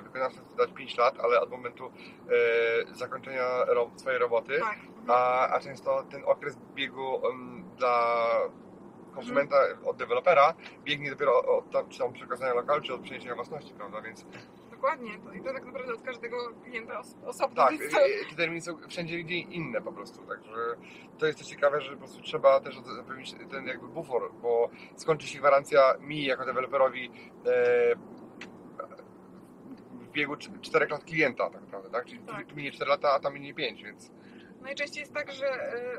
wykonawca 0.03 0.41
chce 0.41 0.57
dać 0.57 0.73
5 0.73 0.97
lat, 0.97 1.21
ale 1.21 1.41
od 1.41 1.51
momentu 1.51 1.87
e, 2.91 2.95
zakończenia 2.95 3.65
ro, 3.65 3.91
swojej 3.97 4.19
roboty, 4.19 4.59
Tak. 4.61 4.79
a, 5.09 5.49
a 5.49 5.61
często 5.61 6.03
ten 6.11 6.23
okres 6.25 6.57
biegu 6.75 7.23
dla 7.77 8.27
konsumenta 9.15 9.57
od 9.85 9.97
dewelopera 9.97 10.55
biegnie 10.85 11.11
dopiero 11.11 11.45
od 11.59 11.71
tam, 11.71 11.89
czy 11.89 11.99
tam 11.99 12.13
przekazania 12.13 12.55
lokalu, 12.55 12.83
czy 12.83 12.95
od 12.95 13.01
przeniesienia 13.01 13.35
własności, 13.35 13.75
prawda, 13.75 14.01
więc 14.03 14.27
Dokładnie, 14.77 15.11
to, 15.25 15.33
i 15.33 15.41
to 15.41 15.53
tak 15.53 15.65
naprawdę 15.65 15.93
od 15.95 16.03
każdego 16.03 16.37
klienta 16.65 16.99
os- 16.99 17.15
osobno. 17.25 17.57
tak, 17.57 17.71
więc 17.79 17.93
to, 17.93 17.99
te 18.31 18.37
terminy 18.37 18.61
są 18.61 18.77
wszędzie 18.89 19.19
gdzie 19.23 19.35
inne 19.39 19.81
po 19.83 19.93
prostu, 19.93 20.23
także 20.27 20.77
to 21.19 21.27
jest 21.27 21.39
też 21.39 21.47
ciekawe, 21.49 21.81
że 21.81 21.93
po 21.93 21.99
prostu 21.99 22.23
trzeba 22.23 22.61
też 22.61 22.79
zapewnić 22.97 23.35
ten 23.51 23.67
jakby 23.67 23.89
bufor, 23.89 24.33
bo 24.43 24.71
skończy 24.97 25.27
się 25.27 25.39
gwarancja 25.39 25.95
mi 26.01 26.25
jako 26.25 26.45
deweloperowi 26.45 27.11
e, 27.47 27.97
w 29.93 30.09
biegu 30.13 30.37
4 30.61 30.87
lat 30.87 31.05
klienta 31.05 31.51
tak 31.51 31.61
naprawdę, 31.63 31.91
tak? 31.91 32.05
Czyli 32.07 32.19
Tak. 32.21 32.47
tu 32.47 32.57
minie 32.57 32.73
4 32.73 32.89
lata, 32.91 33.13
a 33.13 33.21
tam 33.21 33.35
minie 33.35 33.55
5, 33.55 33.83
więc 33.83 34.11
Najczęściej 34.61 35.01
jest 35.01 35.15
tak, 35.15 35.33
że 35.33 35.47
y, 35.75 35.99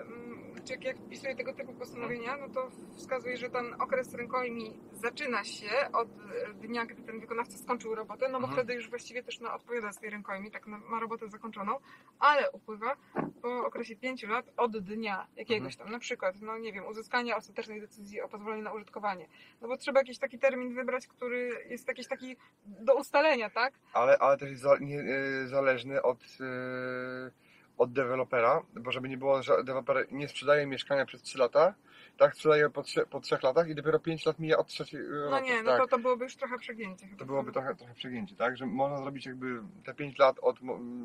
czy 0.67 0.73
jak, 0.82 0.97
wpisuję 0.97 1.36
tego 1.36 1.53
typu 1.53 1.73
postanowienia, 1.73 2.38
no 2.38 2.49
to 2.49 2.69
wskazuje, 2.95 3.38
że 3.38 3.49
ten 3.49 3.73
okres 3.82 4.13
rękojmi 4.13 4.80
zaczyna 4.93 5.43
się 5.43 5.69
od 5.93 6.08
y, 6.08 6.53
dnia, 6.53 6.86
gdy 6.86 7.03
ten 7.03 7.19
wykonawca 7.19 7.58
skończył 7.58 7.95
robotę, 7.95 8.25
no 8.30 8.39
bo 8.39 8.47
Mhm. 8.47 8.53
wtedy 8.53 8.73
już 8.73 8.89
właściwie 8.89 9.23
też 9.23 9.39
no, 9.39 9.53
odpowiada 9.53 9.91
z 9.91 9.99
tej 9.99 10.10
rękojmi, 10.10 10.51
tak 10.51 10.67
ma 10.67 10.99
robotę 10.99 11.30
zakończoną, 11.30 11.77
ale 12.19 12.51
upływa 12.51 12.95
po 13.41 13.65
okresie 13.65 13.95
5 13.95 14.23
lat 14.23 14.45
od 14.58 14.77
dnia 14.77 15.27
jakiegoś 15.36 15.73
Mhm. 15.73 15.77
tam, 15.86 15.91
na 15.91 15.99
przykład, 15.99 16.41
no 16.41 16.58
nie 16.58 16.73
wiem, 16.73 16.86
uzyskania 16.86 17.38
ostatecznej 17.38 17.82
decyzji 17.82 18.21
o 18.21 18.27
pozwoleniu 18.30 18.63
na 18.63 18.73
użytkowanie. 18.73 19.27
No 19.62 19.67
bo 19.67 19.77
trzeba 19.77 19.99
jakiś 19.99 20.19
taki 20.19 20.39
termin 20.39 20.73
wybrać, 20.75 21.08
który 21.08 21.65
jest 21.69 21.88
jakiś 21.88 22.08
taki 22.08 22.36
do 22.65 22.95
ustalenia, 22.95 23.49
tak? 23.49 23.73
ale, 23.93 24.17
ale 24.17 24.38
też 24.38 24.49
jest 24.49 24.62
za, 24.62 24.77
nie, 24.77 24.99
e, 25.01 25.47
zależny 25.47 26.01
od, 26.01 26.17
e, 26.41 27.46
od 27.78 27.94
dewelopera, 27.94 28.62
bo 28.76 28.92
żeby 28.92 29.10
nie 29.10 29.18
było, 29.18 29.44
że 29.44 29.63
deweloper 29.63 30.08
nie 30.12 30.28
sprzedaje 30.28 30.66
mieszkania 30.66 31.06
przez 31.06 31.22
3 31.22 31.38
lata, 31.38 31.74
tak, 32.17 32.36
sprzedaje 32.36 32.69
po, 32.69 32.84
trze, 32.84 33.06
po 33.06 33.19
3 33.19 33.38
latach 33.43 33.69
i 33.69 33.75
dopiero 33.75 33.99
5 33.99 34.25
lat 34.25 34.39
mija 34.39 34.58
od 34.58 34.67
trzeciej 34.67 35.01
No 35.10 35.30
roku, 35.30 35.45
nie, 35.45 35.63
no 35.63 35.71
tak. 35.71 35.82
to, 35.82 35.88
to 35.88 35.99
byłoby 35.99 36.23
już 36.23 36.36
trochę 36.36 36.58
przegięcie. 36.58 37.08
To 37.17 37.25
byłoby 37.25 37.51
trochę, 37.51 37.75
trochę 37.75 37.93
przegięcie, 37.93 38.36
tak? 38.36 38.58
Że 38.58 38.65
można 38.65 38.97
zrobić 38.97 39.25
jakby 39.25 39.62
te 39.86 39.93
5 39.93 40.17
lat 40.19 40.39
od, 40.41 40.58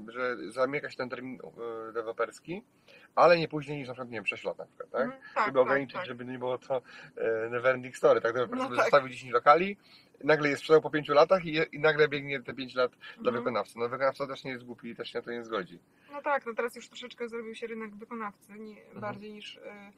że 0.09 0.37
zamyka 0.51 0.91
się 0.91 0.97
ten 0.97 1.09
termin 1.09 1.39
e, 1.89 1.93
deweloperski, 1.93 2.63
ale 3.15 3.39
nie 3.39 3.49
później 3.49 3.79
niż 3.79 3.89
na 3.89 3.95
przykład, 3.95 4.11
nie 4.11 4.17
wiem, 4.19 4.27
6 4.27 4.45
lat 4.45 4.59
na 4.59 4.65
przykład, 4.67 4.91
tak? 4.91 5.03
Mhm, 5.03 5.21
tak, 5.35 5.45
żeby 5.47 5.59
tak, 5.59 5.63
ograniczyć, 5.67 5.97
tak. 5.97 6.07
żeby 6.07 6.25
nie 6.25 6.39
było 6.39 6.59
to 6.59 6.83
e, 7.17 7.51
neverending 7.51 7.97
story, 7.97 8.21
tak? 8.21 8.33
Deweloper 8.33 8.59
No 8.59 8.65
sobie 8.65 8.77
tak. 8.77 8.85
zostawił 8.85 9.09
10 9.09 9.33
lokali, 9.33 9.77
nagle 10.25 10.49
je 10.49 10.57
sprzedał 10.57 10.83
po 10.83 10.91
5 10.91 11.09
latach 11.09 11.45
i, 11.45 11.61
i 11.73 11.79
nagle 11.79 12.09
biegnie 12.09 12.43
te 12.43 12.55
5 12.55 12.75
lat 12.75 12.93
dla 12.93 13.29
Mhm. 13.31 13.37
wykonawcy. 13.37 13.79
No 13.79 13.89
wykonawca 13.89 14.27
też 14.27 14.45
nie 14.45 14.51
jest 14.51 14.65
głupi 14.65 14.89
i 14.89 14.97
też 14.97 15.13
się 15.13 15.19
na 15.19 15.23
to 15.25 15.31
nie 15.31 15.45
zgodzi. 15.45 15.79
No 16.13 16.23
tak, 16.23 16.47
no 16.47 16.55
teraz 16.55 16.77
już 16.77 16.89
troszeczkę 16.89 17.29
zrobił 17.29 17.55
się 17.55 17.67
rynek 17.67 17.95
wykonawcy, 17.97 18.53
nie, 18.59 18.83
Mhm. 18.83 19.01
bardziej 19.01 19.33
niż 19.33 19.57
e, 19.57 19.61
e, 19.73 19.93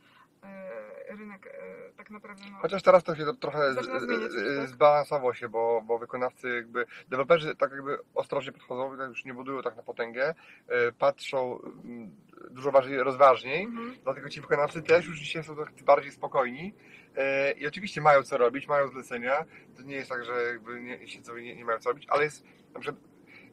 rynek 1.09 1.47
e, 1.47 1.93
tak 1.97 2.11
naprawdę. 2.11 2.43
No, 2.53 2.59
Chociaż 2.59 2.83
teraz 2.83 3.05
to 3.05 3.17
się 3.17 3.25
to 3.25 3.35
trochę 3.35 3.75
z, 3.75 3.85
zmieniać 3.85 4.33
e, 4.33 4.61
tak? 4.61 4.69
zbalansowało 4.69 5.35
się, 5.35 5.49
bo, 5.49 5.83
bo 5.87 5.99
wykonawcy 5.99 6.55
jakby, 6.55 6.87
deweloperzy 7.09 7.57
tak 7.57 7.71
jakby 7.71 7.99
ostrożnie 8.15 8.53
podchodzą, 8.53 8.99
tak 8.99 9.09
już 9.09 9.25
nie 9.25 9.35
budują 9.35 9.63
tak 9.63 9.77
na 9.77 9.83
potęgę, 9.83 10.35
e, 10.69 10.93
patrzą 10.93 11.61
mm, 11.85 12.11
dużo 12.51 12.73
bardziej 12.73 12.99
rozważniej, 12.99 13.65
mhm. 13.65 13.97
dlatego 14.05 14.29
ci 14.29 14.41
wykonawcy 14.41 14.83
też 14.83 15.07
już 15.07 15.19
dzisiaj 15.19 15.45
są 15.45 15.57
bardziej 15.87 16.13
spokojni 16.13 16.75
e, 17.17 17.53
i 17.53 17.67
oczywiście 17.67 18.01
mają 18.01 18.23
co 18.23 18.39
robić, 18.39 18.69
mają 18.69 18.89
zlecenia, 18.89 19.45
to 19.77 19.83
nie 19.83 19.95
jest 19.95 20.11
tak, 20.11 20.25
że 20.25 20.43
jakby 20.43 20.81
nie, 20.81 20.97
i 20.97 21.43
nie, 21.43 21.57
nie 21.57 21.65
mają 21.65 21.79
co 21.79 21.89
robić, 21.89 22.07
ale 22.09 22.25
jest 22.25 22.45
na 22.75 22.81
przykład 22.81 23.05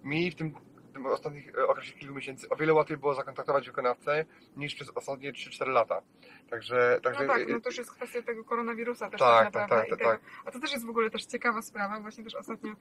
mi 0.03 0.31
w 0.31 0.35
tym, 0.35 0.53
tym 1.03 1.11
ostatnich 1.11 1.55
e, 1.55 1.67
okresie 1.67 1.93
kilku 1.93 2.15
miesięcy 2.15 2.49
o 2.49 2.55
wiele 2.55 2.73
łatwiej 2.73 2.97
było 2.97 3.13
zakontaktować 3.13 3.67
wykonawcę 3.67 4.25
niż 4.57 4.75
przez 4.75 4.89
ostatnie 4.89 5.33
3-4 5.33 5.67
lata. 5.67 6.01
Także, 6.49 6.99
także 7.03 7.23
No 7.23 7.33
tak, 7.33 7.49
no 7.49 7.59
to 7.59 7.69
już 7.69 7.77
jest 7.77 7.91
kwestia 7.91 8.21
tego 8.21 8.43
koronawirusa 8.43 9.09
też 9.09 9.19
Tak, 9.19 9.43
tak 9.43 9.53
tak, 9.53 9.69
tak, 9.69 9.89
tak, 9.89 9.99
tego, 9.99 10.17
A 10.45 10.51
to 10.51 10.59
też 10.59 10.73
jest 10.73 10.85
w 10.85 10.89
ogóle 10.89 11.09
też 11.09 11.25
ciekawa 11.25 11.61
sprawa, 11.61 11.99
właśnie 11.99 12.23
też 12.23 12.35
ostatnio 12.35 12.75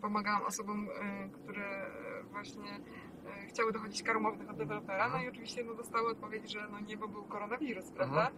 pomagałam 0.00 0.42
osobom, 0.42 0.88
e, 1.00 1.28
które 1.28 1.90
właśnie 2.30 2.80
e, 3.26 3.46
chciały 3.46 3.72
dochodzić 3.72 4.02
kar 4.02 4.16
umownych 4.16 4.50
od 4.50 4.56
dewelopera, 4.56 4.98
no 4.98 5.04
Mhm. 5.04 5.24
i 5.24 5.28
oczywiście 5.28 5.64
no, 5.64 5.74
dostały 5.74 6.10
odpowiedź, 6.10 6.52
że 6.52 6.68
no 6.68 6.80
nie, 6.80 6.96
bo 6.96 7.08
był 7.08 7.24
koronawirus, 7.24 7.90
prawda? 7.90 8.30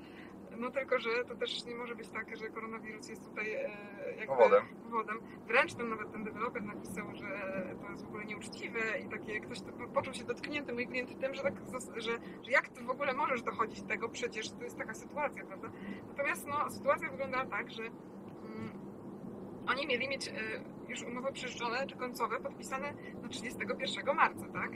No 0.57 0.71
tylko, 0.71 0.99
że 0.99 1.11
to 1.29 1.35
też 1.35 1.65
nie 1.65 1.75
może 1.75 1.95
być 1.95 2.09
tak, 2.09 2.37
że 2.37 2.49
koronawirus 2.49 3.09
jest 3.09 3.25
tutaj 3.25 3.53
e, 3.53 3.71
jakby 4.11 4.27
powodem. 4.27 4.65
powodem. 4.85 5.21
Wręcz 5.47 5.75
tam 5.75 5.89
nawet 5.89 6.13
ten 6.13 6.25
deweloper 6.25 6.63
napisał, 6.63 7.15
że 7.15 7.27
to 7.83 7.91
jest 7.91 8.05
w 8.05 8.09
ogóle 8.09 8.25
nieuczciwe 8.25 8.81
i 9.05 9.09
takie 9.09 9.41
ktoś 9.41 9.61
to, 9.61 9.73
poczuł 9.95 10.15
się 10.15 10.25
dotknięty, 10.25 10.73
mój 10.73 10.87
klient 10.87 11.21
tym, 11.21 11.35
że, 11.35 11.43
tak, 11.43 11.55
że, 11.97 12.13
że 12.43 12.51
jak 12.51 12.69
ty 12.69 12.85
w 12.85 12.91
ogóle 12.91 13.13
możesz 13.15 13.43
dochodzić 13.43 13.83
tego, 13.83 14.09
przecież 14.09 14.51
to 14.51 14.65
jest 14.65 14.79
taka 14.79 14.95
sytuacja, 14.95 15.45
prawda? 15.45 15.71
Natomiast 16.09 16.47
no, 16.47 16.71
sytuacja 16.71 17.11
wyglądała 17.11 17.47
tak, 17.47 17.71
że 17.71 17.83
mm, 17.83 18.73
oni 19.69 19.87
mieli 19.87 20.09
mieć 20.09 20.29
e, 20.29 20.33
już 20.89 21.03
umowy 21.03 21.33
przyrzeczone 21.33 21.87
czy 21.87 21.97
końcowe 21.97 22.41
podpisane 22.41 22.93
na 23.23 23.29
31 23.29 24.17
marca, 24.17 24.47
tak? 24.53 24.71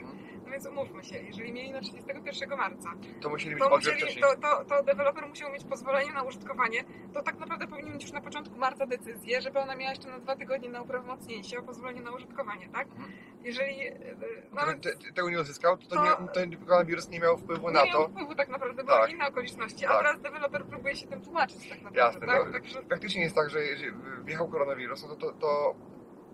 No 0.45 0.51
więc 0.51 0.65
umówmy 0.67 1.03
się, 1.03 1.17
jeżeli 1.17 1.53
mieli 1.53 1.71
na 1.71 1.81
31 1.81 2.57
marca, 2.57 2.89
To 3.21 3.29
musieli 3.29 3.59
to, 3.59 3.69
musieli, 3.69 4.21
to, 4.21 4.35
to, 4.41 4.65
to 4.65 4.83
deweloper 4.83 5.27
musiał 5.27 5.51
mieć 5.51 5.63
pozwolenie 5.63 6.13
na 6.13 6.23
użytkowanie, 6.23 6.83
to 7.13 7.21
tak 7.23 7.39
naprawdę 7.39 7.67
powinien 7.67 7.93
mieć 7.93 8.03
już 8.03 8.11
na 8.11 8.21
początku 8.21 8.57
marca 8.57 8.85
decyzję, 8.85 9.41
żeby 9.41 9.59
ona 9.59 9.75
miała 9.75 9.89
jeszcze 9.91 10.09
na 10.09 10.19
dwa 10.19 10.35
tygodnie 10.35 10.69
na 10.69 10.81
uprawomocnięcie 10.81 11.59
o 11.59 11.63
pozwolenie 11.63 12.01
na 12.01 12.11
użytkowanie, 12.11 12.69
tak? 12.69 12.87
Mhm. 12.87 13.11
Jeżeli 13.43 13.87
e, 13.87 13.91
Gdyby 13.99 14.43
nawet 14.53 14.81
te, 14.81 14.95
te, 14.95 15.13
tego 15.13 15.29
nie 15.29 15.39
uzyskał, 15.41 15.77
to, 15.77 15.95
to, 15.95 16.03
nie, 16.03 16.27
ten 16.27 16.57
koronawirus 16.65 17.09
nie 17.09 17.19
miał 17.19 17.37
wpływu 17.37 17.67
nie 17.67 17.73
na 17.73 17.85
miał 17.85 17.93
to. 18.03 18.09
wpływu 18.09 18.35
tak 18.35 18.49
naprawdę, 18.49 18.83
były 18.83 18.97
Tak. 18.97 19.11
inne 19.11 19.27
okoliczności, 19.27 19.81
Tak. 19.81 19.91
a 19.91 19.97
teraz 19.97 20.21
deweloper 20.21 20.65
próbuje 20.65 20.95
się 20.95 21.07
tym 21.07 21.21
tłumaczyć 21.21 21.69
tak 21.69 21.81
naprawdę, 21.81 21.99
Jasne, 21.99 22.27
tak? 22.27 22.45
no, 22.45 22.51
Także, 22.53 22.81
Faktycznie 22.89 23.21
jest 23.21 23.35
tak, 23.35 23.49
że 23.49 23.59
jeżeli 23.63 23.91
wjechał 24.25 24.47
koronawirus, 24.47 25.03
no 25.03 25.15
to, 25.15 25.15
to, 25.15 25.31
to, 25.39 25.75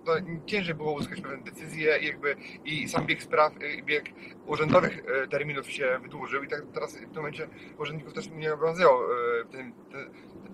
to 0.05 0.13
ciężej 0.45 0.75
było 0.75 0.93
uzyskać 0.93 1.21
pewne 1.21 1.38
decyzje 1.38 1.97
i 1.97 2.05
jakby 2.05 2.35
i 2.65 2.89
sam 2.89 3.05
bieg 3.05 3.23
spraw, 3.23 3.53
i 3.79 3.83
bieg 3.83 4.05
urzędowych 4.45 5.03
e, 5.23 5.27
terminów 5.27 5.71
się 5.71 5.99
wydłużył 6.01 6.43
i 6.43 6.47
tak 6.47 6.62
teraz 6.73 6.97
w 6.97 6.99
tym 6.99 7.15
momencie 7.15 7.47
urzędników 7.77 8.13
też 8.13 8.29
nie 8.29 8.53
obowiązywał 8.53 8.99
e, 9.03 9.45
ten, 9.51 9.73
ten, 9.91 10.09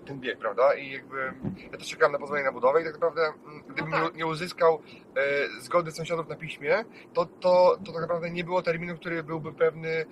ten 0.06 0.20
bieg, 0.20 0.38
prawda? 0.38 0.74
I 0.74 0.90
jakby 0.90 1.32
ja 1.72 1.78
też 1.78 1.88
czekałem 1.88 2.12
na 2.12 2.18
pozwolenie 2.18 2.46
na 2.46 2.52
budowę 2.52 2.82
i 2.82 2.84
tak 2.84 2.92
naprawdę 2.92 3.22
mm, 3.22 3.62
gdybym 3.68 3.92
tak. 3.92 4.16
nie, 4.16 4.26
uzyskał 4.26 4.82
zgody 5.58 5.92
sąsiadów 5.92 6.28
na 6.28 6.36
piśmie, 6.36 6.84
to, 7.12 7.26
to, 7.26 7.78
to 7.84 7.92
tak 7.92 8.00
naprawdę 8.00 8.30
nie 8.30 8.44
było 8.44 8.62
terminu, 8.62 8.96
który 8.96 9.22
byłby 9.22 9.52
pewny 9.52 10.06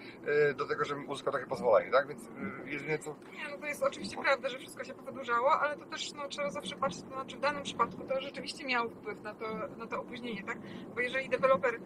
do 0.57 0.67
tego, 0.67 0.85
żebym 0.85 1.09
uzyskał 1.09 1.33
takie 1.33 1.47
pozwolenie, 1.47 1.91
tak? 1.91 2.09
Więc 2.09 2.29
jedynie 2.67 2.99
co 2.99 3.17
nie, 3.37 3.49
no 3.51 3.59
to 3.59 3.67
jest 3.67 3.83
oczywiście 3.83 4.17
prawda, 4.17 4.49
że 4.49 4.59
wszystko 4.59 4.85
się 4.85 4.95
powydłużało, 4.95 5.61
ale 5.61 5.77
to 5.77 5.85
też 5.85 6.13
no, 6.13 6.29
trzeba 6.29 6.51
zawsze 6.51 6.77
patrzeć, 6.77 7.03
to 7.03 7.09
znaczy 7.09 7.37
w 7.37 7.41
danym 7.41 7.63
przypadku 7.63 8.05
to 8.05 8.21
rzeczywiście 8.21 8.65
miało 8.65 8.91
wpływ 8.91 9.21
na 9.25 9.35
to, 9.35 9.47
na 9.79 9.87
to 9.87 10.01
opóźnienie, 10.01 10.43
tak? 10.43 10.59
Bo 10.95 11.01
jeżeli 11.01 11.29
deweloper 11.29 11.75
y, 11.75 11.81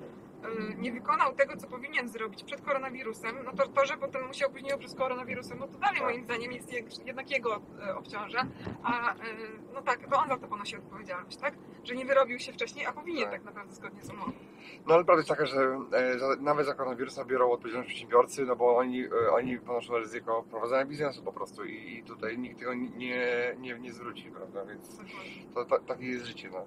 nie 0.78 0.92
wykonał 0.92 1.34
tego, 1.34 1.56
co 1.56 1.66
powinien 1.66 2.08
zrobić 2.08 2.44
przed 2.44 2.60
koronawirusem, 2.60 3.36
no 3.44 3.52
to 3.52 3.68
to, 3.68 3.86
że 3.86 3.96
potem 3.96 4.26
mu 4.26 4.34
się 4.34 4.46
opóźniło 4.46 4.78
przez 4.78 4.94
koronawirusem, 4.94 5.58
no 5.58 5.68
to 5.68 5.78
dalej 5.78 6.00
moim 6.00 6.24
zdaniem 6.24 6.52
jest 6.52 6.72
jednak 7.06 7.30
jego 7.30 7.60
e, 7.86 7.96
obciąża, 7.96 8.46
a 8.82 9.12
e, 9.14 9.16
no 9.74 9.82
tak, 9.82 10.06
to 10.10 10.18
on 10.18 10.28
za 10.28 10.36
to 10.36 10.48
ponosi 10.48 10.76
odpowiedzialność, 10.76 11.36
tak? 11.36 11.54
Że 11.84 11.94
nie 11.96 12.04
wyrobił 12.04 12.38
się 12.38 12.52
wcześniej, 12.52 12.86
a 12.86 12.92
powinien 12.92 13.22
Tak. 13.24 13.32
tak 13.32 13.44
naprawdę 13.44 13.74
zgodnie 13.74 14.02
z 14.02 14.10
umową. 14.10 14.32
No 14.86 14.94
ale 14.94 15.04
prawda 15.04 15.20
jest 15.20 15.28
taka, 15.28 15.46
że 15.46 15.60
e, 15.92 16.36
nawet 16.40 16.66
za 16.66 16.74
koronawirusa 16.74 17.24
biorą 17.24 17.50
odpowiedzialność 17.50 17.88
przedsiębiorcy, 17.88 18.44
no 18.46 18.56
bo 18.56 18.76
oni, 18.76 19.04
e, 19.04 19.30
oni 19.32 19.58
ponoszą 19.58 19.98
ryzyko 19.98 20.44
prowadzenia 20.50 20.84
biznesu 20.84 21.22
po 21.22 21.32
prostu 21.32 21.64
i, 21.64 21.98
i 21.98 22.02
tutaj 22.02 22.38
nikt 22.38 22.58
tego 22.58 22.74
nie, 22.74 23.56
nie, 23.58 23.78
nie 23.78 23.92
zwróci, 23.92 24.30
prawda, 24.30 24.64
więc 24.64 25.00
to, 25.54 25.64
to, 25.64 25.78
takie 25.78 26.06
jest 26.06 26.24
życie, 26.24 26.50
no. 26.52 26.66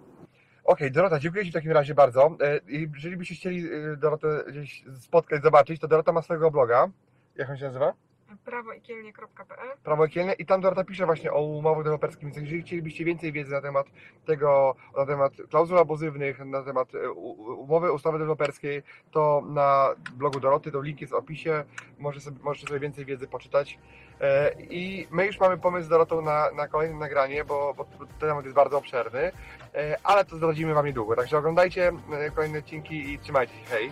Okej, 0.63 0.91
Dorota, 0.91 1.19
dziękuję 1.19 1.45
Ci 1.45 1.51
w 1.51 1.53
takim 1.53 1.71
razie 1.71 1.95
bardzo. 1.95 2.37
E, 2.41 2.59
Jeżeli 2.67 3.17
byście 3.17 3.35
chcieli 3.35 3.73
e, 3.73 3.97
Dorotę 3.97 4.43
gdzieś 4.47 4.83
spotkać, 4.99 5.43
zobaczyć, 5.43 5.81
to 5.81 5.87
Dorota 5.87 6.11
ma 6.11 6.21
swojego 6.21 6.51
bloga. 6.51 6.87
Jak 7.35 7.49
on 7.49 7.57
się 7.57 7.65
nazywa? 7.65 7.93
prawoikielnie.pl 8.37 9.77
Prawo 9.83 10.07
Kielne 10.07 10.33
i 10.33 10.45
tam 10.45 10.61
Dorota 10.61 10.83
pisze 10.83 11.05
właśnie 11.05 11.31
o 11.31 11.41
umowach 11.41 11.83
deweloperskich, 11.83 12.23
więc 12.23 12.37
jeżeli 12.37 12.61
chcielibyście 12.61 13.05
więcej 13.05 13.31
wiedzy 13.31 13.51
na 13.51 13.61
temat 13.61 13.87
tego, 14.25 14.75
na 14.97 15.05
temat 15.05 15.33
klauzul 15.49 15.77
abuzywnych, 15.77 16.45
na 16.45 16.63
temat 16.63 16.95
e, 16.95 17.11
umowy 17.11 17.91
ustawy 17.91 18.17
deweloperskiej, 18.17 18.83
to 19.11 19.43
na 19.49 19.89
blogu 20.13 20.39
Doroty, 20.39 20.71
to 20.71 20.81
link 20.81 21.01
jest 21.01 21.13
w 21.13 21.15
opisie, 21.15 21.63
może 21.99 22.19
sobie, 22.21 22.37
możecie 22.43 22.67
sobie 22.67 22.79
więcej 22.79 23.05
wiedzy 23.05 23.27
poczytać. 23.27 23.79
E, 24.21 24.51
I 24.59 25.07
my 25.11 25.25
już 25.25 25.39
mamy 25.39 25.57
pomysł 25.57 25.85
z 25.85 25.89
Dorotą 25.89 26.21
na, 26.21 26.51
na 26.51 26.67
kolejne 26.67 26.95
nagranie, 26.95 27.43
bo, 27.43 27.73
bo 27.77 27.85
ten 27.85 28.07
temat 28.19 28.45
jest 28.45 28.55
bardzo 28.55 28.77
obszerny, 28.77 29.31
e, 29.75 29.97
ale 30.03 30.25
to 30.25 30.35
zdradzimy 30.35 30.73
Wam 30.73 30.85
niedługo, 30.85 31.15
także 31.15 31.37
oglądajcie 31.37 31.91
e, 32.11 32.31
kolejne 32.31 32.59
odcinki 32.59 33.13
i 33.13 33.19
trzymajcie 33.19 33.53
się, 33.53 33.65
hej! 33.65 33.91